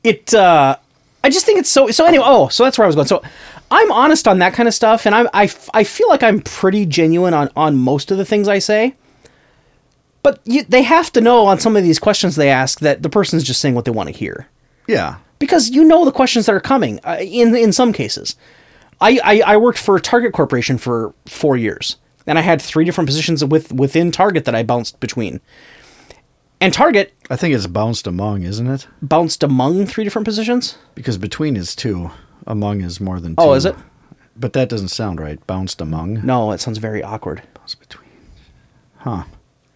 it 0.04 0.32
uh 0.34 0.76
i 1.24 1.30
just 1.30 1.44
think 1.46 1.58
it's 1.58 1.70
so 1.70 1.88
so 1.88 2.04
anyway 2.06 2.24
oh 2.26 2.48
so 2.48 2.64
that's 2.64 2.78
where 2.78 2.84
i 2.84 2.86
was 2.86 2.94
going. 2.96 3.06
So 3.08 3.22
i'm 3.70 3.90
honest 3.92 4.26
on 4.28 4.38
that 4.38 4.52
kind 4.54 4.68
of 4.68 4.74
stuff 4.74 5.06
and 5.06 5.14
i'm 5.14 5.28
I, 5.32 5.44
f- 5.44 5.68
I 5.74 5.84
feel 5.84 6.08
like 6.08 6.22
i'm 6.22 6.40
pretty 6.40 6.86
genuine 6.86 7.34
on 7.34 7.50
on 7.56 7.76
most 7.76 8.10
of 8.10 8.18
the 8.18 8.24
things 8.24 8.48
i 8.48 8.58
say. 8.58 8.94
But 10.22 10.40
you, 10.44 10.64
they 10.64 10.82
have 10.82 11.12
to 11.12 11.20
know 11.20 11.46
on 11.46 11.58
some 11.60 11.76
of 11.76 11.84
these 11.84 11.98
questions 11.98 12.36
they 12.36 12.50
ask 12.50 12.80
that 12.80 13.02
the 13.02 13.08
person's 13.08 13.44
just 13.44 13.60
saying 13.60 13.74
what 13.74 13.84
they 13.84 13.90
want 13.92 14.08
to 14.08 14.14
hear. 14.14 14.48
Yeah. 14.86 15.16
because 15.38 15.70
you 15.70 15.84
know 15.84 16.04
the 16.04 16.12
questions 16.12 16.46
that 16.46 16.54
are 16.54 16.60
coming 16.60 16.98
uh, 17.04 17.18
in 17.20 17.54
in 17.54 17.72
some 17.72 17.92
cases. 17.92 18.36
I, 19.00 19.20
I 19.22 19.42
i 19.52 19.56
worked 19.56 19.78
for 19.78 19.98
target 20.00 20.32
corporation 20.32 20.76
for 20.76 21.14
four 21.26 21.56
years 21.56 21.96
and 22.26 22.36
i 22.36 22.42
had 22.42 22.60
three 22.60 22.84
different 22.84 23.06
positions 23.06 23.44
with 23.44 23.72
within 23.72 24.10
target 24.10 24.44
that 24.46 24.56
i 24.56 24.64
bounced 24.64 24.98
between 24.98 25.40
and 26.60 26.72
target 26.72 27.14
I 27.30 27.36
think 27.36 27.54
it's 27.54 27.66
bounced 27.66 28.06
among, 28.06 28.42
isn't 28.42 28.66
it? 28.66 28.88
bounced 29.02 29.42
among 29.42 29.86
three 29.86 30.04
different 30.04 30.24
positions 30.26 30.78
Because 30.94 31.18
between 31.18 31.56
is 31.56 31.74
two, 31.76 32.10
among 32.46 32.80
is 32.80 33.00
more 33.00 33.20
than 33.20 33.36
two. 33.36 33.42
Oh, 33.42 33.52
is 33.54 33.64
it? 33.64 33.76
But 34.36 34.52
that 34.52 34.68
doesn't 34.68 34.88
sound 34.88 35.20
right. 35.20 35.44
Bounced 35.46 35.80
among. 35.80 36.24
no 36.24 36.52
it 36.52 36.60
sounds 36.60 36.78
very 36.78 37.02
awkward 37.02 37.42
Bounced 37.54 37.80
between. 37.80 38.10
Huh. 38.98 39.24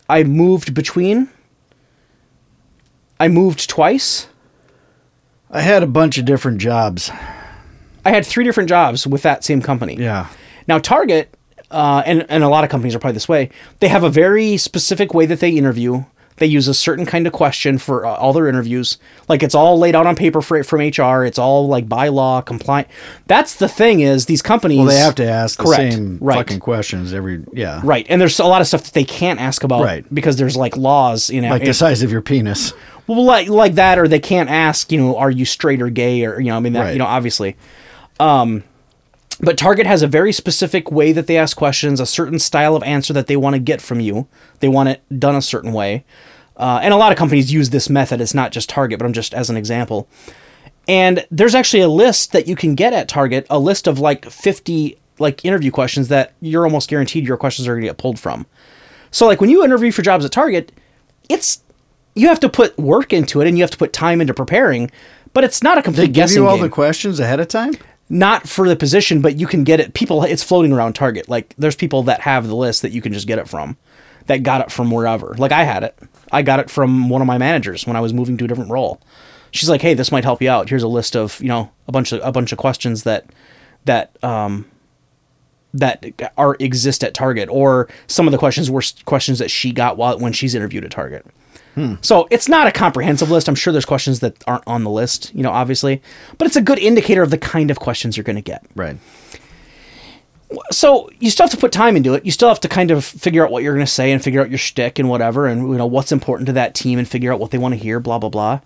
I 0.09 0.25
moved 0.25 0.75
between. 0.75 1.29
I 3.21 3.29
moved 3.29 3.68
twice. 3.68 4.27
I 5.51 5.61
had 5.61 5.83
a 5.83 5.87
bunch 5.87 6.18
of 6.18 6.25
different 6.25 6.59
jobs. 6.59 7.11
I 8.05 8.11
had 8.11 8.27
three 8.27 8.42
different 8.45 8.68
jobs 8.68 9.07
with 9.07 9.23
that 9.23 9.45
same 9.45 9.62
company. 9.62 9.97
Yeah. 9.97 10.29
Now 10.66 10.79
Target, 10.79 11.35
uh, 11.71 12.03
and 12.05 12.27
and 12.29 12.42
a 12.42 12.49
lot 12.49 12.64
of 12.64 12.71
companies 12.71 12.95
are 12.95 12.99
probably 12.99 13.14
this 13.14 13.29
way. 13.29 13.51
They 13.81 13.88
have 13.88 14.03
a 14.03 14.11
very 14.11 14.57
specific 14.57 15.14
way 15.14 15.27
that 15.27 15.40
they 15.40 15.51
interview. 15.51 16.05
They 16.37 16.47
use 16.47 16.66
a 16.66 16.75
certain 16.75 17.07
kind 17.07 17.27
of 17.27 17.33
question 17.33 17.79
for 17.79 18.05
uh, 18.07 18.14
all 18.14 18.33
their 18.33 18.49
interviews. 18.49 18.99
Like 19.29 19.42
it's 19.42 19.55
all 19.55 19.79
laid 19.79 19.95
out 19.95 20.07
on 20.07 20.16
paper 20.16 20.40
for, 20.42 20.62
from 20.64 20.81
HR. 20.81 21.25
It's 21.25 21.38
all 21.38 21.68
like 21.68 21.88
by 21.88 22.09
law 22.09 22.40
compliant. 22.40 22.88
That's 23.27 23.55
the 23.57 23.68
thing 23.68 24.01
is 24.01 24.27
these 24.27 24.42
companies. 24.42 24.79
Well, 24.79 24.87
they 24.88 24.97
have 24.99 25.14
to 25.16 25.29
ask 25.29 25.59
the 25.62 25.66
same 25.75 26.18
Right. 26.21 26.37
fucking 26.37 26.61
questions 26.61 27.12
every 27.12 27.45
yeah. 27.53 27.81
Right, 27.85 28.07
and 28.09 28.21
there's 28.21 28.38
a 28.40 28.45
lot 28.45 28.61
of 28.61 28.66
stuff 28.66 28.85
that 28.85 28.95
they 28.95 29.05
can't 29.05 29.40
ask 29.40 29.62
about 29.62 29.85
Right. 29.85 30.05
because 30.14 30.37
there's 30.37 30.57
like 30.57 30.77
laws, 30.77 31.31
you 31.31 31.40
know, 31.40 31.51
Like 31.51 31.64
the 31.64 31.75
size 31.75 32.03
of 32.03 32.11
your 32.11 32.23
penis. 32.23 32.73
well, 33.07 33.25
like 33.25 33.49
like 33.49 33.75
that, 33.75 33.99
or 33.99 34.09
they 34.09 34.18
can't 34.21 34.49
ask, 34.51 34.90
you 34.90 34.99
know, 34.99 35.16
are 35.16 35.31
you 35.31 35.45
straight 35.45 35.83
or 35.83 35.90
gay, 35.90 36.25
or 36.25 36.40
you 36.40 36.49
know, 36.51 36.57
I 36.57 36.61
mean, 36.61 36.73
that, 36.73 36.81
Right. 36.83 36.92
you 36.95 36.99
know, 36.99 37.07
obviously. 37.07 37.57
Um, 38.21 38.64
but 39.42 39.59
Target 39.59 39.87
has 39.87 40.02
a 40.02 40.07
very 40.07 40.33
specific 40.33 40.90
way 40.90 41.12
that 41.12 41.26
they 41.26 41.37
ask 41.37 41.57
questions, 41.57 42.00
a 42.00 42.07
certain 42.07 42.38
style 42.38 42.76
of 42.76 42.83
answer 42.85 43.12
that 43.12 43.26
they 43.26 43.37
want 43.37 43.55
to 43.55 43.61
get 43.61 43.83
from 43.83 44.00
you. 44.00 44.28
They 44.61 44.68
want 44.68 44.88
it 44.88 45.02
done 45.18 45.35
a 45.35 45.42
certain 45.42 45.72
way, 45.72 46.05
uh, 46.57 46.81
and 46.83 46.94
a 46.94 46.96
lot 46.96 47.12
of 47.12 47.18
companies 47.18 47.52
use 47.52 47.70
this 47.70 47.90
method. 47.90 48.20
It's 48.20 48.35
not 48.35 48.52
just 48.52 48.68
Target, 48.68 48.98
but 48.98 49.05
I'm 49.05 49.12
just 49.12 49.35
as 49.35 49.50
an 49.50 49.57
example. 49.57 50.09
And 50.88 51.26
there's 51.31 51.55
actually 51.55 51.83
a 51.83 51.88
list 51.88 52.33
that 52.33 52.46
you 52.48 52.57
can 52.57 52.74
get 52.74 52.92
at 52.92 53.09
Target, 53.09 53.46
a 53.50 53.59
list 53.59 53.87
of 53.87 53.98
like 53.98 54.24
50 54.31 54.98
like 55.18 55.44
interview 55.44 55.70
questions 55.70 56.09
that 56.09 56.33
you're 56.40 56.64
almost 56.64 56.88
guaranteed 56.88 57.26
your 57.26 57.37
questions 57.37 57.68
are 57.68 57.72
going 57.72 57.83
to 57.83 57.88
get 57.88 57.98
pulled 57.98 58.18
from. 58.18 58.46
So 59.11 59.26
like 59.26 59.40
when 59.40 59.50
you 59.50 59.64
interview 59.64 59.92
for 59.92 60.02
jobs 60.02 60.24
at 60.24 60.33
Target, 60.33 60.72
it's 61.28 61.62
you 62.14 62.28
have 62.28 62.40
to 62.40 62.48
put 62.48 62.76
work 62.78 63.12
into 63.12 63.40
it 63.40 63.46
and 63.46 63.57
you 63.57 63.62
have 63.62 63.70
to 63.70 63.78
put 63.78 63.92
time 63.92 64.20
into 64.20 64.35
preparing, 64.35 64.90
but 65.33 65.44
it's 65.44 65.62
not 65.62 65.78
a 65.78 65.83
complete 65.83 66.02
They 66.02 66.07
give 66.09 66.14
guessing 66.14 66.42
you 66.42 66.48
all 66.48 66.57
game. 66.57 66.64
the 66.64 66.70
questions 66.70 67.20
ahead 67.20 67.40
of 67.40 67.48
time? 67.48 67.74
Not 68.12 68.46
for 68.46 68.68
the 68.68 68.77
position, 68.77 69.22
but 69.22 69.37
you 69.37 69.46
can 69.46 69.64
get 69.64 69.81
it. 69.81 69.94
People, 69.94 70.22
it's 70.22 70.42
floating 70.42 70.70
around 70.70 70.92
Target. 70.92 71.31
Like 71.31 71.55
there's 71.57 71.75
people 71.75 72.03
that 72.03 72.20
have 72.20 72.46
the 72.46 72.55
list 72.55 72.83
that 72.83 72.92
you 72.92 73.01
can 73.01 73.11
just 73.11 73.27
get 73.27 73.38
it 73.38 73.48
from, 73.48 73.79
that 74.27 74.42
got 74.42 74.61
it 74.61 74.70
from 74.70 74.90
wherever. 74.90 75.35
Like 75.38 75.51
I 75.51 75.64
had 75.64 75.83
it. 75.83 75.98
I 76.31 76.42
got 76.42 76.61
it 76.61 76.68
from 76.68 77.09
one 77.09 77.22
of 77.22 77.27
my 77.27 77.38
managers 77.38 77.87
when 77.87 77.96
I 77.96 78.01
was 78.01 78.12
moving 78.12 78.37
to 78.37 78.44
a 78.44 78.48
different 78.48 78.70
role. 78.70 79.01
She's 79.51 79.70
like, 79.70 79.81
"Hey, 79.81 79.94
this 79.94 80.12
might 80.12 80.25
help 80.25 80.42
you 80.42 80.51
out. 80.51 80.68
Here's 80.68 80.83
a 80.83 80.88
list 80.88 81.16
of 81.16 81.40
you 81.40 81.48
know 81.48 81.70
a 81.88 81.92
bunch 81.92 82.12
of 82.12 82.20
a 82.22 82.31
bunch 82.31 82.53
of 82.53 82.59
questions 82.59 83.05
that 83.05 83.25
that 83.87 84.22
um 84.22 84.66
that 85.72 86.05
are 86.37 86.55
exist 86.61 87.03
at 87.03 87.14
Target, 87.14 87.48
or 87.48 87.88
some 88.09 88.29
of 88.29 88.33
the 88.33 88.38
questions 88.38 88.70
were 88.70 88.83
questions 89.07 89.38
that 89.38 89.51
she 89.51 89.72
got 89.72 89.96
while 89.96 90.18
when 90.18 90.35
she's 90.35 90.55
interviewed 90.55 90.85
at 90.85 90.90
Target. 90.90 91.25
So 92.02 92.28
it's 92.30 92.48
not 92.48 92.66
a 92.66 92.72
comprehensive 92.72 93.30
list. 93.30 93.48
I'm 93.48 93.54
sure 93.54 93.72
there's 93.72 93.87
questions 93.87 94.20
that 94.20 94.42
aren't 94.46 94.66
on 94.66 94.85
the 94.85 94.90
list, 94.90 95.35
you 95.35 95.42
know, 95.42 95.50
obviously, 95.50 96.02
but 96.37 96.46
it's 96.46 96.56
a 96.56 96.61
good 96.61 96.78
indicator 96.78 97.22
of 97.22 97.30
the 97.30 97.38
kind 97.38 97.70
of 97.70 97.80
questions 97.80 98.16
you're 98.16 98.24
going 98.24 98.37
to 98.37 98.42
get. 98.42 98.64
Right. 98.74 98.98
So 100.70 101.08
you 101.18 101.30
still 101.30 101.44
have 101.44 101.50
to 101.52 101.56
put 101.56 101.72
time 101.72 101.96
into 101.96 102.12
it. 102.12 102.26
You 102.26 102.30
still 102.30 102.48
have 102.48 102.61
to 102.61 102.68
kind 102.68 102.90
of 102.90 103.04
figure 103.04 103.42
out 103.42 103.50
what 103.50 103.62
you're 103.62 103.72
going 103.72 103.87
to 103.87 103.90
say 103.90 104.12
and 104.12 104.22
figure 104.22 104.42
out 104.42 104.50
your 104.50 104.58
shtick 104.58 104.98
and 104.98 105.08
whatever, 105.08 105.46
and 105.46 105.70
you 105.70 105.78
know 105.78 105.87
what's 105.87 106.12
important 106.12 106.46
to 106.48 106.52
that 106.52 106.74
team 106.74 106.98
and 106.98 107.08
figure 107.08 107.32
out 107.32 107.40
what 107.40 107.52
they 107.52 107.58
want 107.58 107.72
to 107.72 107.80
hear. 107.80 108.00
Blah 108.00 108.18
blah 108.18 108.28
blah. 108.28 108.61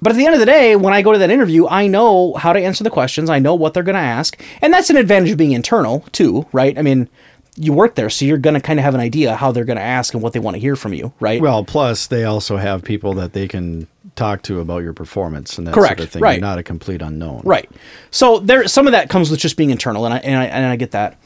But 0.00 0.12
at 0.12 0.16
the 0.16 0.24
end 0.24 0.34
of 0.34 0.40
the 0.40 0.46
day, 0.46 0.76
when 0.76 0.92
I 0.92 1.02
go 1.02 1.12
to 1.12 1.18
that 1.18 1.30
interview, 1.30 1.66
I 1.66 1.86
know 1.86 2.34
how 2.34 2.52
to 2.52 2.60
answer 2.60 2.84
the 2.84 2.90
questions. 2.90 3.30
I 3.30 3.38
know 3.38 3.54
what 3.54 3.74
they're 3.74 3.82
going 3.82 3.94
to 3.94 4.00
ask, 4.00 4.40
and 4.62 4.72
that's 4.72 4.90
an 4.90 4.96
advantage 4.96 5.32
of 5.32 5.36
being 5.36 5.52
internal 5.52 6.04
too, 6.12 6.46
right? 6.52 6.78
I 6.78 6.82
mean, 6.82 7.08
you 7.56 7.72
work 7.72 7.94
there, 7.94 8.10
so 8.10 8.24
you're 8.24 8.38
going 8.38 8.54
to 8.54 8.60
kind 8.60 8.78
of 8.78 8.84
have 8.84 8.94
an 8.94 9.00
idea 9.00 9.36
how 9.36 9.52
they're 9.52 9.64
going 9.64 9.76
to 9.76 9.82
ask 9.82 10.12
and 10.14 10.22
what 10.22 10.32
they 10.32 10.40
want 10.40 10.54
to 10.54 10.60
hear 10.60 10.74
from 10.76 10.92
you, 10.92 11.12
right? 11.20 11.40
Well, 11.40 11.64
plus 11.64 12.06
they 12.08 12.24
also 12.24 12.56
have 12.56 12.82
people 12.82 13.14
that 13.14 13.32
they 13.32 13.46
can 13.46 13.86
talk 14.16 14.42
to 14.42 14.60
about 14.60 14.82
your 14.82 14.92
performance 14.92 15.56
and 15.58 15.66
that 15.66 15.74
Correct, 15.74 15.98
sort 15.98 16.06
of 16.08 16.12
thing. 16.12 16.22
right. 16.22 16.32
You're 16.32 16.40
not 16.40 16.58
a 16.58 16.62
complete 16.62 17.00
unknown. 17.00 17.42
Right. 17.44 17.70
So 18.10 18.40
there, 18.40 18.66
some 18.66 18.86
of 18.86 18.92
that 18.92 19.08
comes 19.08 19.30
with 19.30 19.40
just 19.40 19.56
being 19.56 19.70
internal, 19.70 20.04
and 20.04 20.14
I 20.14 20.18
and 20.18 20.36
I, 20.36 20.44
and 20.46 20.66
I 20.66 20.76
get 20.76 20.90
that. 20.92 21.18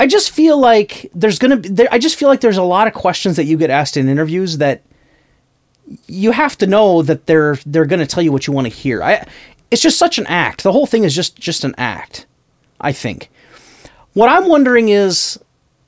I 0.00 0.06
just 0.06 0.30
feel 0.30 0.58
like 0.58 1.10
there's 1.14 1.38
gonna 1.38 1.56
be. 1.56 1.68
There, 1.68 1.88
I 1.90 1.98
just 1.98 2.16
feel 2.16 2.28
like 2.28 2.40
there's 2.40 2.56
a 2.56 2.62
lot 2.62 2.86
of 2.86 2.94
questions 2.94 3.36
that 3.36 3.44
you 3.44 3.56
get 3.56 3.68
asked 3.70 3.96
in 3.96 4.08
interviews 4.08 4.58
that 4.58 4.82
you 6.06 6.32
have 6.32 6.56
to 6.58 6.66
know 6.66 7.02
that 7.02 7.26
they're 7.26 7.58
they're 7.66 7.86
gonna 7.86 8.06
tell 8.06 8.22
you 8.22 8.32
what 8.32 8.46
you 8.46 8.52
want 8.52 8.66
to 8.66 8.72
hear. 8.72 9.02
I. 9.02 9.26
It's 9.70 9.82
just 9.82 9.98
such 9.98 10.16
an 10.18 10.26
act. 10.28 10.62
The 10.62 10.72
whole 10.72 10.86
thing 10.86 11.04
is 11.04 11.14
just 11.14 11.36
just 11.36 11.62
an 11.64 11.74
act. 11.76 12.26
I 12.80 12.92
think. 12.92 13.28
What 14.18 14.28
I'm 14.28 14.48
wondering 14.48 14.88
is, 14.88 15.38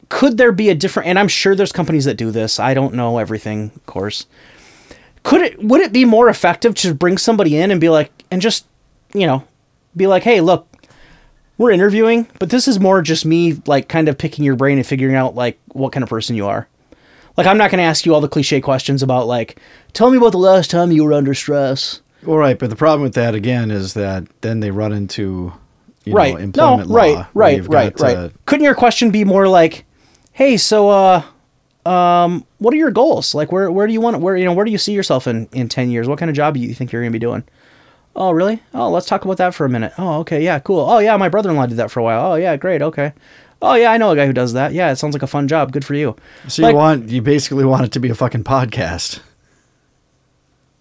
could 0.09 0.38
there 0.38 0.53
be 0.53 0.69
a 0.71 0.75
different? 0.75 1.09
And 1.09 1.19
I'm 1.19 1.29
sure 1.29 1.57
there's 1.57 1.73
companies 1.73 2.05
that 2.05 2.16
do 2.16 2.31
this. 2.31 2.61
I 2.61 2.75
don't 2.75 2.95
know 2.95 3.19
everything, 3.19 3.73
of 3.75 3.87
course 3.87 4.27
could 5.23 5.43
it 5.43 5.62
would 5.62 5.81
it 5.81 5.93
be 5.93 6.05
more 6.05 6.29
effective 6.29 6.75
to 6.75 6.95
bring 6.95 7.19
somebody 7.19 7.57
in 7.57 7.71
and 7.71 7.81
be 7.81 7.88
like 7.88 8.11
and 8.31 8.40
just 8.40 8.66
you 9.12 9.27
know 9.27 9.45
be 9.97 10.07
like 10.07 10.23
hey 10.23 10.40
look 10.40 10.66
we're 11.59 11.71
interviewing 11.71 12.27
but 12.38 12.51
this 12.51 12.66
is 12.66 12.81
more 12.81 13.03
just 13.03 13.27
me 13.27 13.61
like 13.66 13.88
kind 13.88 14.09
of 14.09 14.16
picking 14.16 14.45
your 14.45 14.57
brain 14.57 14.79
and 14.79 14.87
figuring 14.87 15.14
out 15.14 15.35
like 15.35 15.59
what 15.69 15.93
kind 15.93 16.03
of 16.03 16.09
person 16.09 16.37
you 16.37 16.47
are 16.47 16.69
like 17.37 17.47
i'm 17.47 17.59
not 17.59 17.71
going 17.71 17.79
to 17.79 17.85
ask 17.85 18.07
you 18.07 18.14
all 18.14 18.21
the 18.21 18.29
cliche 18.29 18.61
questions 18.61 19.03
about 19.03 19.27
like 19.27 19.61
tell 19.93 20.11
me 20.11 20.16
about 20.16 20.33
the 20.33 20.38
last 20.38 20.71
time 20.71 20.90
you 20.90 21.05
were 21.05 21.12
under 21.12 21.35
stress 21.35 22.01
All 22.27 22.37
right, 22.37 22.59
but 22.59 22.69
the 22.69 22.77
problem 22.77 23.01
with 23.01 23.14
that 23.14 23.35
again 23.35 23.71
is 23.71 23.95
that 23.95 24.29
then 24.43 24.61
they 24.61 24.71
run 24.71 24.93
into 24.93 25.55
right. 26.07 26.35
know, 26.35 26.41
employment 26.41 26.89
no 26.89 26.95
right 26.95 27.27
right 27.35 27.69
right 27.69 28.01
right. 28.01 28.17
Uh, 28.17 28.29
couldn't 28.47 28.65
your 28.65 28.75
question 28.75 29.11
be 29.11 29.25
more 29.25 29.47
like 29.49 29.85
hey 30.33 30.57
so 30.57 30.89
uh 30.89 31.23
um 31.87 32.45
what 32.59 32.75
are 32.75 32.77
your 32.77 32.91
goals? 32.91 33.35
Like 33.35 33.53
where 33.53 33.71
where 33.73 33.87
do 33.87 33.93
you 33.93 34.01
want 34.01 34.21
where 34.21 34.37
you 34.37 34.45
know 34.45 34.53
where 34.53 34.65
do 34.65 34.71
you 34.71 34.79
see 34.79 34.93
yourself 34.93 35.27
in 35.27 35.49
in 35.53 35.69
10 35.69 35.91
years? 35.91 36.09
What 36.09 36.19
kind 36.19 36.29
of 36.31 36.37
job 36.37 36.55
do 36.55 36.61
you 36.61 36.75
think 36.75 36.93
you're 36.93 37.03
going 37.03 37.11
to 37.13 37.19
be 37.19 37.19
doing? 37.19 37.43
Oh 38.15 38.33
really? 38.33 38.63
Oh 38.75 38.91
let's 38.91 39.07
talk 39.07 39.25
about 39.25 39.39
that 39.39 39.55
for 39.55 39.65
a 39.65 39.69
minute. 39.69 39.93
Oh 39.97 40.19
okay 40.21 40.43
yeah 40.43 40.59
cool. 40.59 40.81
Oh 40.81 40.99
yeah 40.99 41.17
my 41.17 41.29
brother-in-law 41.31 41.67
did 41.67 41.79
that 41.79 41.91
for 41.91 42.01
a 42.01 42.03
while. 42.03 42.33
Oh 42.33 42.35
yeah 42.35 42.57
great 42.57 42.83
okay. 42.83 43.13
Oh 43.63 43.75
yeah 43.75 43.93
i 43.93 43.99
know 43.99 44.11
a 44.11 44.17
guy 44.17 44.27
who 44.27 44.33
does 44.33 44.53
that. 44.55 44.73
Yeah 44.73 44.91
it 44.91 44.97
sounds 44.97 45.15
like 45.15 45.23
a 45.23 45.27
fun 45.27 45.49
job. 45.49 45.73
Good 45.73 45.85
for 45.85 45.95
you. 45.95 46.17
So 46.49 46.63
Like, 46.63 46.73
you 46.73 46.77
want 46.77 47.09
you 47.09 47.23
basically 47.23 47.65
want 47.65 47.85
it 47.85 47.93
to 47.93 48.01
be 48.01 48.11
a 48.11 48.15
fucking 48.15 48.45
podcast. 48.45 49.21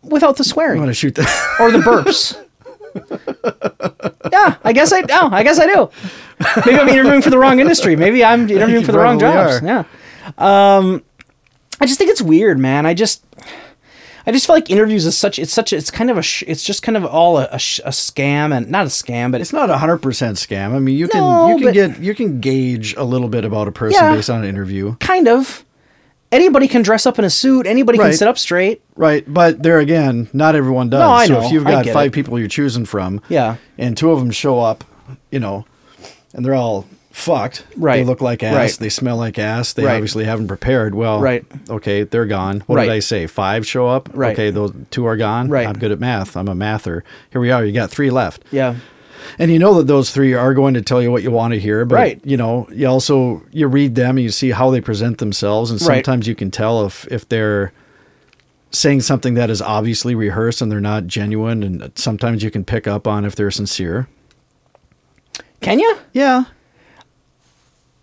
without 0.03 0.37
the 0.37 0.43
swearing. 0.43 0.77
You 0.77 0.81
want 0.81 0.89
to 0.89 0.93
shoot 0.93 1.15
that? 1.15 1.57
or 1.59 1.71
the 1.71 1.77
burps 1.89 2.37
yeah 4.31 4.55
i 4.63 4.73
guess 4.73 4.91
i 4.91 5.01
no 5.01 5.29
i 5.31 5.43
guess 5.43 5.59
i 5.59 5.65
do. 5.65 5.89
Maybe 6.65 6.79
i'm 6.79 6.87
interviewing 6.89 7.21
for 7.21 7.29
the 7.29 7.37
wrong 7.37 7.59
industry. 7.59 7.95
Maybe 7.95 8.23
i'm 8.23 8.49
interviewing 8.49 8.83
for 8.85 8.91
the 8.91 8.99
wrong 8.99 9.19
jobs. 9.19 9.61
are. 9.61 9.65
yeah. 9.65 9.83
Um 10.37 11.03
i 11.81 11.85
just 11.85 11.97
think 11.97 12.09
it's 12.11 12.21
weird 12.21 12.57
man. 12.59 12.85
I 12.85 12.93
just 12.93 13.23
i 14.27 14.31
just 14.31 14.45
feel 14.45 14.55
like 14.55 14.69
interviews 14.69 15.05
is 15.05 15.17
such 15.17 15.39
it's 15.39 15.51
such 15.53 15.73
it's 15.73 15.89
kind 15.91 16.09
of 16.11 16.17
a 16.17 16.21
sh- 16.21 16.43
it's 16.47 16.63
just 16.63 16.83
kind 16.83 16.95
of 16.97 17.05
all 17.05 17.37
a, 17.39 17.47
a, 17.51 17.59
sh- 17.59 17.79
a 17.85 17.89
scam 17.89 18.55
and 18.55 18.69
not 18.69 18.85
a 18.85 18.89
scam 18.89 19.31
but 19.31 19.41
It's 19.41 19.53
not 19.53 19.69
a 19.69 19.77
hundred 19.77 19.99
percent 19.99 20.37
scam. 20.37 20.73
I 20.73 20.79
mean, 20.79 20.95
you 20.97 21.07
can 21.07 21.21
No, 21.21 21.47
you 21.49 21.55
can 21.57 21.65
but- 21.65 21.73
get 21.73 21.99
you 21.99 22.13
can 22.15 22.39
gauge 22.39 22.93
a 22.95 23.03
little 23.03 23.29
bit 23.29 23.43
about 23.45 23.67
a 23.67 23.71
person 23.71 24.03
Yeah. 24.03 24.13
based 24.15 24.29
on 24.29 24.43
an 24.43 24.49
interview, 24.49 24.95
kind 24.99 25.27
of 25.27 25.65
anybody 26.31 26.67
can 26.67 26.81
dress 26.81 27.05
up 27.05 27.17
in 27.19 27.25
a 27.25 27.29
suit 27.29 27.65
anybody 27.65 27.97
can 27.97 28.13
sit 28.13 28.27
up 28.27 28.37
straight 28.37 28.81
right? 28.95 29.23
But 29.31 29.63
there 29.63 29.79
again, 29.79 30.29
not 30.33 30.55
everyone 30.55 30.89
does. 30.89 30.99
No, 30.99 31.09
I 31.09 31.25
so 31.27 31.33
know. 31.39 31.45
if 31.45 31.51
you've 31.51 31.63
got 31.63 31.85
five 31.87 32.07
it. 32.07 32.13
people 32.13 32.37
you're 32.37 32.47
choosing 32.49 32.85
from, 32.85 33.21
Yeah. 33.29 33.55
and 33.77 33.95
two 33.95 34.11
of 34.11 34.19
them 34.19 34.29
show 34.31 34.59
up, 34.59 34.83
you 35.31 35.39
know, 35.39 35.65
and 36.33 36.43
they're 36.45 36.53
all 36.55 36.85
fucked. 37.11 37.65
Right, 37.77 37.97
They 37.97 38.03
look 38.03 38.21
like 38.21 38.43
ass. 38.43 38.55
Right. 38.55 38.71
They 38.79 38.89
smell 38.89 39.17
like 39.17 39.39
ass. 39.39 39.73
They 39.73 39.85
Right. 39.85 39.93
obviously 39.95 40.25
haven't 40.25 40.47
prepared. 40.47 40.95
Well, 40.95 41.19
Right. 41.21 41.43
Okay, 41.69 42.03
they're 42.03 42.25
gone. 42.25 42.63
What 42.67 42.75
Right. 42.77 42.85
did 42.85 42.93
I 42.93 42.99
say? 42.99 43.25
Five 43.27 43.65
show 43.65 43.87
up. 43.87 44.09
Right. 44.13 44.33
Okay, 44.33 44.51
those 44.51 44.71
two 44.91 45.05
are 45.05 45.17
gone. 45.17 45.49
Right. 45.49 45.65
I'm 45.67 45.77
good 45.77 45.91
at 45.91 45.99
math. 45.99 46.35
I'm 46.37 46.47
a 46.47 46.55
mather. 46.55 47.03
Here 47.31 47.41
we 47.41 47.51
are. 47.51 47.63
You 47.65 47.71
got 47.71 47.89
three 47.89 48.09
left. 48.09 48.43
yeah 48.51 48.75
And 49.37 49.51
you 49.51 49.59
know 49.59 49.73
that 49.75 49.87
those 49.87 50.11
three 50.11 50.33
are 50.33 50.53
going 50.53 50.73
to 50.73 50.81
tell 50.81 51.01
you 51.01 51.11
what 51.11 51.23
you 51.23 51.31
want 51.31 51.53
to 51.53 51.59
hear, 51.59 51.85
but 51.85 51.95
Right. 51.95 52.21
you 52.23 52.37
know, 52.37 52.67
you 52.73 52.87
also 52.87 53.41
you 53.51 53.67
read 53.67 53.95
them 53.95 54.17
and 54.17 54.23
you 54.23 54.29
see 54.31 54.51
how 54.51 54.69
they 54.71 54.81
present 54.81 55.17
themselves 55.17 55.71
and 55.71 55.79
Right. 55.81 56.05
sometimes 56.05 56.27
you 56.27 56.35
can 56.35 56.51
tell 56.51 56.85
if 56.85 57.07
if 57.11 57.27
they're 57.29 57.71
saying 58.71 59.01
something 59.01 59.33
that 59.33 59.49
is 59.49 59.61
obviously 59.61 60.13
rehearsed 60.13 60.61
and 60.61 60.71
they're 60.71 60.79
not 60.79 61.07
genuine 61.07 61.63
and 61.63 61.91
sometimes 61.95 62.43
you 62.43 62.51
can 62.51 62.63
pick 62.63 62.87
up 62.87 63.07
on 63.07 63.25
if 63.25 63.35
they're 63.35 63.49
sincere. 63.51 64.07
can 65.61 65.79
you 65.79 65.97
Yeah. 66.13 66.43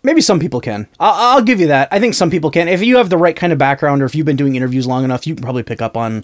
Maybe 0.03 0.21
some 0.21 0.39
people 0.39 0.61
can. 0.61 0.87
I'll, 1.01 1.37
I'll 1.37 1.41
give 1.43 1.59
you 1.59 1.67
that. 1.67 1.89
I 1.91 1.99
think 1.99 2.13
some 2.13 2.29
people 2.29 2.49
can. 2.49 2.67
If 2.69 2.81
you 2.81 2.95
have 2.97 3.09
the 3.09 3.17
right 3.17 3.35
kind 3.35 3.51
of 3.51 3.59
background, 3.59 4.01
or 4.01 4.05
if 4.05 4.15
you've 4.15 4.25
been 4.25 4.37
doing 4.37 4.55
interviews 4.55 4.87
long 4.87 5.03
enough, 5.03 5.27
you 5.27 5.35
can 5.35 5.43
probably 5.43 5.63
pick 5.63 5.81
up 5.81 5.97
on 5.97 6.23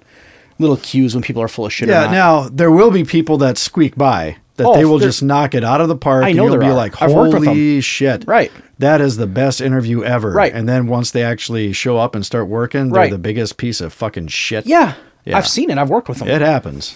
little 0.58 0.78
cues 0.78 1.14
when 1.16 1.22
people 1.22 1.42
are 1.42 1.50
full 1.50 1.66
of 1.66 1.74
shit. 1.74 1.90
Yeah, 1.90 2.10
now 2.10 2.48
there 2.50 2.72
will 2.72 2.92
be 2.92 3.04
people 3.04 3.38
that 3.40 3.58
squeak 3.58 3.96
by 3.98 4.38
that 4.58 4.68
Oh, 4.68 4.76
they 4.76 4.86
will 4.86 5.00
just 5.00 5.24
knock 5.24 5.56
it 5.56 5.64
out 5.64 5.82
of 5.82 5.88
the 5.88 5.96
park 5.96 6.24
I 6.26 6.30
and 6.30 6.38
know 6.38 6.44
you'll 6.44 6.52
there 6.52 6.60
be 6.60 6.66
are. 6.68 6.74
like, 6.74 7.02
I've 7.02 7.12
worked 7.12 7.34
with 7.34 7.46
"Holy 7.46 7.82
shit." 7.82 8.26
Right. 8.28 8.52
That 8.80 9.02
is 9.02 9.18
the 9.18 9.28
best 9.28 9.62
interview 9.62 10.04
ever. 10.04 10.32
Right. 10.32 10.54
And 10.54 10.68
then 10.70 10.88
once 10.88 11.12
they 11.12 11.24
actually 11.24 11.74
show 11.74 11.98
up 11.98 12.16
and 12.16 12.26
start 12.26 12.48
working, 12.48 12.90
they're 12.92 13.04
Right. 13.04 13.12
the 13.12 13.18
biggest 13.18 13.58
piece 13.58 13.82
of 13.82 13.94
fucking 13.94 14.28
shit. 14.28 14.66
yeah, 14.68 14.94
Yeah. 15.26 15.38
I've 15.38 15.48
seen 15.48 15.70
it. 15.72 15.78
I've 15.78 15.90
worked 15.90 16.10
with 16.10 16.20
them. 16.20 16.28
It 16.28 16.42
happens. 16.42 16.96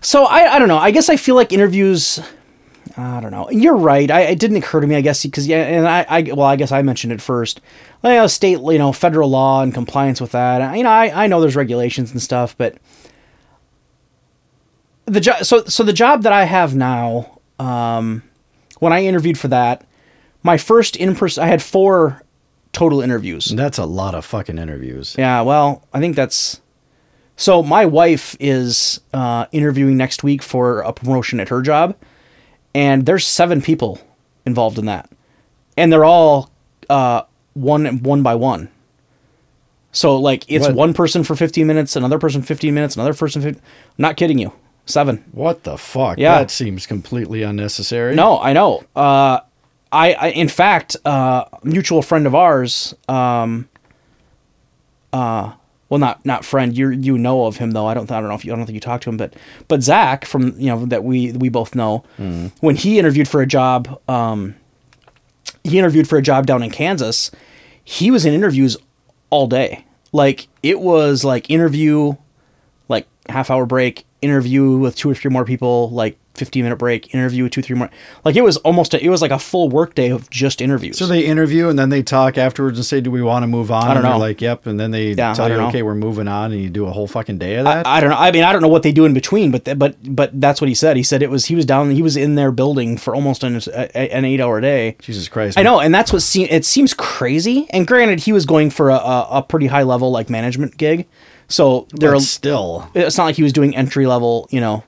So 0.00 0.24
I, 0.24 0.54
I 0.54 0.58
don't 0.58 0.68
know. 0.68 0.78
I 0.78 0.90
guess 0.90 1.08
I 1.08 1.16
feel 1.16 1.34
like 1.34 1.52
interviews. 1.52 2.20
I 2.96 3.20
don't 3.20 3.30
know. 3.30 3.48
You're 3.50 3.76
right. 3.76 4.10
I, 4.10 4.22
it 4.22 4.38
didn't 4.38 4.56
occur 4.56 4.80
to 4.80 4.86
me. 4.86 4.96
I 4.96 5.00
guess 5.02 5.22
because 5.24 5.46
yeah, 5.46 5.62
and 5.62 5.86
I, 5.88 6.06
I 6.08 6.22
well, 6.34 6.46
I 6.46 6.56
guess 6.56 6.72
I 6.72 6.82
mentioned 6.82 7.12
it 7.12 7.20
first. 7.20 7.60
You 8.02 8.10
know, 8.10 8.26
state, 8.26 8.58
you 8.60 8.78
know, 8.78 8.92
federal 8.92 9.28
law 9.30 9.62
and 9.62 9.72
compliance 9.74 10.20
with 10.20 10.32
that. 10.32 10.60
And, 10.62 10.76
you 10.76 10.84
know, 10.84 10.90
I, 10.90 11.24
I 11.24 11.26
know 11.26 11.40
there's 11.40 11.56
regulations 11.56 12.12
and 12.12 12.20
stuff, 12.22 12.56
but 12.56 12.76
the 15.08 15.20
job. 15.20 15.44
So 15.44 15.64
so 15.64 15.82
the 15.82 15.92
job 15.92 16.22
that 16.22 16.32
I 16.32 16.44
have 16.44 16.74
now, 16.74 17.40
um, 17.58 18.22
when 18.78 18.92
I 18.92 19.04
interviewed 19.04 19.38
for 19.38 19.48
that, 19.48 19.84
my 20.42 20.56
first 20.58 20.96
in 20.96 21.14
person, 21.14 21.42
I 21.42 21.46
had 21.48 21.62
four 21.62 22.22
total 22.72 23.00
interviews. 23.00 23.46
That's 23.46 23.78
a 23.78 23.84
lot 23.86 24.14
of 24.14 24.24
fucking 24.24 24.58
interviews. 24.58 25.14
Yeah, 25.18 25.40
well, 25.42 25.86
I 25.92 26.00
think 26.00 26.16
that's. 26.16 26.60
So 27.36 27.62
my 27.62 27.86
wife 27.86 28.36
is 28.40 29.00
uh, 29.14 29.46
interviewing 29.52 29.96
next 29.96 30.24
week 30.24 30.42
for 30.42 30.80
a 30.80 30.92
promotion 30.92 31.38
at 31.40 31.48
her 31.50 31.62
job, 31.62 31.96
and 32.74 33.06
there's 33.06 33.26
seven 33.26 33.62
people 33.62 34.00
involved 34.44 34.78
in 34.78 34.86
that, 34.86 35.08
and 35.76 35.92
they're 35.92 36.04
all 36.04 36.50
uh, 36.90 37.22
one 37.54 38.02
one 38.02 38.22
by 38.22 38.34
one. 38.34 38.68
So 39.92 40.16
like 40.16 40.44
it's 40.48 40.66
What? 40.66 40.74
one 40.76 40.94
person 40.94 41.24
for 41.24 41.34
15 41.34 41.66
minutes, 41.66 41.96
another 41.96 42.18
person 42.18 42.42
15 42.42 42.74
minutes, 42.74 42.94
another 42.96 43.14
person. 43.14 43.40
15, 43.40 43.62
not 43.96 44.16
kidding 44.16 44.38
you, 44.38 44.52
seven. 44.88 45.24
What 45.32 45.64
the 45.64 45.78
fuck? 45.78 46.18
Yeah. 46.18 46.38
That 46.38 46.50
seems 46.50 46.86
completely 46.86 47.42
unnecessary. 47.42 48.14
No, 48.14 48.40
I 48.40 48.52
know. 48.52 48.84
Uh, 48.96 49.40
I, 49.90 50.12
I, 50.12 50.28
in 50.28 50.48
fact, 50.48 50.96
uh, 51.04 51.44
a 51.52 51.58
mutual 51.62 52.02
friend 52.02 52.26
of 52.26 52.34
ours. 52.34 52.94
Um, 53.08 53.68
uh, 55.12 55.52
well, 55.88 55.98
not 55.98 56.24
not 56.26 56.44
friend. 56.44 56.76
You 56.76 56.90
you 56.90 57.16
know 57.16 57.46
of 57.46 57.56
him 57.56 57.70
though. 57.70 57.86
I 57.86 57.94
don't. 57.94 58.10
I 58.10 58.20
don't 58.20 58.28
know 58.28 58.34
if 58.34 58.44
you. 58.44 58.52
I 58.52 58.56
don't 58.56 58.66
think 58.66 58.74
you 58.74 58.80
talked 58.80 59.04
to 59.04 59.10
him, 59.10 59.16
but 59.16 59.34
but 59.68 59.82
Zach 59.82 60.26
from 60.26 60.54
you 60.58 60.66
know 60.66 60.84
that 60.86 61.02
we 61.02 61.32
we 61.32 61.48
both 61.48 61.74
know. 61.74 62.04
When 62.60 62.76
he 62.76 62.98
interviewed 62.98 63.26
for 63.28 63.40
a 63.40 63.46
job, 63.46 63.98
um, 64.08 64.54
he 65.64 65.78
interviewed 65.78 66.06
for 66.06 66.18
a 66.18 66.22
job 66.22 66.46
down 66.46 66.62
in 66.62 66.70
Kansas. 66.70 67.30
He 67.82 68.10
was 68.10 68.26
in 68.26 68.34
interviews 68.34 68.76
all 69.30 69.46
day. 69.46 69.86
Like 70.12 70.48
it 70.62 70.80
was 70.80 71.24
like 71.24 71.48
interview, 71.48 72.16
like 72.88 73.06
half 73.30 73.50
hour 73.50 73.64
break, 73.64 74.04
interview 74.22 74.76
with 74.76 74.96
two 74.96 75.10
or 75.10 75.14
three 75.14 75.30
more 75.30 75.44
people, 75.44 75.90
like 75.90 76.18
15 76.34 76.62
minute 76.62 76.76
break, 76.76 77.12
interview 77.14 77.42
with 77.44 77.52
two, 77.52 77.62
three 77.62 77.74
more. 77.76 77.90
Like 78.24 78.36
it 78.36 78.42
was 78.42 78.58
almost, 78.58 78.94
a, 78.94 79.04
it 79.04 79.08
was 79.08 79.20
like 79.20 79.32
a 79.32 79.38
full 79.40 79.68
work 79.68 79.94
day 79.96 80.10
of 80.10 80.30
just 80.30 80.60
interviews. 80.60 80.96
So 80.96 81.06
they 81.06 81.24
interview 81.24 81.68
and 81.68 81.76
then 81.76 81.88
they 81.88 82.02
talk 82.02 82.38
afterwards 82.38 82.78
and 82.78 82.84
say, 82.86 83.00
"Do 83.00 83.10
we 83.10 83.22
want 83.22 83.42
to 83.42 83.48
move 83.48 83.72
on?" 83.72 83.84
I 83.84 83.94
don't 83.94 84.04
and 84.04 84.12
know. 84.14 84.18
like, 84.18 84.40
"Yep." 84.40 84.66
And 84.66 84.78
then 84.78 84.92
they 84.92 85.12
Yeah, 85.14 85.34
tell 85.34 85.48
you, 85.48 85.56
know. 85.56 85.66
"Okay, 85.68 85.82
we're 85.82 85.96
moving 85.96 86.28
on," 86.28 86.52
and 86.52 86.60
you 86.60 86.68
do 86.70 86.86
a 86.86 86.92
whole 86.92 87.08
fucking 87.08 87.38
day 87.38 87.56
of 87.56 87.64
that. 87.64 87.86
I 87.88 87.98
don't 88.00 88.10
know. 88.10 88.16
I 88.16 88.30
mean, 88.30 88.44
I 88.44 88.52
don't 88.52 88.62
know 88.62 88.68
what 88.68 88.84
they 88.84 88.92
do 88.92 89.04
in 89.04 89.14
between, 89.14 89.50
but 89.50 89.64
th- 89.64 89.78
but 89.78 89.96
but 90.04 90.40
that's 90.40 90.60
what 90.60 90.68
he 90.68 90.74
said. 90.74 90.96
He 90.96 91.02
said 91.02 91.22
it 91.22 91.30
was 91.30 91.46
he 91.46 91.56
was 91.56 91.64
down, 91.66 91.90
he 91.90 92.02
was 92.02 92.16
in 92.16 92.36
their 92.36 92.52
building 92.52 92.96
for 92.98 93.16
almost 93.16 93.42
an, 93.42 93.56
a, 93.74 94.14
an 94.14 94.24
eight 94.24 94.40
hour 94.40 94.60
day. 94.60 94.96
Jesus 95.00 95.28
Christ! 95.28 95.58
I 95.58 95.62
know, 95.62 95.80
and 95.80 95.92
that's 95.92 96.12
what 96.12 96.22
se- 96.22 96.50
it 96.50 96.64
seems 96.64 96.94
crazy. 96.94 97.66
And 97.70 97.84
granted, 97.84 98.20
he 98.20 98.32
was 98.32 98.46
going 98.46 98.70
for 98.70 98.90
a, 98.90 98.94
a, 98.96 99.28
a 99.38 99.42
pretty 99.42 99.66
high 99.66 99.82
level 99.82 100.12
like 100.12 100.30
management 100.30 100.76
gig, 100.76 101.06
so 101.48 101.86
But 101.90 102.00
there. 102.00 102.20
still, 102.20 102.88
It's 102.94 103.16
not 103.16 103.24
like 103.24 103.36
he 103.36 103.42
was 103.42 103.52
doing 103.52 103.74
entry 103.76 104.06
level, 104.06 104.46
you 104.50 104.60
know, 104.60 104.84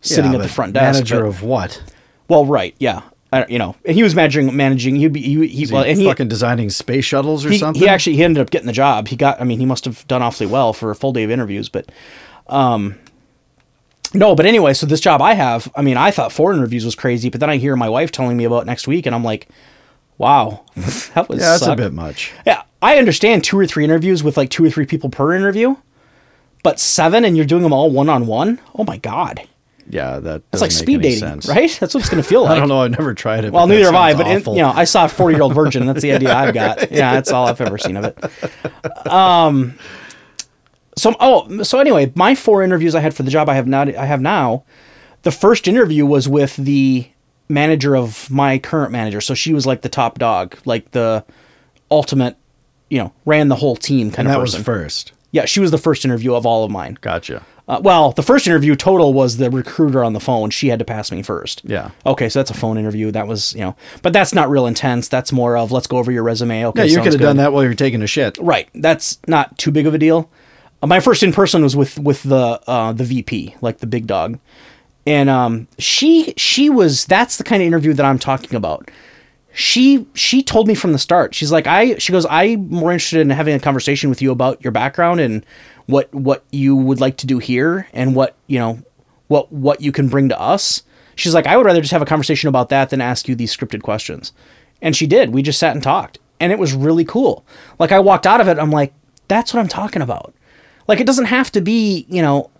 sitting 0.00 0.32
Yeah, 0.32 0.38
at 0.38 0.42
the 0.42 0.48
front 0.48 0.72
desk. 0.74 0.96
Manager 0.96 1.20
but- 1.22 1.28
of 1.28 1.42
what? 1.42 1.82
well, 2.28 2.44
right, 2.46 2.74
yeah, 2.78 3.02
I, 3.32 3.46
you 3.46 3.58
know, 3.58 3.74
and 3.84 3.94
he 3.96 4.02
was 4.02 4.14
managing 4.14 4.54
managing. 4.54 4.96
He'd 4.96 5.12
be 5.12 5.22
he, 5.22 5.46
he 5.46 5.64
he 5.66 5.72
well, 5.72 5.84
and 5.84 5.98
he, 5.98 6.04
fucking 6.06 6.28
designing 6.28 6.68
space 6.70 7.04
shuttles 7.06 7.44
or 7.46 7.50
he, 7.50 7.58
something? 7.58 7.80
he 7.82 7.88
actually 7.88 8.16
he 8.16 8.22
ended 8.24 8.40
up 8.42 8.50
getting 8.50 8.66
the 8.66 8.72
job. 8.74 9.08
He 9.08 9.16
got. 9.16 9.40
I 9.40 9.44
mean, 9.44 9.58
he 9.58 9.64
must 9.66 9.84
have 9.86 10.06
done 10.06 10.20
awfully 10.22 10.46
well 10.46 10.72
for 10.74 10.90
a 10.90 10.94
full 10.94 11.12
day 11.12 11.22
of 11.24 11.30
interviews, 11.30 11.68
but. 11.68 11.90
um 12.48 12.96
no, 14.14 14.34
but 14.34 14.44
anyway, 14.44 14.74
so 14.74 14.84
this 14.84 15.00
job 15.00 15.22
I 15.22 15.32
have, 15.32 15.72
I 15.74 15.80
mean, 15.80 15.96
I 15.96 16.10
thought 16.10 16.32
four 16.32 16.52
interviews 16.52 16.84
was 16.84 16.94
crazy, 16.94 17.30
but 17.30 17.40
then 17.40 17.48
I 17.48 17.56
hear 17.56 17.74
my 17.76 17.88
wife 17.88 18.12
telling 18.12 18.36
me 18.36 18.44
about 18.44 18.66
next 18.66 18.86
week, 18.86 19.06
and 19.06 19.14
I'm 19.14 19.24
like, 19.24 19.48
wow, 20.18 20.64
that 20.76 21.30
was 21.30 21.40
yeah, 21.40 21.52
that's 21.52 21.66
a 21.66 21.74
bit 21.76 21.94
much. 21.94 22.30
Yeah, 22.46 22.62
I 22.82 22.98
understand 22.98 23.42
two 23.42 23.58
or 23.58 23.66
three 23.66 23.84
interviews 23.84 24.22
with 24.22 24.36
like 24.36 24.50
two 24.50 24.66
or 24.66 24.70
three 24.70 24.84
people 24.84 25.08
per 25.08 25.32
interview, 25.34 25.76
but 26.62 26.78
seven 26.80 27.24
and 27.24 27.36
you're 27.36 27.46
doing 27.46 27.62
them 27.62 27.72
all 27.72 27.90
one 27.90 28.08
on 28.08 28.26
one. 28.26 28.58
Oh 28.74 28.84
my 28.84 28.96
god, 28.98 29.40
Yeah, 29.88 30.18
that 30.20 30.42
that's 30.50 30.62
like 30.62 30.70
speed 30.70 31.02
dating, 31.02 31.18
sense. 31.18 31.48
right? 31.48 31.76
That's 31.80 31.94
what 31.94 32.00
it's 32.00 32.08
gonna 32.08 32.22
feel 32.22 32.42
like. 32.44 32.52
I 32.52 32.60
don't 32.60 32.68
know. 32.68 32.80
I've 32.82 32.90
never 32.92 33.14
tried 33.14 33.44
it. 33.44 33.52
Well, 33.52 33.66
neither 33.66 33.86
have 33.86 33.94
I, 33.94 34.14
but 34.14 34.26
in, 34.26 34.42
you 34.54 34.62
know, 34.62 34.70
I 34.70 34.84
saw 34.84 35.06
a 35.06 35.08
forty-year-old 35.08 35.54
virgin. 35.54 35.86
That's 35.86 36.02
the 36.02 36.12
idea 36.12 36.34
I've 36.34 36.54
got. 36.54 36.90
Yeah, 36.92 37.14
that's 37.14 37.30
all 37.32 37.46
I've 37.48 37.60
ever 37.60 37.78
seen 37.78 37.96
of 37.96 38.04
it. 38.04 39.06
Um, 39.10 39.78
so 40.96 41.14
oh, 41.20 41.62
so 41.62 41.80
anyway, 41.80 42.12
my 42.14 42.34
four 42.34 42.62
interviews 42.62 42.94
I 42.94 43.00
had 43.00 43.14
for 43.14 43.22
the 43.22 43.30
job 43.30 43.48
I 43.48 43.54
have 43.54 43.66
now. 43.66 43.82
I 43.82 44.04
have 44.06 44.20
now. 44.20 44.64
The 45.22 45.30
first 45.30 45.68
interview 45.68 46.04
was 46.04 46.28
with 46.28 46.56
the 46.56 47.08
manager 47.48 47.96
of 47.96 48.30
my 48.30 48.58
current 48.58 48.90
manager. 48.92 49.20
So 49.20 49.34
she 49.34 49.52
was 49.54 49.66
like 49.66 49.82
the 49.82 49.88
top 49.88 50.18
dog, 50.18 50.56
like 50.64 50.90
the 50.92 51.24
ultimate, 51.90 52.36
you 52.90 52.98
know, 52.98 53.12
ran 53.24 53.48
the 53.48 53.54
whole 53.56 53.76
team 53.76 54.10
kind 54.10 54.26
and 54.26 54.28
of 54.28 54.34
that 54.34 54.40
person. 54.40 54.58
was 54.60 54.64
first. 54.66 55.12
Yeah, 55.32 55.46
she 55.46 55.60
was 55.60 55.70
the 55.70 55.78
first 55.78 56.04
interview 56.04 56.34
of 56.34 56.46
all 56.46 56.62
of 56.64 56.70
mine. 56.70 56.98
Gotcha. 57.00 57.44
Uh, 57.66 57.80
well, 57.82 58.12
the 58.12 58.22
first 58.22 58.46
interview 58.46 58.74
total 58.76 59.14
was 59.14 59.38
the 59.38 59.50
recruiter 59.50 60.04
on 60.04 60.12
the 60.12 60.20
phone. 60.20 60.50
She 60.50 60.68
had 60.68 60.78
to 60.78 60.84
pass 60.84 61.10
me 61.10 61.22
first. 61.22 61.62
Yeah. 61.64 61.90
Okay, 62.04 62.28
so 62.28 62.38
that's 62.40 62.50
a 62.50 62.54
phone 62.54 62.76
interview. 62.76 63.10
That 63.10 63.26
was, 63.26 63.54
you 63.54 63.60
know, 63.60 63.76
but 64.02 64.12
that's 64.12 64.34
not 64.34 64.50
real 64.50 64.66
intense. 64.66 65.08
That's 65.08 65.32
more 65.32 65.56
of 65.56 65.72
let's 65.72 65.86
go 65.86 65.96
over 65.98 66.12
your 66.12 66.22
resume. 66.22 66.66
Okay, 66.66 66.86
Yeah, 66.86 66.96
you 66.98 67.02
could 67.02 67.12
have 67.12 67.20
done 67.20 67.36
that 67.38 67.52
while 67.52 67.62
you're 67.64 67.74
taking 67.74 68.02
a 68.02 68.06
shit. 68.06 68.36
Right. 68.38 68.68
That's 68.74 69.18
not 69.26 69.56
too 69.58 69.70
big 69.70 69.86
of 69.86 69.94
a 69.94 69.98
deal. 69.98 70.30
Uh, 70.82 70.86
my 70.86 71.00
first 71.00 71.22
in 71.22 71.32
person 71.32 71.62
was 71.62 71.76
with 71.76 71.98
with 71.98 72.24
the 72.24 72.60
uh, 72.66 72.92
the 72.92 73.04
VP, 73.04 73.54
like 73.60 73.78
the 73.78 73.86
big 73.86 74.06
dog, 74.06 74.38
and 75.06 75.30
um, 75.30 75.68
she 75.78 76.34
she 76.36 76.68
was 76.68 77.06
that's 77.06 77.38
the 77.38 77.44
kind 77.44 77.62
of 77.62 77.66
interview 77.66 77.92
that 77.94 78.04
I'm 78.04 78.18
talking 78.18 78.54
about. 78.56 78.90
She 79.54 80.06
she 80.14 80.42
told 80.42 80.66
me 80.66 80.74
from 80.74 80.92
the 80.92 80.98
start. 80.98 81.34
She's 81.34 81.52
like 81.52 81.66
I 81.66 81.96
she 81.98 82.12
goes 82.12 82.26
I'm 82.30 82.68
more 82.70 82.92
interested 82.92 83.20
in 83.20 83.30
having 83.30 83.54
a 83.54 83.60
conversation 83.60 84.08
with 84.08 84.22
you 84.22 84.32
about 84.32 84.62
your 84.64 84.72
background 84.72 85.20
and 85.20 85.44
what 85.86 86.12
what 86.14 86.44
you 86.50 86.74
would 86.74 87.00
like 87.00 87.18
to 87.18 87.26
do 87.26 87.38
here 87.38 87.86
and 87.92 88.14
what 88.14 88.36
you 88.46 88.58
know 88.58 88.82
what 89.28 89.52
what 89.52 89.80
you 89.80 89.92
can 89.92 90.08
bring 90.08 90.28
to 90.30 90.40
us. 90.40 90.82
She's 91.16 91.34
like 91.34 91.46
I 91.46 91.56
would 91.56 91.66
rather 91.66 91.80
just 91.80 91.92
have 91.92 92.02
a 92.02 92.06
conversation 92.06 92.48
about 92.48 92.70
that 92.70 92.90
than 92.90 93.00
ask 93.00 93.28
you 93.28 93.34
these 93.34 93.54
scripted 93.54 93.82
questions. 93.82 94.32
And 94.80 94.96
she 94.96 95.06
did. 95.06 95.30
We 95.30 95.42
just 95.42 95.58
sat 95.58 95.74
and 95.74 95.82
talked. 95.82 96.18
And 96.40 96.50
it 96.50 96.58
was 96.58 96.72
really 96.72 97.04
cool. 97.04 97.44
Like 97.78 97.92
I 97.92 98.00
walked 98.00 98.26
out 98.26 98.40
of 98.40 98.48
it, 98.48 98.58
I'm 98.58 98.72
like, 98.72 98.92
that's 99.28 99.54
what 99.54 99.60
I'm 99.60 99.68
talking 99.68 100.02
about. 100.02 100.34
Like 100.88 100.98
it 100.98 101.06
doesn't 101.06 101.26
have 101.26 101.52
to 101.52 101.60
be, 101.60 102.06
you 102.08 102.22
know, 102.22 102.50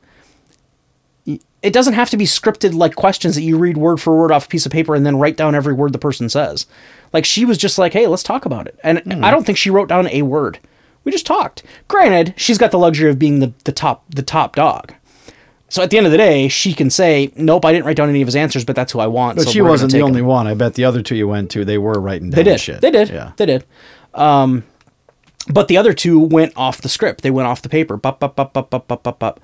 it 1.62 1.72
doesn't 1.72 1.94
have 1.94 2.10
to 2.10 2.16
be 2.16 2.24
scripted 2.24 2.74
like 2.74 2.94
questions 2.96 3.34
that 3.36 3.42
you 3.42 3.56
read 3.56 3.76
word 3.76 4.00
for 4.00 4.16
word 4.16 4.32
off 4.32 4.46
a 4.46 4.48
piece 4.48 4.66
of 4.66 4.72
paper 4.72 4.94
and 4.94 5.06
then 5.06 5.16
write 5.16 5.36
down 5.36 5.54
every 5.54 5.72
word 5.72 5.92
the 5.92 5.98
person 5.98 6.28
says. 6.28 6.66
Like 7.12 7.24
she 7.24 7.44
was 7.44 7.58
just 7.58 7.78
like, 7.78 7.92
"Hey, 7.92 8.06
let's 8.06 8.22
talk 8.22 8.44
about 8.44 8.66
it." 8.66 8.78
And 8.82 9.24
I 9.24 9.30
don't 9.30 9.44
think 9.44 9.58
she 9.58 9.70
wrote 9.70 9.88
down 9.88 10.08
a 10.08 10.22
word. 10.22 10.58
We 11.04 11.12
just 11.12 11.26
talked. 11.26 11.62
Granted, 11.88 12.34
she's 12.36 12.58
got 12.58 12.70
the 12.70 12.78
luxury 12.78 13.10
of 13.10 13.18
being 13.18 13.40
the, 13.40 13.52
the 13.64 13.72
top 13.72 14.04
the 14.10 14.22
top 14.22 14.56
dog. 14.56 14.94
So 15.68 15.82
at 15.82 15.88
the 15.90 15.96
end 15.96 16.04
of 16.06 16.12
the 16.12 16.18
day, 16.18 16.48
she 16.48 16.74
can 16.74 16.90
say, 16.90 17.32
"Nope, 17.36 17.64
I 17.64 17.72
didn't 17.72 17.86
write 17.86 17.96
down 17.96 18.08
any 18.08 18.22
of 18.22 18.28
his 18.28 18.36
answers, 18.36 18.64
but 18.64 18.76
that's 18.76 18.92
who 18.92 19.00
I 19.00 19.06
want." 19.06 19.36
But 19.36 19.44
so 19.44 19.50
she 19.50 19.62
wasn't 19.62 19.92
the 19.92 20.02
only 20.02 20.20
him." 20.20 20.26
one. 20.26 20.46
I 20.46 20.54
bet 20.54 20.74
the 20.74 20.84
other 20.84 21.02
two 21.02 21.16
you 21.16 21.28
went 21.28 21.50
to, 21.52 21.64
they 21.64 21.78
were 21.78 21.94
writing 21.94 22.30
down 22.30 22.36
They 22.36 22.50
did. 22.50 22.60
shit. 22.60 22.80
They 22.80 22.90
did. 22.90 23.08
Yeah. 23.08 23.32
They 23.36 23.46
did. 23.46 23.64
Um, 24.14 24.64
but 25.48 25.68
the 25.68 25.76
other 25.76 25.92
two 25.92 26.18
went 26.20 26.52
off 26.56 26.80
the 26.82 26.88
script. 26.88 27.22
They 27.22 27.30
went 27.30 27.48
off 27.48 27.62
the 27.62 27.68
paper. 27.68 27.96
Bup, 27.96 28.20
bup, 28.20 28.36
bup, 28.36 28.52
bup, 28.52 28.70
bup, 28.70 28.86
bup, 28.88 29.02
bup, 29.02 29.18
bup. 29.18 29.40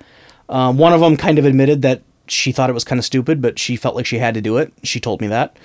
Um, 0.47 0.77
one 0.77 0.93
of 0.93 1.01
them 1.01 1.17
kind 1.17 1.37
of 1.39 1.45
admitted 1.45 1.81
that 1.81 2.01
she 2.31 2.51
thought 2.51 2.69
it 2.69 2.73
was 2.73 2.83
kind 2.83 2.99
of 2.99 3.05
stupid, 3.05 3.41
but 3.41 3.59
she 3.59 3.75
felt 3.75 3.95
like 3.95 4.05
she 4.05 4.19
had 4.19 4.33
to 4.33 4.41
do 4.41 4.57
it. 4.57 4.73
She 4.83 4.99
told 4.99 5.21
me 5.21 5.27
that. 5.27 5.57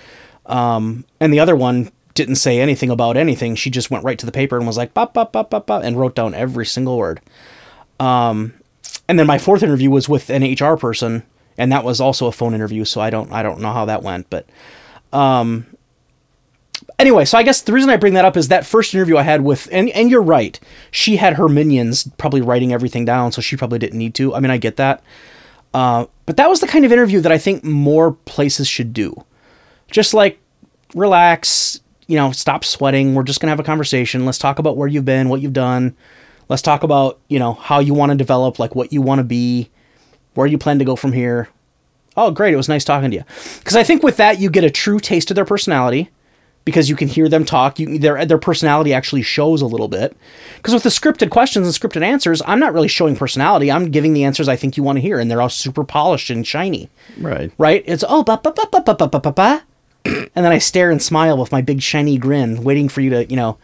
Um, 0.47 1.05
and 1.21 1.33
the 1.33 1.41
other 1.41 1.57
one 1.57 1.91
didn't 2.15 2.37
say 2.37 2.61
anything 2.61 2.91
about 2.91 3.17
anything. 3.17 3.55
She 3.55 3.71
just 3.71 3.91
went 3.91 4.05
right 4.05 4.19
to 4.19 4.27
the 4.27 4.33
paper 4.33 4.57
and 4.57 4.67
was 4.67 4.77
like, 4.77 4.95
bop, 4.95 5.15
bop, 5.15 5.33
bop, 5.33 5.51
bop, 5.51 5.67
bop, 5.67 5.83
and 5.83 5.99
wrote 5.99 6.15
down 6.15 6.35
every 6.35 6.67
single 6.67 6.97
word. 6.99 7.21
Um, 7.99 8.55
and 9.09 9.19
then 9.19 9.27
my 9.27 9.39
fourth 9.39 9.63
interview 9.63 9.91
was 9.91 10.09
with 10.09 10.31
an 10.31 10.43
HR 10.43 10.77
person, 10.77 11.25
and 11.59 11.73
that 11.73 11.85
was 11.85 12.01
also 12.01 12.27
a 12.27 12.33
phone 12.33 12.55
interview. 12.55 12.85
So 12.85 13.01
I 13.01 13.11
don't, 13.11 13.33
I 13.33 13.43
don't 13.43 13.61
know 13.61 13.73
how 13.73 13.85
that 13.87 14.03
went, 14.03 14.31
but 14.31 14.47
anyway, 16.99 17.25
so 17.25 17.39
I 17.39 17.43
guess 17.43 17.63
the 17.63 17.73
reason 17.73 17.91
I 17.91 17.97
bring 17.97 18.15
that 18.15 18.25
up 18.25 18.37
is 18.37 18.49
that 18.49 18.67
first 18.67 18.95
interview 18.95 19.17
I 19.17 19.23
had 19.23 19.43
with, 19.43 19.69
and 19.73 19.91
and 19.91 20.11
you're 20.11 20.23
right, 20.23 20.59
she 20.91 21.17
had 21.17 21.35
her 21.35 21.49
minions 21.49 22.09
probably 22.19 22.41
writing 22.41 22.73
everything 22.73 23.05
down, 23.05 23.33
so 23.33 23.41
she 23.41 23.57
probably 23.57 23.79
didn't 23.79 23.99
need 23.99 24.15
to. 24.17 24.35
I 24.35 24.41
mean, 24.41 24.51
I 24.51 24.59
get 24.59 24.77
that, 24.77 25.03
uh, 25.75 26.07
but 26.25 26.37
that 26.37 26.49
was 26.49 26.61
the 26.61 26.67
kind 26.67 26.85
of 26.85 26.93
interview 26.93 27.21
that 27.21 27.33
I 27.33 27.39
think 27.39 27.65
more 27.65 28.13
places 28.13 28.69
should 28.69 28.93
do. 28.93 29.25
Just 29.91 30.15
like 30.15 30.41
relax, 30.95 31.81
you 32.07 32.17
know, 32.17 32.33
stop 32.33 32.65
sweating. 32.65 33.15
We're 33.15 33.25
just 33.25 33.41
gonna 33.41 33.51
have 33.51 33.61
a 33.61 33.65
conversation. 33.65 34.25
Let's 34.25 34.39
talk 34.39 34.59
about 34.59 34.77
where 34.77 34.89
you've 34.89 35.05
been, 35.05 35.29
what 35.29 35.41
you've 35.41 35.53
done. 35.53 35.97
Let's 36.49 36.63
talk 36.63 36.83
about 36.83 37.19
you 37.29 37.39
know 37.39 37.55
how 37.55 37.81
you 37.81 37.93
want 37.93 38.13
to 38.13 38.17
develop, 38.17 38.59
like 38.59 38.75
what 38.75 38.93
you 38.93 39.03
want 39.03 39.19
to 39.19 39.25
be, 39.25 39.71
where 40.35 40.47
you 40.47 40.59
plan 40.59 40.79
to 40.79 40.85
go 40.85 40.97
from 40.97 41.13
here. 41.13 41.49
Oh, 42.17 42.31
great! 42.31 42.55
It 42.55 42.57
was 42.57 42.69
nice 42.69 42.85
talking 42.85 43.11
to 43.11 43.17
you. 43.17 43.25
Because 43.59 43.77
I 43.77 43.83
think 43.83 44.03
with 44.03 44.17
that 44.19 44.39
you 44.39 44.51
get 44.51 44.63
a 44.63 44.71
true 44.71 45.01
taste 45.01 45.31
of 45.31 45.35
their 45.35 45.45
personality 45.45 46.11
because 46.65 46.89
you 46.89 46.97
can 46.97 47.09
hear 47.09 47.29
them 47.29 47.45
talk. 47.45 47.79
You, 47.79 47.99
their 47.99 48.25
their 48.25 48.39
personality 48.39 48.93
actually 48.93 49.23
shows 49.23 49.61
a 49.61 49.67
little 49.67 49.89
bit. 49.89 50.17
Because 50.57 50.75
with 50.75 50.83
the 50.83 50.89
scripted 50.89 51.31
questions 51.31 51.67
and 51.67 51.75
scripted 51.75 52.03
answers, 52.03 52.43
I'm 52.47 52.61
not 52.61 52.73
really 52.73 52.89
showing 52.89 53.17
personality. 53.17 53.71
I'm 53.71 53.91
giving 53.91 54.15
the 54.15 54.25
answers 54.25 54.49
I 54.49 54.57
think 54.57 54.77
you 54.77 54.83
want 54.83 54.97
to 54.97 55.03
hear, 55.03 55.19
and 55.19 55.31
they're 55.31 55.43
all 55.43 55.49
super 55.49 55.85
polished 55.85 56.31
and 56.31 56.47
shiny. 56.47 56.89
Right. 57.19 57.53
Right? 57.59 57.85
It's 57.87 58.05
oh 58.09 58.23
ba 58.23 58.41
ba 58.43 58.53
ba 58.53 58.69
ba 58.71 58.83
ba 58.83 58.95
ba 58.95 59.09
ba 59.09 59.21
ba 59.21 59.33
ba, 59.33 59.63
and 60.05 60.45
then 60.45 60.53
I 60.53 60.59
stare 60.59 60.91
and 60.91 61.03
smile 61.03 61.39
with 61.39 61.53
my 61.53 61.61
big 61.61 61.83
shiny 61.83 62.19
grin, 62.19 62.63
waiting 62.63 62.89
for 62.89 63.01
you 63.01 63.11
to 63.11 63.27
you 63.27 63.37
know 63.37 63.59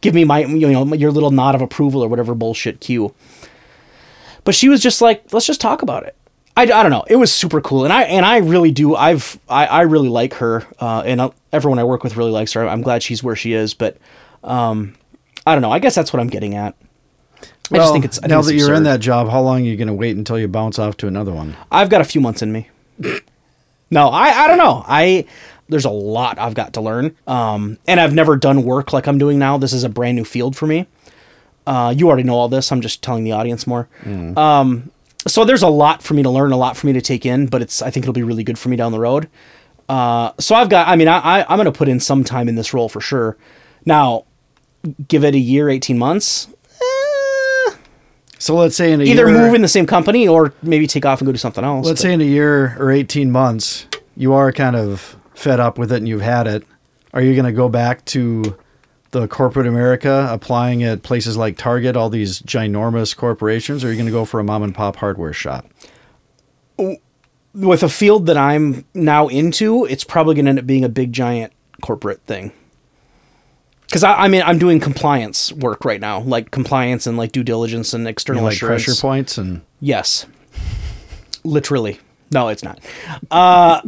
give 0.00 0.14
me 0.14 0.24
my 0.24 0.40
you 0.40 0.70
know 0.70 0.94
your 0.94 1.10
little 1.10 1.30
nod 1.30 1.54
of 1.54 1.62
approval 1.62 2.02
or 2.02 2.08
whatever 2.08 2.34
bullshit 2.34 2.80
cue. 2.80 3.14
But 4.44 4.54
she 4.54 4.68
was 4.68 4.80
just 4.80 5.00
like, 5.00 5.32
let's 5.32 5.46
just 5.46 5.60
talk 5.60 5.82
about 5.82 6.04
it. 6.04 6.16
I, 6.56 6.62
I 6.62 6.66
don't 6.66 6.90
know. 6.90 7.04
It 7.08 7.16
was 7.16 7.32
super 7.32 7.60
cool, 7.60 7.84
and 7.84 7.92
I 7.92 8.02
and 8.02 8.26
I 8.26 8.38
really 8.38 8.70
do. 8.70 8.94
I've 8.94 9.38
I, 9.48 9.66
I 9.66 9.80
really 9.82 10.08
like 10.10 10.34
her, 10.34 10.66
uh, 10.78 11.02
and 11.06 11.20
uh, 11.20 11.30
everyone 11.52 11.78
I 11.78 11.84
work 11.84 12.04
with 12.04 12.16
really 12.16 12.30
likes 12.30 12.52
her. 12.52 12.68
I'm 12.68 12.82
glad 12.82 13.02
she's 13.02 13.22
where 13.22 13.36
she 13.36 13.54
is, 13.54 13.72
but 13.74 13.96
um, 14.44 14.94
I 15.46 15.54
don't 15.54 15.62
know. 15.62 15.72
I 15.72 15.78
guess 15.78 15.94
that's 15.94 16.12
what 16.12 16.20
I'm 16.20 16.28
getting 16.28 16.54
at. 16.54 16.74
I 17.40 17.46
Well, 17.70 17.80
just 17.82 17.92
think 17.94 18.04
it's 18.04 18.18
I 18.18 18.22
think 18.22 18.30
now 18.32 18.38
it's 18.40 18.48
that 18.48 18.54
you're 18.54 18.74
in 18.74 18.82
that 18.82 19.00
job, 19.00 19.30
how 19.30 19.40
long 19.40 19.62
are 19.62 19.64
you 19.64 19.76
going 19.76 19.88
to 19.88 19.94
wait 19.94 20.14
until 20.16 20.38
you 20.38 20.46
bounce 20.46 20.78
off 20.78 20.96
to 20.98 21.06
another 21.06 21.32
one? 21.32 21.56
I've 21.70 21.88
got 21.88 22.02
a 22.02 22.04
few 22.04 22.20
months 22.20 22.42
in 22.42 22.52
me. 22.52 22.68
no, 23.90 24.08
I 24.08 24.28
I 24.44 24.46
don't 24.46 24.58
know. 24.58 24.84
I 24.86 25.24
there's 25.68 25.86
a 25.86 25.90
lot 25.90 26.38
I've 26.38 26.54
got 26.54 26.74
to 26.74 26.82
learn. 26.82 27.16
Um, 27.26 27.78
and 27.88 27.98
I've 27.98 28.12
never 28.12 28.36
done 28.36 28.62
work 28.64 28.92
like 28.92 29.06
I'm 29.06 29.16
doing 29.16 29.38
now. 29.38 29.56
This 29.56 29.72
is 29.72 29.84
a 29.84 29.88
brand 29.88 30.16
new 30.16 30.24
field 30.24 30.54
for 30.54 30.66
me. 30.66 30.86
Uh, 31.66 31.94
you 31.96 32.08
already 32.08 32.24
know 32.24 32.34
all 32.34 32.48
this. 32.48 32.70
I'm 32.72 32.82
just 32.82 33.02
telling 33.02 33.24
the 33.24 33.32
audience 33.32 33.66
more. 33.66 33.88
Um, 34.36 34.90
so 35.26 35.44
there's 35.44 35.62
a 35.62 35.68
lot 35.68 36.02
for 36.02 36.14
me 36.14 36.22
to 36.22 36.30
learn, 36.30 36.52
a 36.52 36.56
lot 36.56 36.76
for 36.76 36.86
me 36.86 36.92
to 36.94 37.00
take 37.00 37.24
in, 37.26 37.46
but 37.46 37.62
it's 37.62 37.80
I 37.82 37.90
think 37.90 38.04
it'll 38.04 38.12
be 38.12 38.22
really 38.22 38.44
good 38.44 38.58
for 38.58 38.68
me 38.68 38.76
down 38.76 38.92
the 38.92 39.00
road. 39.00 39.28
Uh, 39.88 40.32
so 40.38 40.54
I've 40.54 40.68
got. 40.68 40.88
I 40.88 40.96
mean, 40.96 41.08
I, 41.08 41.18
I 41.18 41.40
I'm 41.48 41.56
going 41.56 41.66
to 41.66 41.72
put 41.72 41.88
in 41.88 42.00
some 42.00 42.24
time 42.24 42.48
in 42.48 42.54
this 42.54 42.72
role 42.74 42.88
for 42.88 43.00
sure. 43.00 43.36
Now, 43.84 44.24
give 45.08 45.24
it 45.24 45.34
a 45.34 45.38
year, 45.38 45.68
18 45.68 45.98
months. 45.98 46.48
eh, 46.80 47.72
So 48.38 48.54
let's 48.56 48.76
say 48.76 48.92
in 48.92 49.00
a 49.00 49.04
either 49.04 49.28
year, 49.28 49.38
move 49.38 49.54
in 49.54 49.62
the 49.62 49.68
same 49.68 49.86
company 49.86 50.26
or 50.28 50.52
maybe 50.62 50.86
take 50.86 51.04
off 51.04 51.20
and 51.20 51.26
go 51.26 51.32
do 51.32 51.38
something 51.38 51.64
else. 51.64 51.86
let's 51.86 52.00
but- 52.00 52.02
say 52.08 52.12
in 52.12 52.20
a 52.20 52.24
year 52.24 52.76
or 52.78 52.90
18 52.90 53.30
months, 53.30 53.86
you 54.16 54.32
are 54.34 54.52
kind 54.52 54.76
of 54.76 55.16
fed 55.34 55.60
up 55.60 55.78
with 55.78 55.92
it 55.92 55.96
and 55.96 56.08
you've 56.08 56.20
had 56.22 56.46
it. 56.46 56.64
Are 57.12 57.20
you 57.20 57.34
going 57.34 57.44
to 57.46 57.52
go 57.52 57.68
back 57.68 58.04
to 58.06 58.56
the 59.12 59.28
corporate 59.28 59.66
America 59.66 60.26
applying 60.30 60.82
at 60.82 61.02
places 61.02 61.36
like 61.36 61.56
Target, 61.56 61.96
all 61.96 62.10
these 62.10 62.40
ginormous 62.42 63.16
corporations, 63.16 63.84
or 63.84 63.88
are 63.88 63.90
you 63.90 63.96
going 63.96 64.06
to 64.06 64.12
go 64.12 64.24
for 64.24 64.40
a 64.40 64.44
mom 64.44 64.62
and 64.62 64.74
pop 64.74 64.96
hardware 64.96 65.32
shop? 65.32 65.66
with 67.54 67.82
a 67.82 67.88
field 67.88 68.26
that 68.26 68.36
I'm 68.36 68.84
now 68.94 69.28
into, 69.28 69.84
it's 69.84 70.04
probably 70.04 70.34
going 70.34 70.46
to 70.46 70.50
end 70.50 70.58
up 70.58 70.66
being 70.66 70.84
a 70.84 70.88
big 70.88 71.12
giant 71.12 71.52
corporate 71.82 72.22
thing. 72.22 72.52
Because 73.82 74.02
I, 74.02 74.14
I 74.14 74.28
mean, 74.28 74.42
I'm 74.42 74.58
doing 74.58 74.80
compliance 74.80 75.52
work 75.52 75.84
right 75.84 76.00
now, 76.00 76.20
like 76.20 76.50
compliance 76.50 77.06
and 77.06 77.18
like 77.18 77.32
due 77.32 77.44
diligence 77.44 77.92
and 77.92 78.08
external 78.08 78.44
like 78.44 78.54
assurance. 78.54 78.84
pressure 78.84 79.00
points 79.00 79.36
and 79.36 79.60
Yes, 79.80 80.26
literally. 81.44 82.00
No, 82.30 82.48
it's 82.48 82.62
not. 82.62 82.80
Uh, 83.30 83.82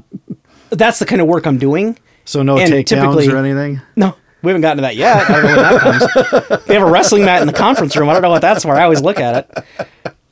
that's 0.69 0.99
the 0.99 1.07
kind 1.07 1.23
of 1.23 1.27
work 1.27 1.47
I'm 1.47 1.57
doing. 1.57 1.99
so 2.27 2.43
no 2.43 2.59
And 2.59 2.71
takedowns 2.71 3.33
or 3.33 3.39
anything. 3.39 3.81
No, 3.97 4.15
we 4.45 4.51
haven't 4.51 4.63
gotten 4.63 4.77
to 4.79 4.83
that 4.83 4.97
yet. 4.97 5.29
I 5.29 5.33
don't 5.33 5.43
know 5.43 5.57
when 5.57 5.63
that 5.63 5.81
comes. 5.81 6.65
They 6.67 6.75
have 6.75 6.83
a 6.87 6.91
wrestling 6.91 7.25
mat 7.25 7.41
in 7.41 7.47
the 7.47 7.53
conference 7.53 7.97
room. 7.97 8.09
I 8.09 8.13
don't 8.13 8.23
know 8.23 8.31
what 8.31 8.43
that's 8.43 8.63
for. 8.65 8.75
I 8.77 8.85
always 8.85 9.01
look 9.01 9.19
at 9.19 9.37
it. 9.37 9.65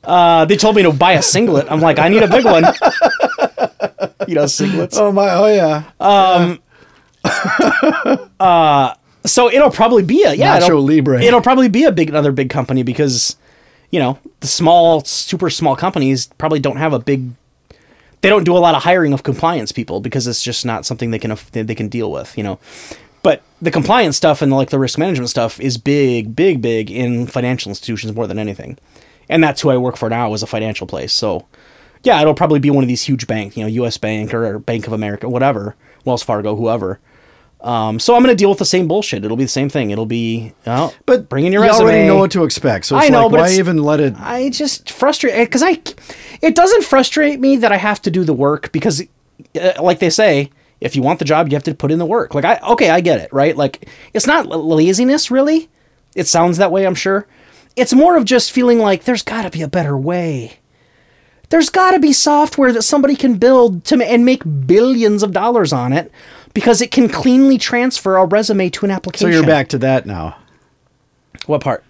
Uh, 0.03 0.45
they 0.45 0.57
told 0.57 0.75
me 0.75 0.83
to 0.83 0.91
buy 0.91 1.13
a 1.13 1.21
singlet. 1.21 1.67
I'm 1.71 1.79
like, 1.79 1.99
I 1.99 2.09
need 2.09 2.23
a 2.23 2.27
big 2.27 2.45
one. 2.45 2.63
you 4.27 4.35
know, 4.35 4.45
singlets. 4.45 4.97
Oh 4.97 5.11
my! 5.11 5.29
Oh 5.31 5.47
yeah. 5.47 5.83
So 9.25 9.49
it'll 9.49 9.71
probably 9.71 10.03
be 10.03 10.23
a 10.23 10.33
yeah. 10.33 10.59
Nacho 10.59 10.67
It'll, 10.67 10.81
Libre. 10.81 11.21
it'll 11.21 11.41
probably 11.41 11.69
be 11.69 11.85
a 11.85 11.91
big 11.91 12.09
another 12.09 12.31
big 12.31 12.49
company 12.49 12.83
because, 12.83 13.37
you 13.89 13.99
know, 13.99 14.19
the 14.41 14.47
small, 14.47 15.03
super 15.05 15.49
small 15.49 15.75
companies 15.75 16.27
probably 16.37 16.59
don't 16.59 16.77
have 16.77 16.93
a 16.93 16.99
big. 16.99 17.29
They 18.21 18.29
don't 18.29 18.43
do 18.43 18.55
a 18.55 18.59
lot 18.59 18.75
of 18.75 18.83
hiring 18.83 19.13
of 19.13 19.23
compliance 19.23 19.71
people 19.71 19.99
because 19.99 20.27
it's 20.27 20.43
just 20.43 20.65
not 20.65 20.85
something 20.85 21.11
they 21.11 21.19
can 21.19 21.37
they 21.51 21.75
can 21.75 21.87
deal 21.87 22.11
with. 22.11 22.37
You 22.37 22.43
know, 22.43 22.59
but 23.23 23.41
the 23.61 23.71
compliance 23.71 24.15
stuff 24.17 24.41
and 24.41 24.51
like 24.51 24.69
the 24.69 24.77
risk 24.79 24.99
management 24.99 25.29
stuff 25.29 25.59
is 25.59 25.77
big, 25.77 26.35
big, 26.35 26.61
big 26.61 26.91
in 26.91 27.25
financial 27.27 27.69
institutions 27.69 28.13
more 28.13 28.27
than 28.27 28.37
anything, 28.37 28.77
and 29.29 29.43
that's 29.43 29.61
who 29.61 29.69
I 29.69 29.77
work 29.77 29.97
for 29.97 30.09
now 30.09 30.33
is 30.33 30.43
a 30.43 30.47
financial 30.47 30.85
place. 30.85 31.11
So, 31.13 31.47
yeah, 32.03 32.21
it'll 32.21 32.33
probably 32.35 32.59
be 32.59 32.69
one 32.69 32.83
of 32.83 32.87
these 32.87 33.03
huge 33.03 33.25
banks, 33.25 33.57
you 33.57 33.63
know, 33.63 33.69
U.S. 33.69 33.97
Bank 33.97 34.33
or, 34.33 34.59
Bank 34.59 34.85
of 34.87 34.93
America, 34.93 35.27
whatever, 35.27 35.75
Wells 36.05 36.21
Fargo, 36.21 36.55
whoever. 36.55 36.99
Um, 37.61 37.97
so 37.97 38.13
I'm 38.13 38.21
going 38.21 38.35
to 38.35 38.37
deal 38.37 38.49
with 38.49 38.59
the 38.59 38.65
same 38.65 38.89
bullshit. 38.89 39.23
It'll 39.23 39.37
be 39.37 39.45
the 39.45 39.49
same 39.49 39.69
thing. 39.69 39.91
It'll 39.91 40.05
be, 40.05 40.51
oh, 40.67 40.93
But 41.05 41.29
bring 41.29 41.45
in 41.45 41.53
your 41.53 41.63
you 41.63 41.69
resume. 41.69 41.85
already 41.85 42.07
know 42.07 42.17
what 42.17 42.31
to 42.31 42.43
expect. 42.43 42.85
So 42.87 42.97
it's 42.97 43.05
I 43.05 43.09
know, 43.09 43.27
like, 43.27 43.31
but 43.31 43.39
why 43.39 43.51
even 43.53 43.77
let 43.77 44.01
it? 44.01 44.15
I 44.19 44.49
just 44.49 44.91
frustrate 44.91 45.33
because 45.47 45.63
I, 45.63 45.81
it 46.41 46.55
doesn't 46.55 46.83
frustrate 46.83 47.39
me 47.39 47.55
that 47.55 47.71
I 47.71 47.77
have 47.77 48.01
to 48.01 48.11
do 48.11 48.25
the 48.25 48.33
work 48.33 48.73
because, 48.73 49.01
uh, 49.55 49.71
like 49.81 49.99
they 49.99 50.09
say, 50.09 50.51
if 50.83 50.95
you 50.95 51.01
want 51.01 51.19
the 51.19 51.25
job, 51.25 51.47
you 51.47 51.55
have 51.55 51.63
to 51.63 51.73
put 51.73 51.91
in 51.91 51.99
the 51.99 52.05
work. 52.05 52.35
Like 52.35 52.45
I, 52.45 52.59
okay, 52.71 52.89
I 52.89 52.99
get 52.99 53.21
it, 53.21 53.31
right? 53.31 53.55
Like 53.55 53.87
it's 54.13 54.27
not 54.27 54.47
laziness, 54.47 55.31
really. 55.31 55.69
It 56.15 56.27
sounds 56.27 56.57
that 56.57 56.71
way, 56.71 56.85
I'm 56.85 56.95
sure. 56.95 57.25
It's 57.75 57.93
more 57.93 58.17
of 58.17 58.25
just 58.25 58.51
feeling 58.51 58.79
like 58.79 59.05
there's 59.05 59.23
got 59.23 59.43
to 59.43 59.49
be 59.49 59.61
a 59.61 59.67
better 59.67 59.97
way. 59.97 60.59
There's 61.49 61.69
got 61.69 61.91
to 61.91 61.99
be 61.99 62.13
software 62.13 62.73
that 62.73 62.81
somebody 62.81 63.15
can 63.15 63.37
build 63.37 63.85
to 63.85 64.03
and 64.03 64.25
make 64.25 64.43
billions 64.67 65.23
of 65.23 65.31
dollars 65.31 65.71
on 65.71 65.93
it 65.93 66.11
because 66.53 66.81
it 66.81 66.91
can 66.91 67.07
cleanly 67.09 67.57
transfer 67.57 68.17
a 68.17 68.25
resume 68.25 68.69
to 68.69 68.85
an 68.85 68.91
application. 68.91 69.31
So 69.31 69.37
you're 69.37 69.47
back 69.47 69.69
to 69.69 69.77
that 69.79 70.05
now. 70.05 70.37
What 71.45 71.61
part? 71.61 71.83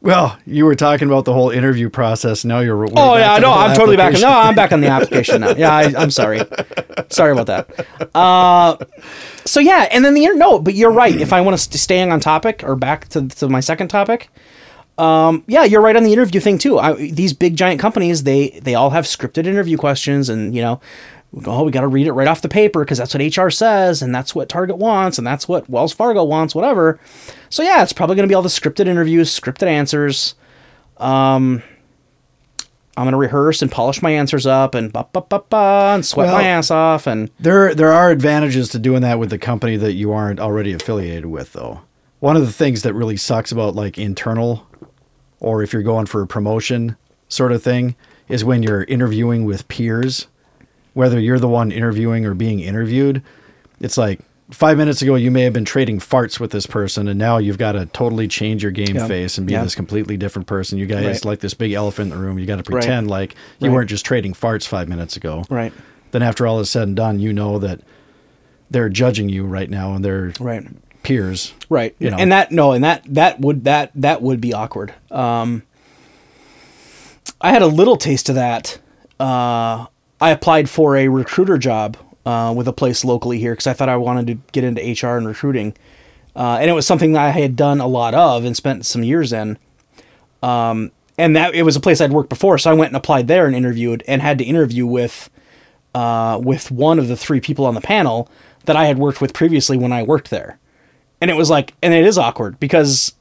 Well, 0.00 0.38
you 0.46 0.64
were 0.64 0.76
talking 0.76 1.08
about 1.08 1.24
the 1.24 1.32
whole 1.32 1.50
interview 1.50 1.90
process. 1.90 2.44
Now 2.44 2.60
you're. 2.60 2.84
Oh 2.84 2.86
back 3.16 3.18
yeah, 3.18 3.38
no, 3.38 3.52
I'm 3.52 3.76
totally 3.76 3.96
back. 3.96 4.14
application. 4.14 4.28
No, 4.30 4.38
I'm 4.38 4.54
back 4.54 4.72
on 4.72 4.80
the 4.80 4.86
application 4.86 5.40
now. 5.40 5.50
Yeah, 5.56 5.74
I, 5.74 5.92
I'm 5.96 6.10
sorry. 6.22 6.40
Sorry 7.10 7.32
about 7.32 7.46
that. 7.46 8.14
Uh, 8.14 8.76
so 9.44 9.58
yeah, 9.58 9.88
and 9.90 10.04
then 10.04 10.14
the 10.14 10.24
inter- 10.24 10.36
no, 10.36 10.60
but 10.60 10.74
you're 10.74 10.92
right. 10.92 11.14
If 11.20 11.32
I 11.32 11.40
want 11.40 11.56
to 11.56 11.62
st- 11.62 11.74
staying 11.80 12.12
on 12.12 12.20
topic 12.20 12.62
or 12.62 12.76
back 12.76 13.08
to 13.08 13.26
to 13.26 13.48
my 13.48 13.58
second 13.58 13.88
topic, 13.88 14.28
um, 14.98 15.42
yeah, 15.48 15.64
you're 15.64 15.80
right 15.82 15.96
on 15.96 16.04
the 16.04 16.12
interview 16.12 16.40
thing 16.40 16.58
too. 16.58 16.78
I, 16.78 16.92
these 16.94 17.32
big 17.32 17.56
giant 17.56 17.80
companies, 17.80 18.22
they 18.22 18.50
they 18.62 18.76
all 18.76 18.90
have 18.90 19.04
scripted 19.04 19.46
interview 19.46 19.76
questions, 19.76 20.28
and 20.28 20.54
you 20.54 20.62
know, 20.62 20.80
oh, 21.46 21.64
we 21.64 21.70
got 21.70 21.82
to 21.82 21.88
read 21.88 22.06
it 22.06 22.12
right 22.12 22.26
off 22.28 22.42
the 22.42 22.48
paper 22.48 22.84
because 22.84 22.98
that's 22.98 23.14
what 23.14 23.36
HR 23.36 23.50
says, 23.50 24.02
and 24.02 24.14
that's 24.14 24.34
what 24.34 24.48
Target 24.48 24.78
wants, 24.78 25.18
and 25.18 25.26
that's 25.26 25.46
what 25.48 25.68
Wells 25.68 25.92
Fargo 25.92 26.24
wants, 26.24 26.54
whatever. 26.54 26.98
So 27.50 27.62
yeah, 27.62 27.82
it's 27.82 27.92
probably 27.92 28.16
going 28.16 28.26
to 28.26 28.30
be 28.30 28.34
all 28.34 28.42
the 28.42 28.48
scripted 28.48 28.86
interviews, 28.86 29.28
scripted 29.38 29.66
answers. 29.66 30.34
Um, 30.96 31.62
I'm 32.96 33.04
gonna 33.04 33.16
rehearse 33.16 33.62
and 33.62 33.70
polish 33.70 34.02
my 34.02 34.10
answers 34.10 34.44
up 34.44 34.74
and 34.74 34.92
ba 34.92 35.06
ba 35.12 35.20
ba 35.20 35.44
ba 35.48 35.92
and 35.94 36.04
sweat 36.04 36.26
my 36.26 36.32
Well- 36.34 36.42
ass 36.58 36.70
off 36.72 37.06
and 37.06 37.30
There, 37.38 37.72
there 37.72 37.92
are 37.92 38.10
advantages 38.10 38.68
to 38.70 38.80
doing 38.80 39.02
that 39.02 39.20
with 39.20 39.30
the 39.30 39.38
company 39.38 39.76
that 39.76 39.92
you 39.92 40.10
aren't 40.12 40.40
already 40.40 40.72
affiliated 40.72 41.26
with, 41.26 41.52
though. 41.52 41.82
One 42.18 42.34
of 42.36 42.44
the 42.44 42.52
things 42.52 42.82
that 42.82 42.94
really 42.94 43.16
sucks 43.16 43.52
about 43.52 43.76
like 43.76 43.98
internal, 43.98 44.66
or 45.38 45.62
if 45.62 45.72
you're 45.72 45.84
going 45.84 46.06
for 46.06 46.22
a 46.22 46.26
promotion 46.26 46.96
sort 47.28 47.52
of 47.52 47.62
thing, 47.62 47.94
is 48.28 48.44
when 48.44 48.64
you're 48.64 48.82
interviewing 48.84 49.44
with 49.44 49.68
peers, 49.68 50.26
whether 50.98 51.20
you're 51.20 51.38
the 51.38 51.48
one 51.48 51.70
interviewing 51.70 52.26
or 52.26 52.34
being 52.34 52.58
interviewed. 52.58 53.22
It's 53.80 53.96
like 53.96 54.18
five 54.50 54.76
minutes 54.76 55.00
ago 55.00 55.14
you 55.14 55.30
may 55.30 55.42
have 55.42 55.52
been 55.52 55.64
trading 55.64 56.00
farts 56.00 56.40
with 56.40 56.50
this 56.50 56.66
person, 56.66 57.06
and 57.06 57.16
now 57.16 57.38
you've 57.38 57.56
got 57.56 57.72
to 57.72 57.86
totally 57.86 58.26
change 58.26 58.64
your 58.64 58.72
game 58.72 58.96
Yeah. 58.96 59.06
face 59.06 59.38
and 59.38 59.46
be 59.46 59.52
Yeah. 59.52 59.62
this 59.62 59.76
completely 59.76 60.16
different 60.16 60.48
person. 60.48 60.76
You 60.76 60.86
guys 60.86 61.04
Right. 61.04 61.24
like 61.24 61.38
this 61.38 61.54
big 61.54 61.70
elephant 61.72 62.10
in 62.10 62.18
the 62.18 62.24
room. 62.24 62.36
You 62.36 62.46
got 62.46 62.56
to 62.64 62.72
Right. 62.72 62.80
pretend 62.82 63.08
like 63.08 63.36
you 63.60 63.68
Right. 63.68 63.74
weren't 63.76 63.90
just 63.90 64.04
trading 64.04 64.32
farts 64.34 64.66
five 64.66 64.88
minutes 64.88 65.16
ago 65.16 65.44
right 65.48 65.72
then 66.10 66.22
after 66.22 66.46
all 66.48 66.58
is 66.58 66.68
said 66.70 66.88
and 66.88 66.96
done, 66.96 67.20
you 67.20 67.32
know 67.32 67.58
that 67.60 67.80
they're 68.70 68.88
judging 68.88 69.28
you 69.28 69.44
right 69.44 69.70
now 69.70 69.94
and 69.94 70.04
they're 70.04 70.32
right 70.40 70.66
peers. 71.04 71.52
right 71.70 71.94
You 72.00 72.10
know. 72.10 72.16
and 72.16 72.32
that 72.32 72.50
no 72.50 72.72
and 72.72 72.82
that 72.82 73.02
that 73.08 73.38
would 73.40 73.62
that 73.64 73.92
that 73.94 74.20
would 74.20 74.40
be 74.40 74.52
awkward. 74.52 74.94
Um, 75.12 75.62
I 77.40 77.50
had 77.52 77.62
a 77.62 77.66
little 77.68 77.96
taste 77.96 78.28
of 78.28 78.34
that. 78.34 78.78
Uh, 79.20 79.86
I 80.20 80.30
applied 80.30 80.68
for 80.68 80.96
a 80.96 81.08
recruiter 81.08 81.58
job 81.58 81.96
uh, 82.26 82.52
with 82.56 82.68
a 82.68 82.72
place 82.72 83.04
locally 83.04 83.38
here 83.38 83.52
because 83.52 83.66
I 83.66 83.72
thought 83.72 83.88
I 83.88 83.96
wanted 83.96 84.26
to 84.26 84.34
get 84.52 84.64
into 84.64 84.82
HR 84.82 85.16
and 85.16 85.26
recruiting, 85.26 85.74
uh, 86.34 86.58
and 86.60 86.70
it 86.70 86.74
was 86.74 86.86
something 86.86 87.12
that 87.12 87.24
I 87.24 87.30
had 87.30 87.56
done 87.56 87.80
a 87.80 87.86
lot 87.86 88.14
of 88.14 88.44
and 88.44 88.56
spent 88.56 88.86
some 88.86 89.02
years 89.02 89.32
in. 89.32 89.58
Um, 90.42 90.92
and 91.16 91.34
that 91.34 91.54
it 91.54 91.64
was 91.64 91.74
a 91.74 91.80
place 91.80 92.00
I'd 92.00 92.12
worked 92.12 92.28
before, 92.28 92.58
so 92.58 92.70
I 92.70 92.74
went 92.74 92.90
and 92.90 92.96
applied 92.96 93.26
there 93.26 93.46
and 93.46 93.56
interviewed 93.56 94.04
and 94.06 94.22
had 94.22 94.38
to 94.38 94.44
interview 94.44 94.86
with 94.86 95.28
uh, 95.94 96.40
with 96.42 96.70
one 96.70 96.98
of 96.98 97.08
the 97.08 97.16
three 97.16 97.40
people 97.40 97.66
on 97.66 97.74
the 97.74 97.80
panel 97.80 98.28
that 98.66 98.76
I 98.76 98.86
had 98.86 98.98
worked 98.98 99.20
with 99.20 99.32
previously 99.32 99.76
when 99.76 99.92
I 99.92 100.02
worked 100.02 100.30
there. 100.30 100.58
And 101.20 101.30
it 101.30 101.34
was 101.34 101.50
like, 101.50 101.74
and 101.82 101.92
it 101.92 102.04
is 102.04 102.18
awkward 102.18 102.60
because 102.60 103.14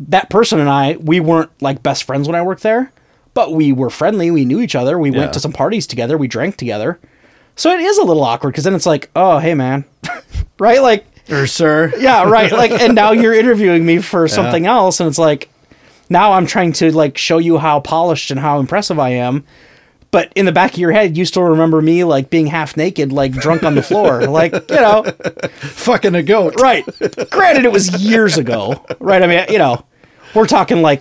that 0.00 0.30
person 0.30 0.58
and 0.58 0.68
I, 0.68 0.96
we 0.96 1.20
weren't 1.20 1.50
like 1.62 1.82
best 1.82 2.04
friends 2.04 2.26
when 2.26 2.34
I 2.34 2.42
worked 2.42 2.62
there, 2.62 2.90
but 3.34 3.52
we 3.52 3.72
were 3.72 3.90
friendly. 3.90 4.30
We 4.30 4.44
knew 4.44 4.60
each 4.60 4.74
other. 4.74 4.98
We 4.98 5.10
Yeah. 5.10 5.18
went 5.20 5.32
to 5.34 5.40
some 5.40 5.52
parties 5.52 5.86
together. 5.86 6.16
We 6.18 6.28
drank 6.28 6.56
together. 6.56 6.98
So 7.56 7.70
it 7.70 7.80
is 7.80 7.98
a 7.98 8.04
little 8.04 8.24
awkward 8.24 8.50
because 8.52 8.64
then 8.64 8.74
it's 8.74 8.86
like, 8.86 9.10
oh, 9.14 9.38
hey, 9.38 9.54
man. 9.54 9.84
right? 10.58 10.80
Like, 10.82 11.04
Or 11.30 11.46
sir. 11.46 11.92
yeah, 11.98 12.24
right. 12.24 12.50
Like, 12.50 12.70
and 12.72 12.94
now 12.94 13.12
you're 13.12 13.34
interviewing 13.42 13.84
me 13.84 13.98
for 13.98 14.26
something 14.28 14.66
else, 14.66 15.00
and 15.00 15.08
it's 15.08 15.18
like, 15.18 15.48
now 16.08 16.32
I'm 16.32 16.46
trying 16.46 16.72
to 16.74 16.90
like 16.90 17.16
show 17.18 17.38
you 17.38 17.58
how 17.58 17.78
polished 17.80 18.30
and 18.32 18.40
how 18.40 18.58
impressive 18.58 18.98
I 18.98 19.10
am, 19.10 19.44
but 20.10 20.32
in 20.34 20.44
the 20.44 20.50
back 20.50 20.72
of 20.72 20.78
your 20.80 20.90
head, 20.90 21.16
you 21.16 21.24
still 21.24 21.44
remember 21.44 21.80
me 21.80 22.02
like 22.02 22.30
being 22.30 22.48
half 22.48 22.76
naked, 22.76 23.12
like 23.12 23.30
drunk 23.32 23.62
on 23.62 23.76
the 23.76 23.82
floor, 23.82 24.22
like 24.26 24.52
you 24.52 24.74
know, 24.76 25.04
Fucking 25.60 26.16
a 26.16 26.22
goat. 26.24 26.60
right. 26.60 26.84
Granted, 27.30 27.64
it 27.64 27.70
was 27.70 28.02
years 28.02 28.38
ago, 28.38 28.84
right? 28.98 29.22
I 29.22 29.26
mean, 29.28 29.44
you 29.50 29.58
know, 29.58 29.84
we're 30.34 30.46
talking 30.48 30.82
like 30.82 31.00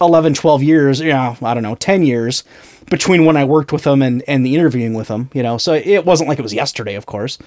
11, 0.00 0.34
12 0.34 0.62
years, 0.62 1.00
you 1.00 1.08
know, 1.10 1.36
I 1.42 1.54
don't 1.54 1.62
know, 1.62 1.74
10 1.74 2.02
years 2.04 2.44
between 2.90 3.24
when 3.24 3.36
I 3.36 3.44
worked 3.44 3.72
with 3.72 3.84
them 3.84 4.02
and, 4.02 4.22
and 4.26 4.44
the 4.44 4.54
interviewing 4.54 4.94
with 4.94 5.08
them, 5.08 5.30
you 5.34 5.42
know, 5.42 5.58
so 5.58 5.74
it 5.74 6.04
wasn't 6.04 6.28
like 6.28 6.38
it 6.38 6.42
was 6.42 6.54
yesterday, 6.54 6.94
of 6.94 7.06
course. 7.06 7.38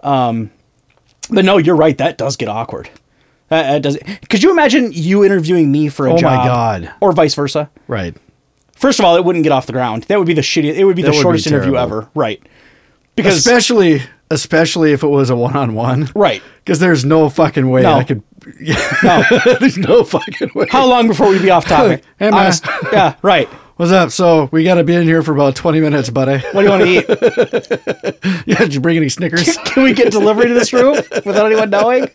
Um, 0.00 0.50
but 1.30 1.44
no, 1.44 1.58
you're 1.58 1.76
right. 1.76 1.96
That 1.98 2.18
does 2.18 2.36
get 2.36 2.48
awkward. 2.48 2.90
Does 3.50 3.98
could 4.28 4.42
you 4.42 4.50
imagine 4.50 4.90
you 4.92 5.24
interviewing 5.24 5.72
me 5.72 5.88
for 5.88 6.06
a 6.06 6.10
Oh 6.10 6.14
my 6.14 6.20
job? 6.20 6.46
God. 6.46 6.92
Or 7.00 7.12
vice 7.12 7.34
versa. 7.34 7.70
Right. 7.86 8.14
First 8.74 8.98
of 8.98 9.04
all, 9.04 9.16
it 9.16 9.24
wouldn't 9.24 9.42
get 9.42 9.52
off 9.52 9.66
the 9.66 9.72
ground. 9.72 10.04
That 10.04 10.18
would 10.18 10.26
be 10.26 10.34
the 10.34 10.40
shittiest. 10.42 10.74
It 10.76 10.84
would 10.84 10.96
be 10.96 11.02
That 11.02 11.08
the 11.08 11.16
would 11.16 11.20
be 11.20 11.22
shortest 11.22 11.46
interview 11.46 11.76
ever. 11.76 12.08
Right. 12.14 12.42
Because 13.16 13.36
especially 13.38 14.02
especially 14.30 14.92
if 14.92 15.02
it 15.02 15.08
was 15.08 15.30
a 15.30 15.36
one 15.36 15.56
on 15.56 15.74
one. 15.74 16.10
right. 16.14 16.42
Because 16.64 16.80
there's 16.80 17.02
no 17.02 17.30
fucking 17.30 17.70
way 17.70 17.80
No. 17.80 17.94
I 17.94 18.04
could. 18.04 18.22
No. 19.02 19.22
there's 19.60 19.78
no 19.78 20.04
fucking 20.04 20.50
way. 20.54 20.66
How 20.70 20.86
long 20.86 21.08
before 21.08 21.28
we'd 21.28 21.42
be 21.42 21.50
off 21.50 21.66
topic? 21.66 22.04
Hey, 22.18 22.28
uh, 22.28 22.30
man. 22.32 22.40
Honest- 22.40 22.66
yeah. 22.92 23.14
Right. 23.22 23.48
What's 23.78 23.92
up? 23.92 24.10
So 24.10 24.48
we 24.50 24.64
got 24.64 24.74
to 24.74 24.82
be 24.82 24.92
in 24.96 25.04
here 25.04 25.22
for 25.22 25.32
about 25.32 25.54
20 25.54 25.78
minutes, 25.80 26.10
buddy. 26.10 26.44
What 26.50 26.62
do 26.62 26.62
you 26.62 26.68
want 26.68 26.82
to 26.82 26.88
eat? 26.88 27.06
Yeah, 28.48 28.58
did 28.58 28.74
you 28.74 28.80
bring 28.80 28.96
any 28.96 29.08
Snickers? 29.10 29.56
Can 29.58 29.82
we 29.84 29.92
get 29.92 30.10
delivery 30.10 30.48
to 30.48 30.54
this 30.54 30.72
room 30.72 30.94
without 30.94 31.46
anyone 31.46 31.70
knowing? 31.70 32.08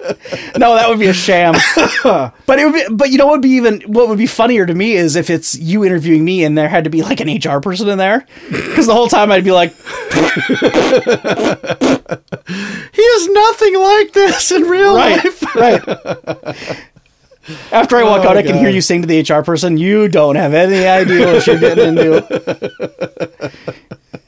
No, 0.57 0.75
that 0.75 0.89
would 0.89 0.99
be 0.99 1.07
a 1.07 1.13
sham. 1.13 1.53
But 2.03 2.59
it 2.59 2.65
would 2.65 2.73
be. 2.73 2.85
But 2.91 3.11
you 3.11 3.17
know 3.17 3.25
what 3.27 3.33
would 3.33 3.41
be 3.41 3.51
even 3.51 3.81
what 3.81 4.09
would 4.09 4.17
be 4.17 4.27
funnier 4.27 4.65
to 4.65 4.73
me 4.73 4.93
is 4.93 5.15
if 5.15 5.29
it's 5.29 5.55
you 5.57 5.85
interviewing 5.85 6.25
me 6.25 6.43
and 6.43 6.57
there 6.57 6.67
had 6.67 6.83
to 6.83 6.89
be 6.89 7.01
like 7.01 7.21
an 7.21 7.29
HR 7.29 7.61
person 7.61 7.87
in 7.87 7.97
there, 7.97 8.25
because 8.49 8.87
the 8.87 8.93
whole 8.93 9.07
time 9.07 9.31
I'd 9.31 9.43
be 9.45 9.51
like, 9.51 9.73
he 12.93 13.01
is 13.01 13.29
nothing 13.29 13.79
like 13.79 14.11
this 14.11 14.51
in 14.51 14.63
real 14.63 14.95
right, 14.95 15.23
life. 15.23 15.55
right. 15.55 16.89
After 17.71 17.97
I 17.97 18.03
walk 18.03 18.25
Oh, 18.25 18.29
out, 18.29 18.37
I 18.37 18.43
can 18.43 18.57
hear 18.57 18.69
you 18.69 18.79
saying 18.81 19.01
to 19.01 19.07
the 19.07 19.19
HR 19.21 19.43
person, 19.43 19.77
"You 19.77 20.07
don't 20.07 20.35
have 20.35 20.53
any 20.53 20.85
idea 20.87 21.33
what 21.33 21.45
you're 21.47 21.59
getting 21.59 21.97
into." 21.97 23.51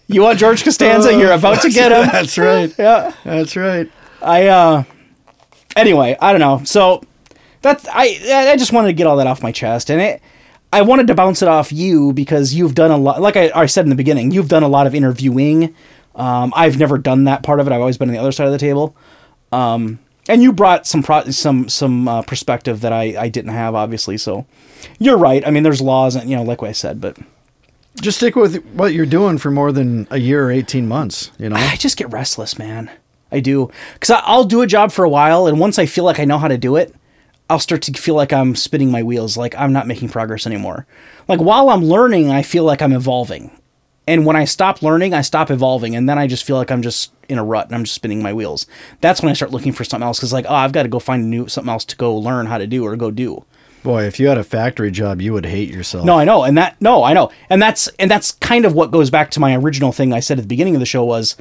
You 0.07 0.21
want 0.21 0.37
George 0.37 0.63
Costanza? 0.63 1.11
You're 1.17 1.31
about 1.31 1.63
to 1.63 1.69
get 1.71 1.91
him. 1.91 2.07
That's 2.11 2.37
right. 2.37 2.71
Yeah. 2.77 3.11
That's 3.23 3.55
right. 3.55 3.91
I 4.21 4.45
uh 4.47 4.83
anyway, 5.75 6.15
I 6.21 6.31
don't 6.31 6.39
know. 6.39 6.61
So 6.63 7.01
that's 7.61 7.87
I 7.91 8.19
I 8.51 8.55
just 8.55 8.71
wanted 8.71 8.89
to 8.89 8.93
get 8.93 9.07
all 9.07 9.17
that 9.17 9.25
off 9.25 9.41
my 9.41 9.51
chest 9.51 9.89
and 9.89 9.99
it 9.99 10.21
I 10.71 10.83
wanted 10.83 11.07
to 11.07 11.15
bounce 11.15 11.41
it 11.41 11.47
off 11.47 11.71
you 11.73 12.13
because 12.13 12.53
you've 12.53 12.75
done 12.75 12.91
a 12.91 12.97
lot 12.97 13.19
like 13.19 13.35
I, 13.35 13.51
I 13.55 13.65
said 13.65 13.85
in 13.85 13.89
the 13.89 13.95
beginning, 13.95 14.29
you've 14.29 14.47
done 14.47 14.61
a 14.63 14.67
lot 14.67 14.85
of 14.85 14.93
interviewing. 14.93 15.73
Um, 16.13 16.53
I've 16.55 16.77
never 16.77 16.99
done 16.99 17.23
that 17.23 17.41
part 17.41 17.59
of 17.59 17.65
it. 17.65 17.73
I've 17.73 17.81
always 17.81 17.97
been 17.97 18.07
on 18.09 18.13
the 18.13 18.21
other 18.21 18.31
side 18.31 18.45
of 18.45 18.53
the 18.53 18.59
table. 18.59 18.95
Um, 19.51 19.97
and 20.27 20.41
you 20.41 20.51
brought 20.53 20.87
some 20.87 21.03
pro- 21.03 21.29
some 21.31 21.69
some 21.69 22.07
uh, 22.07 22.21
perspective 22.23 22.81
that 22.81 22.93
I, 22.93 23.15
I 23.17 23.29
didn't 23.29 23.51
have 23.51 23.75
obviously. 23.75 24.17
So 24.17 24.45
you're 24.99 25.17
right. 25.17 25.45
I 25.45 25.51
mean, 25.51 25.63
there's 25.63 25.81
laws 25.81 26.15
and 26.15 26.29
you 26.29 26.35
know, 26.35 26.43
like 26.43 26.61
what 26.61 26.69
I 26.69 26.73
said, 26.73 26.99
but 27.01 27.17
Just 28.01 28.17
stick 28.17 28.35
with 28.35 28.63
what 28.73 28.93
you're 28.93 29.05
doing 29.05 29.37
for 29.37 29.51
more 29.51 29.71
than 29.71 30.07
a 30.11 30.17
year 30.17 30.45
or 30.47 30.51
18 30.51 30.87
months, 30.87 31.31
you 31.37 31.49
know? 31.49 31.55
I 31.55 31.75
just 31.77 31.97
get 31.97 32.11
restless, 32.11 32.57
man. 32.59 32.91
I 33.31 33.39
do. 33.39 33.71
Because 33.93 34.21
I'll 34.25 34.43
do 34.43 34.61
a 34.61 34.67
job 34.67 34.91
for 34.91 35.05
a 35.05 35.09
while, 35.09 35.47
and 35.47 35.59
once 35.59 35.79
I 35.79 35.85
feel 35.85 36.03
like 36.03 36.19
I 36.19 36.25
know 36.25 36.37
how 36.37 36.47
to 36.49 36.57
do 36.57 36.75
it, 36.75 36.93
I'll 37.49 37.59
start 37.59 37.81
to 37.83 37.93
feel 37.93 38.15
like 38.15 38.33
I'm 38.33 38.55
spinning 38.55 38.91
my 38.91 39.01
wheels, 39.03 39.37
like 39.37 39.55
I'm 39.55 39.71
not 39.71 39.87
making 39.87 40.09
progress 40.09 40.45
anymore. 40.45 40.85
Like 41.27 41.39
while 41.39 41.69
I'm 41.69 41.83
learning, 41.85 42.31
I 42.31 42.41
feel 42.41 42.63
like 42.63 42.81
I'm 42.81 42.93
evolving. 42.93 43.51
And 44.07 44.25
when 44.25 44.35
I 44.35 44.45
stop 44.45 44.81
learning, 44.81 45.13
I 45.13 45.21
stop 45.21 45.49
evolving, 45.49 45.95
and 45.95 46.07
then 46.07 46.19
I 46.19 46.27
just 46.27 46.43
feel 46.43 46.57
like 46.57 46.71
I'm 46.71 46.81
just 46.81 47.11
in 47.27 47.39
a 47.39 47.43
rut 47.43 47.65
and 47.65 47.75
I'm 47.75 47.83
just 47.83 47.95
spinning 47.95 48.21
my 48.21 48.33
wheels. 48.33 48.67
That's 49.01 49.21
when 49.21 49.31
I 49.31 49.33
start 49.33 49.51
looking 49.51 49.73
for 49.73 49.83
something 49.83 50.05
else 50.05 50.19
because, 50.19 50.31
like, 50.33 50.45
oh, 50.47 50.53
I've 50.53 50.71
got 50.73 50.83
to 50.83 50.89
go 50.89 50.99
find 50.99 51.23
a 51.23 51.25
new 51.25 51.47
something 51.47 51.71
else 51.71 51.85
to 51.85 51.95
go 51.95 52.15
learn 52.15 52.45
how 52.45 52.57
to 52.57 52.67
do 52.67 52.85
or 52.85 52.95
go 52.95 53.09
do. 53.09 53.45
Boy, 53.85 54.05
if 54.05 54.19
you 54.19 54.27
had 54.27 54.39
a 54.39 54.43
factory 54.43 54.89
job, 54.89 55.21
you 55.21 55.31
would 55.33 55.45
hate 55.45 55.69
yourself. 55.69 56.05
No, 56.05 56.17
I 56.17 56.25
know, 56.25 56.43
and 56.43 56.57
that 56.57 56.75
no, 56.81 57.03
I 57.03 57.13
know, 57.13 57.31
and 57.49 57.61
that's 57.61 57.87
and 57.99 58.09
that's 58.09 58.31
kind 58.33 58.65
of 58.65 58.73
what 58.73 58.89
goes 58.91 59.11
back 59.11 59.29
to 59.31 59.39
my 59.39 59.55
original 59.55 59.91
thing 59.91 60.11
I 60.11 60.21
said 60.21 60.39
at 60.39 60.41
the 60.41 60.47
beginning 60.47 60.75
of 60.75 60.79
the 60.79 60.87
show 60.87 61.05
was, 61.05 61.35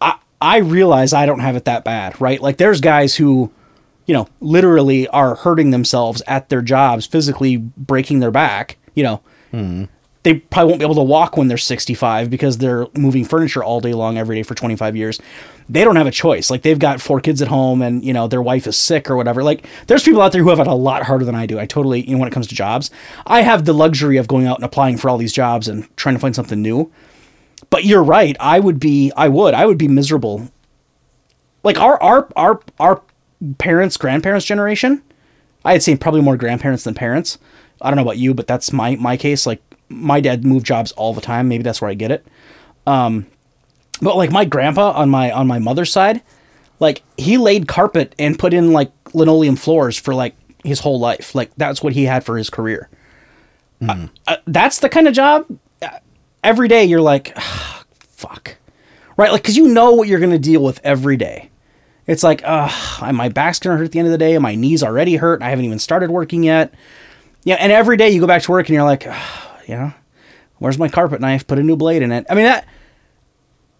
I 0.00 0.16
I 0.40 0.58
realize 0.58 1.12
I 1.12 1.26
don't 1.26 1.40
have 1.40 1.56
it 1.56 1.64
that 1.64 1.84
bad, 1.84 2.20
right? 2.20 2.40
Like 2.40 2.58
there's 2.58 2.80
guys 2.80 3.16
who, 3.16 3.50
you 4.06 4.14
know, 4.14 4.28
literally 4.40 5.08
are 5.08 5.34
hurting 5.34 5.70
themselves 5.70 6.22
at 6.28 6.48
their 6.50 6.62
jobs, 6.62 7.04
physically 7.04 7.56
breaking 7.56 8.20
their 8.20 8.30
back. 8.30 8.76
You 8.94 9.02
know, 9.02 9.20
hmm. 9.50 9.84
They 10.26 10.34
probably 10.34 10.70
won't 10.70 10.80
be 10.80 10.84
able 10.84 10.96
to 10.96 11.02
walk 11.02 11.36
when 11.36 11.46
they're 11.46 11.56
65 11.56 12.28
because 12.30 12.58
they're 12.58 12.88
moving 12.96 13.24
furniture 13.24 13.62
all 13.62 13.80
day 13.80 13.92
long 13.92 14.18
every 14.18 14.34
day 14.34 14.42
for 14.42 14.56
25 14.56 14.96
years. 14.96 15.20
They 15.68 15.84
don't 15.84 15.94
have 15.94 16.08
a 16.08 16.10
choice. 16.10 16.50
Like 16.50 16.62
they've 16.62 16.80
got 16.80 17.00
four 17.00 17.20
kids 17.20 17.40
at 17.42 17.46
home 17.46 17.80
and, 17.80 18.04
you 18.04 18.12
know, 18.12 18.26
their 18.26 18.42
wife 18.42 18.66
is 18.66 18.76
sick 18.76 19.08
or 19.08 19.14
whatever. 19.14 19.44
Like 19.44 19.68
there's 19.86 20.02
people 20.02 20.20
out 20.20 20.32
there 20.32 20.42
who 20.42 20.48
have 20.50 20.58
it 20.58 20.66
a 20.66 20.74
lot 20.74 21.04
harder 21.04 21.24
than 21.24 21.36
I 21.36 21.46
do. 21.46 21.60
I 21.60 21.66
totally, 21.66 22.00
you 22.00 22.16
know, 22.16 22.18
when 22.18 22.26
it 22.26 22.32
comes 22.32 22.48
to 22.48 22.56
jobs, 22.56 22.90
I 23.24 23.42
have 23.42 23.66
the 23.66 23.72
luxury 23.72 24.16
of 24.16 24.26
going 24.26 24.48
out 24.48 24.58
and 24.58 24.64
applying 24.64 24.96
for 24.96 25.08
all 25.08 25.16
these 25.16 25.32
jobs 25.32 25.68
and 25.68 25.96
trying 25.96 26.16
to 26.16 26.20
find 26.20 26.34
something 26.34 26.60
new. 26.60 26.90
But 27.70 27.84
you're 27.84 28.02
right. 28.02 28.36
I 28.40 28.58
would 28.58 28.80
be, 28.80 29.12
I 29.16 29.28
would, 29.28 29.54
I 29.54 29.64
would 29.64 29.78
be 29.78 29.86
miserable. 29.86 30.48
Like 31.62 31.78
our, 31.78 32.02
our, 32.02 32.28
our, 32.34 32.60
our 32.80 33.02
parents, 33.58 33.96
grandparents 33.96 34.44
generation, 34.44 35.04
I 35.64 35.74
had 35.74 35.84
seen 35.84 35.98
probably 35.98 36.20
more 36.20 36.36
grandparents 36.36 36.82
than 36.82 36.94
parents. 36.94 37.38
I 37.80 37.90
don't 37.90 37.96
know 37.96 38.02
about 38.02 38.18
you, 38.18 38.34
but 38.34 38.46
that's 38.46 38.72
my 38.72 38.96
my 38.96 39.16
case. 39.16 39.46
Like 39.46 39.62
my 39.88 40.20
dad 40.20 40.44
moved 40.44 40.66
jobs 40.66 40.92
all 40.92 41.14
the 41.14 41.20
time. 41.20 41.48
Maybe 41.48 41.62
that's 41.62 41.80
where 41.80 41.90
I 41.90 41.94
get 41.94 42.10
it. 42.10 42.26
Um, 42.86 43.26
but 44.00 44.16
like 44.16 44.30
my 44.30 44.44
grandpa 44.44 44.92
on 44.92 45.08
my 45.10 45.30
on 45.30 45.46
my 45.46 45.58
mother's 45.58 45.90
side, 45.92 46.22
like 46.80 47.02
he 47.16 47.38
laid 47.38 47.66
carpet 47.68 48.14
and 48.18 48.38
put 48.38 48.52
in 48.52 48.72
like 48.72 48.90
linoleum 49.14 49.56
floors 49.56 49.98
for 49.98 50.14
like 50.14 50.34
his 50.64 50.80
whole 50.80 50.98
life. 50.98 51.34
Like 51.34 51.50
that's 51.56 51.82
what 51.82 51.92
he 51.94 52.04
had 52.04 52.24
for 52.24 52.36
his 52.36 52.50
career. 52.50 52.88
Uh, 53.86 54.08
uh, 54.26 54.36
that's 54.46 54.80
the 54.80 54.88
kind 54.88 55.06
of 55.06 55.14
job. 55.14 55.46
uh, 55.82 55.88
Every 56.42 56.66
day 56.68 56.84
you're 56.84 57.00
like, 57.02 57.32
"Ah, 57.36 57.84
fuck, 58.08 58.56
right? 59.16 59.30
Like 59.32 59.42
because 59.42 59.56
you 59.56 59.68
know 59.68 59.92
what 59.92 60.08
you're 60.08 60.20
gonna 60.20 60.38
deal 60.38 60.62
with 60.62 60.80
every 60.84 61.16
day. 61.16 61.50
It's 62.06 62.22
like, 62.22 62.40
uh, 62.44 62.70
my 63.12 63.28
back's 63.28 63.58
gonna 63.58 63.76
hurt 63.76 63.84
at 63.84 63.92
the 63.92 63.98
end 63.98 64.06
of 64.06 64.12
the 64.12 64.18
day, 64.18 64.34
and 64.34 64.42
my 64.42 64.54
knees 64.54 64.82
already 64.82 65.16
hurt. 65.16 65.34
And 65.40 65.44
I 65.44 65.50
haven't 65.50 65.64
even 65.64 65.78
started 65.78 66.10
working 66.10 66.42
yet. 66.44 66.72
Yeah, 67.44 67.56
and 67.56 67.70
every 67.72 67.96
day 67.96 68.10
you 68.10 68.20
go 68.20 68.26
back 68.26 68.42
to 68.42 68.50
work 68.50 68.68
and 68.68 68.74
you're 68.74 68.84
like, 68.84 69.06
"Ah, 69.08 69.45
you 69.66 69.76
know, 69.76 69.92
where's 70.58 70.78
my 70.78 70.88
carpet 70.88 71.20
knife? 71.20 71.46
Put 71.46 71.58
a 71.58 71.62
new 71.62 71.76
blade 71.76 72.02
in 72.02 72.12
it. 72.12 72.26
I 72.30 72.34
mean 72.34 72.44
that. 72.44 72.66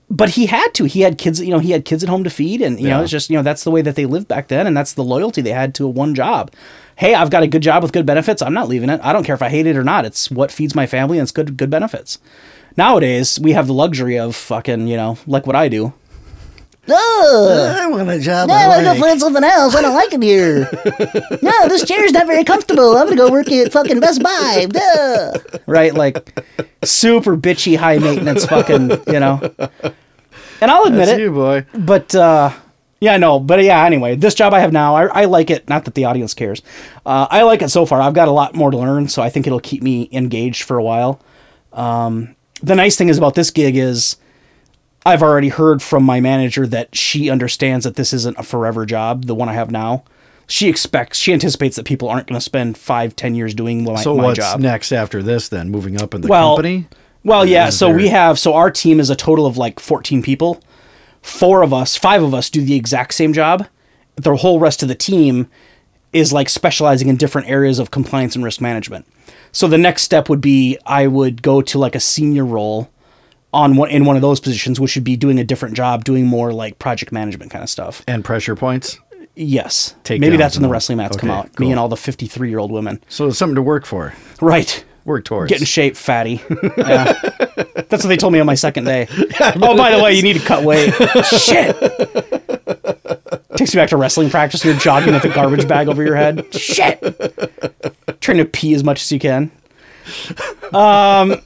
But 0.08 0.30
he 0.30 0.46
had 0.46 0.72
to. 0.74 0.84
He 0.84 1.00
had 1.00 1.18
kids. 1.18 1.40
You 1.40 1.50
know, 1.50 1.58
he 1.58 1.72
had 1.72 1.84
kids 1.84 2.04
at 2.04 2.08
home 2.08 2.22
to 2.22 2.30
feed, 2.30 2.62
and 2.62 2.78
you 2.78 2.88
know, 2.88 3.02
it's 3.02 3.10
just 3.10 3.28
you 3.28 3.36
know 3.36 3.42
that's 3.42 3.64
the 3.64 3.72
way 3.72 3.82
that 3.82 3.96
they 3.96 4.06
lived 4.06 4.28
back 4.28 4.46
then, 4.46 4.66
and 4.66 4.76
that's 4.76 4.92
the 4.92 5.02
loyalty 5.02 5.42
they 5.42 5.50
had 5.50 5.74
to 5.76 5.88
one 5.88 6.14
job. 6.14 6.52
Hey, 6.94 7.14
I've 7.14 7.30
got 7.30 7.42
a 7.42 7.48
good 7.48 7.62
job 7.62 7.82
with 7.82 7.92
good 7.92 8.06
benefits. 8.06 8.40
I'm 8.40 8.54
not 8.54 8.68
leaving 8.68 8.88
it. 8.88 9.00
I 9.02 9.12
don't 9.12 9.24
care 9.24 9.34
if 9.34 9.42
I 9.42 9.48
hate 9.48 9.66
it 9.66 9.76
or 9.76 9.82
not. 9.82 10.04
It's 10.04 10.30
what 10.30 10.52
feeds 10.52 10.76
my 10.76 10.86
family, 10.86 11.18
and 11.18 11.24
it's 11.24 11.32
good 11.32 11.56
good 11.56 11.70
benefits. 11.70 12.20
Nowadays, 12.76 13.40
we 13.40 13.52
have 13.52 13.66
the 13.66 13.74
luxury 13.74 14.16
of 14.16 14.36
fucking 14.36 14.86
you 14.86 14.96
know 14.96 15.18
like 15.26 15.44
what 15.44 15.56
I 15.56 15.68
do. 15.68 15.92
I 16.94 17.86
want 17.88 18.08
a 18.10 18.20
job. 18.20 18.48
No, 18.48 18.54
I 18.54 18.82
gotta 18.82 18.98
go 18.98 19.06
find 19.06 19.20
something 19.20 19.44
else. 19.44 19.74
I 19.74 19.82
don't 19.82 19.94
like 19.94 20.12
it 20.12 20.22
here. 20.22 20.68
no, 21.42 21.68
this 21.68 21.84
chair's 21.84 22.12
not 22.12 22.26
very 22.26 22.44
comfortable. 22.44 22.96
I'm 22.96 23.04
gonna 23.06 23.16
go 23.16 23.30
work 23.30 23.50
at 23.50 23.72
fucking 23.72 24.00
Best 24.00 24.22
Buy. 24.22 24.66
Duh. 24.68 25.32
right? 25.66 25.94
Like 25.94 26.38
super 26.84 27.36
bitchy, 27.36 27.76
high 27.76 27.98
maintenance, 27.98 28.46
fucking, 28.46 28.90
you 29.08 29.20
know. 29.20 29.40
And 30.60 30.70
I'll 30.70 30.84
admit 30.84 31.06
That's 31.06 31.18
it, 31.18 31.20
you, 31.20 31.32
boy. 31.32 31.66
but 31.74 32.14
uh, 32.14 32.50
yeah, 33.00 33.16
no, 33.16 33.38
but 33.40 33.62
yeah. 33.62 33.84
Anyway, 33.84 34.16
this 34.16 34.34
job 34.34 34.54
I 34.54 34.60
have 34.60 34.72
now, 34.72 34.94
I, 34.94 35.06
I 35.06 35.24
like 35.26 35.50
it. 35.50 35.68
Not 35.68 35.84
that 35.84 35.94
the 35.94 36.04
audience 36.06 36.34
cares. 36.34 36.62
Uh, 37.04 37.26
I 37.30 37.42
like 37.42 37.62
it 37.62 37.68
so 37.70 37.84
far. 37.84 38.00
I've 38.00 38.14
got 38.14 38.28
a 38.28 38.32
lot 38.32 38.54
more 38.54 38.70
to 38.70 38.76
learn, 38.76 39.08
so 39.08 39.22
I 39.22 39.28
think 39.28 39.46
it'll 39.46 39.60
keep 39.60 39.82
me 39.82 40.08
engaged 40.12 40.62
for 40.62 40.78
a 40.78 40.82
while. 40.82 41.20
Um, 41.72 42.36
the 42.62 42.74
nice 42.74 42.96
thing 42.96 43.08
is 43.08 43.18
about 43.18 43.34
this 43.34 43.50
gig 43.50 43.76
is. 43.76 44.16
I've 45.06 45.22
already 45.22 45.48
heard 45.50 45.82
from 45.82 46.02
my 46.04 46.20
manager 46.20 46.66
that 46.66 46.94
she 46.94 47.30
understands 47.30 47.84
that 47.84 47.94
this 47.94 48.12
isn't 48.12 48.38
a 48.38 48.42
forever 48.42 48.84
job, 48.84 49.26
the 49.26 49.34
one 49.34 49.48
I 49.48 49.52
have 49.54 49.70
now. 49.70 50.04
She 50.48 50.68
expects, 50.68 51.18
she 51.18 51.32
anticipates 51.32 51.76
that 51.76 51.84
people 51.86 52.08
aren't 52.08 52.26
going 52.26 52.36
to 52.38 52.44
spend 52.44 52.76
five, 52.76 53.14
ten 53.16 53.34
years 53.34 53.54
doing 53.54 53.84
my, 53.84 53.96
So 54.02 54.16
my 54.16 54.24
what's 54.24 54.38
job. 54.38 54.60
next 54.60 54.92
after 54.92 55.22
this 55.22 55.48
then? 55.48 55.70
Moving 55.70 56.00
up 56.00 56.14
in 56.14 56.20
the 56.22 56.28
Well, 56.28 56.56
company? 56.56 56.86
Well, 57.24 57.42
Or 57.42 57.46
yeah. 57.46 57.70
So 57.70 57.86
there- 57.88 57.96
we 57.96 58.08
have 58.08 58.38
so 58.38 58.54
our 58.54 58.70
team 58.70 59.00
is 59.00 59.10
a 59.10 59.16
total 59.16 59.46
of 59.46 59.56
like 59.56 59.80
14 59.80 60.22
people. 60.22 60.60
Four 61.22 61.62
of 61.62 61.72
us, 61.72 61.96
five 61.96 62.22
of 62.22 62.34
us 62.34 62.50
do 62.50 62.60
the 62.62 62.74
exact 62.76 63.14
same 63.14 63.32
job. 63.32 63.66
The 64.16 64.36
whole 64.36 64.58
rest 64.60 64.82
of 64.82 64.88
the 64.88 64.94
team 64.94 65.48
is 66.12 66.32
like 66.32 66.48
specializing 66.48 67.08
in 67.08 67.16
different 67.16 67.48
areas 67.48 67.78
of 67.78 67.90
compliance 67.90 68.34
and 68.36 68.44
risk 68.44 68.60
management. 68.60 69.06
So 69.52 69.66
the 69.68 69.78
next 69.78 70.02
step 70.02 70.28
would 70.28 70.40
be 70.40 70.78
I 70.86 71.06
would 71.08 71.42
go 71.42 71.60
to 71.62 71.78
like 71.78 71.94
a 71.94 72.00
senior 72.00 72.44
role 72.44 72.88
on 73.52 73.76
one 73.76 73.90
in 73.90 74.04
one 74.04 74.16
of 74.16 74.22
those 74.22 74.40
positions, 74.40 74.78
which 74.80 74.94
would 74.96 75.04
be 75.04 75.16
doing 75.16 75.38
a 75.38 75.44
different 75.44 75.74
job, 75.76 76.04
doing 76.04 76.26
more 76.26 76.52
like 76.52 76.78
project 76.78 77.12
management 77.12 77.50
kind 77.50 77.62
of 77.62 77.70
stuff. 77.70 78.02
and 78.06 78.24
pressure 78.24 78.54
points. 78.56 78.98
Yes, 79.38 79.94
Takedowns 80.04 80.20
maybe 80.20 80.36
that's 80.38 80.56
when 80.56 80.62
the 80.62 80.68
wrestling 80.70 80.96
mats 80.98 81.16
come 81.16 81.30
out. 81.30 81.54
cool. 81.54 81.66
Me 81.66 81.70
and 81.70 81.78
all 81.78 81.88
the 81.88 81.96
53 81.96 82.48
year 82.48 82.58
old 82.58 82.72
women. 82.72 83.02
So 83.08 83.26
it's 83.28 83.36
something 83.38 83.54
to 83.56 83.62
work 83.62 83.84
for. 83.84 84.14
Right. 84.40 84.82
Work 85.04 85.24
towards. 85.26 85.50
Get 85.50 85.60
in 85.60 85.66
shape, 85.66 85.94
fatty. 85.96 86.42
Yeah. 86.78 87.12
That's 87.88 88.02
what 88.02 88.08
they 88.08 88.16
told 88.16 88.32
me 88.32 88.40
on 88.40 88.46
my 88.46 88.54
second 88.56 88.84
day. 88.84 89.06
oh, 89.40 89.76
by 89.76 89.94
the 89.96 90.02
way, 90.02 90.14
you 90.14 90.22
need 90.22 90.34
to 90.38 90.44
cut 90.44 90.64
weight. 90.64 90.92
Shit. 91.24 91.76
Takes 93.56 93.72
you 93.74 93.80
back 93.80 93.90
to 93.90 93.96
wrestling 93.96 94.28
practice. 94.30 94.64
You're 94.64 94.74
jogging 94.74 95.14
with 95.14 95.24
a 95.24 95.28
garbage 95.28 95.66
bag 95.68 95.88
over 95.88 96.02
your 96.02 96.16
head. 96.16 96.52
Shit. 96.54 97.00
Trying 98.20 98.38
to 98.38 98.44
pee 98.44 98.74
as 98.74 98.82
much 98.84 99.02
as 99.02 99.12
you 99.12 99.18
can. 99.20 99.50
Um. 100.72 101.40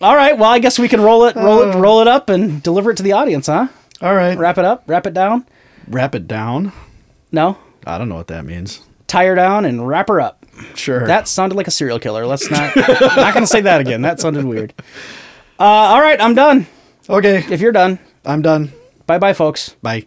All 0.00 0.14
right. 0.14 0.36
Well, 0.36 0.50
I 0.50 0.58
guess 0.58 0.78
we 0.78 0.88
can 0.88 1.00
roll 1.00 1.24
it, 1.24 1.36
roll 1.36 1.62
it, 1.62 1.74
roll 1.76 2.00
it 2.00 2.08
up, 2.08 2.28
and 2.28 2.62
deliver 2.62 2.90
it 2.90 2.96
to 2.98 3.02
the 3.02 3.12
audience, 3.12 3.46
huh? 3.46 3.68
All 4.02 4.14
right. 4.14 4.36
Wrap 4.36 4.58
it 4.58 4.64
up. 4.64 4.84
Wrap 4.86 5.06
it 5.06 5.14
down. 5.14 5.46
Wrap 5.88 6.14
it 6.14 6.26
down. 6.28 6.72
No. 7.32 7.56
I 7.86 7.98
don't 7.98 8.08
know 8.08 8.16
what 8.16 8.26
that 8.28 8.44
means. 8.44 8.82
Tie 9.06 9.24
her 9.26 9.34
down 9.34 9.64
and 9.64 9.86
wrap 9.86 10.08
her 10.08 10.20
up. 10.20 10.44
Sure. 10.74 11.06
That 11.06 11.28
sounded 11.28 11.54
like 11.54 11.66
a 11.68 11.70
serial 11.70 11.98
killer. 11.98 12.26
Let's 12.26 12.50
not. 12.50 12.74
not 12.76 13.34
gonna 13.34 13.46
say 13.46 13.60
that 13.62 13.80
again. 13.80 14.02
That 14.02 14.20
sounded 14.20 14.44
weird. 14.44 14.74
Uh, 15.58 15.62
all 15.64 16.00
right, 16.00 16.20
I'm 16.20 16.34
done. 16.34 16.66
okay. 17.08 17.44
If 17.50 17.60
you're 17.60 17.72
done, 17.72 17.98
I'm 18.24 18.42
done. 18.42 18.72
bye 19.06 19.18
bye, 19.18 19.32
folks. 19.32 19.76
Bye. 19.82 20.06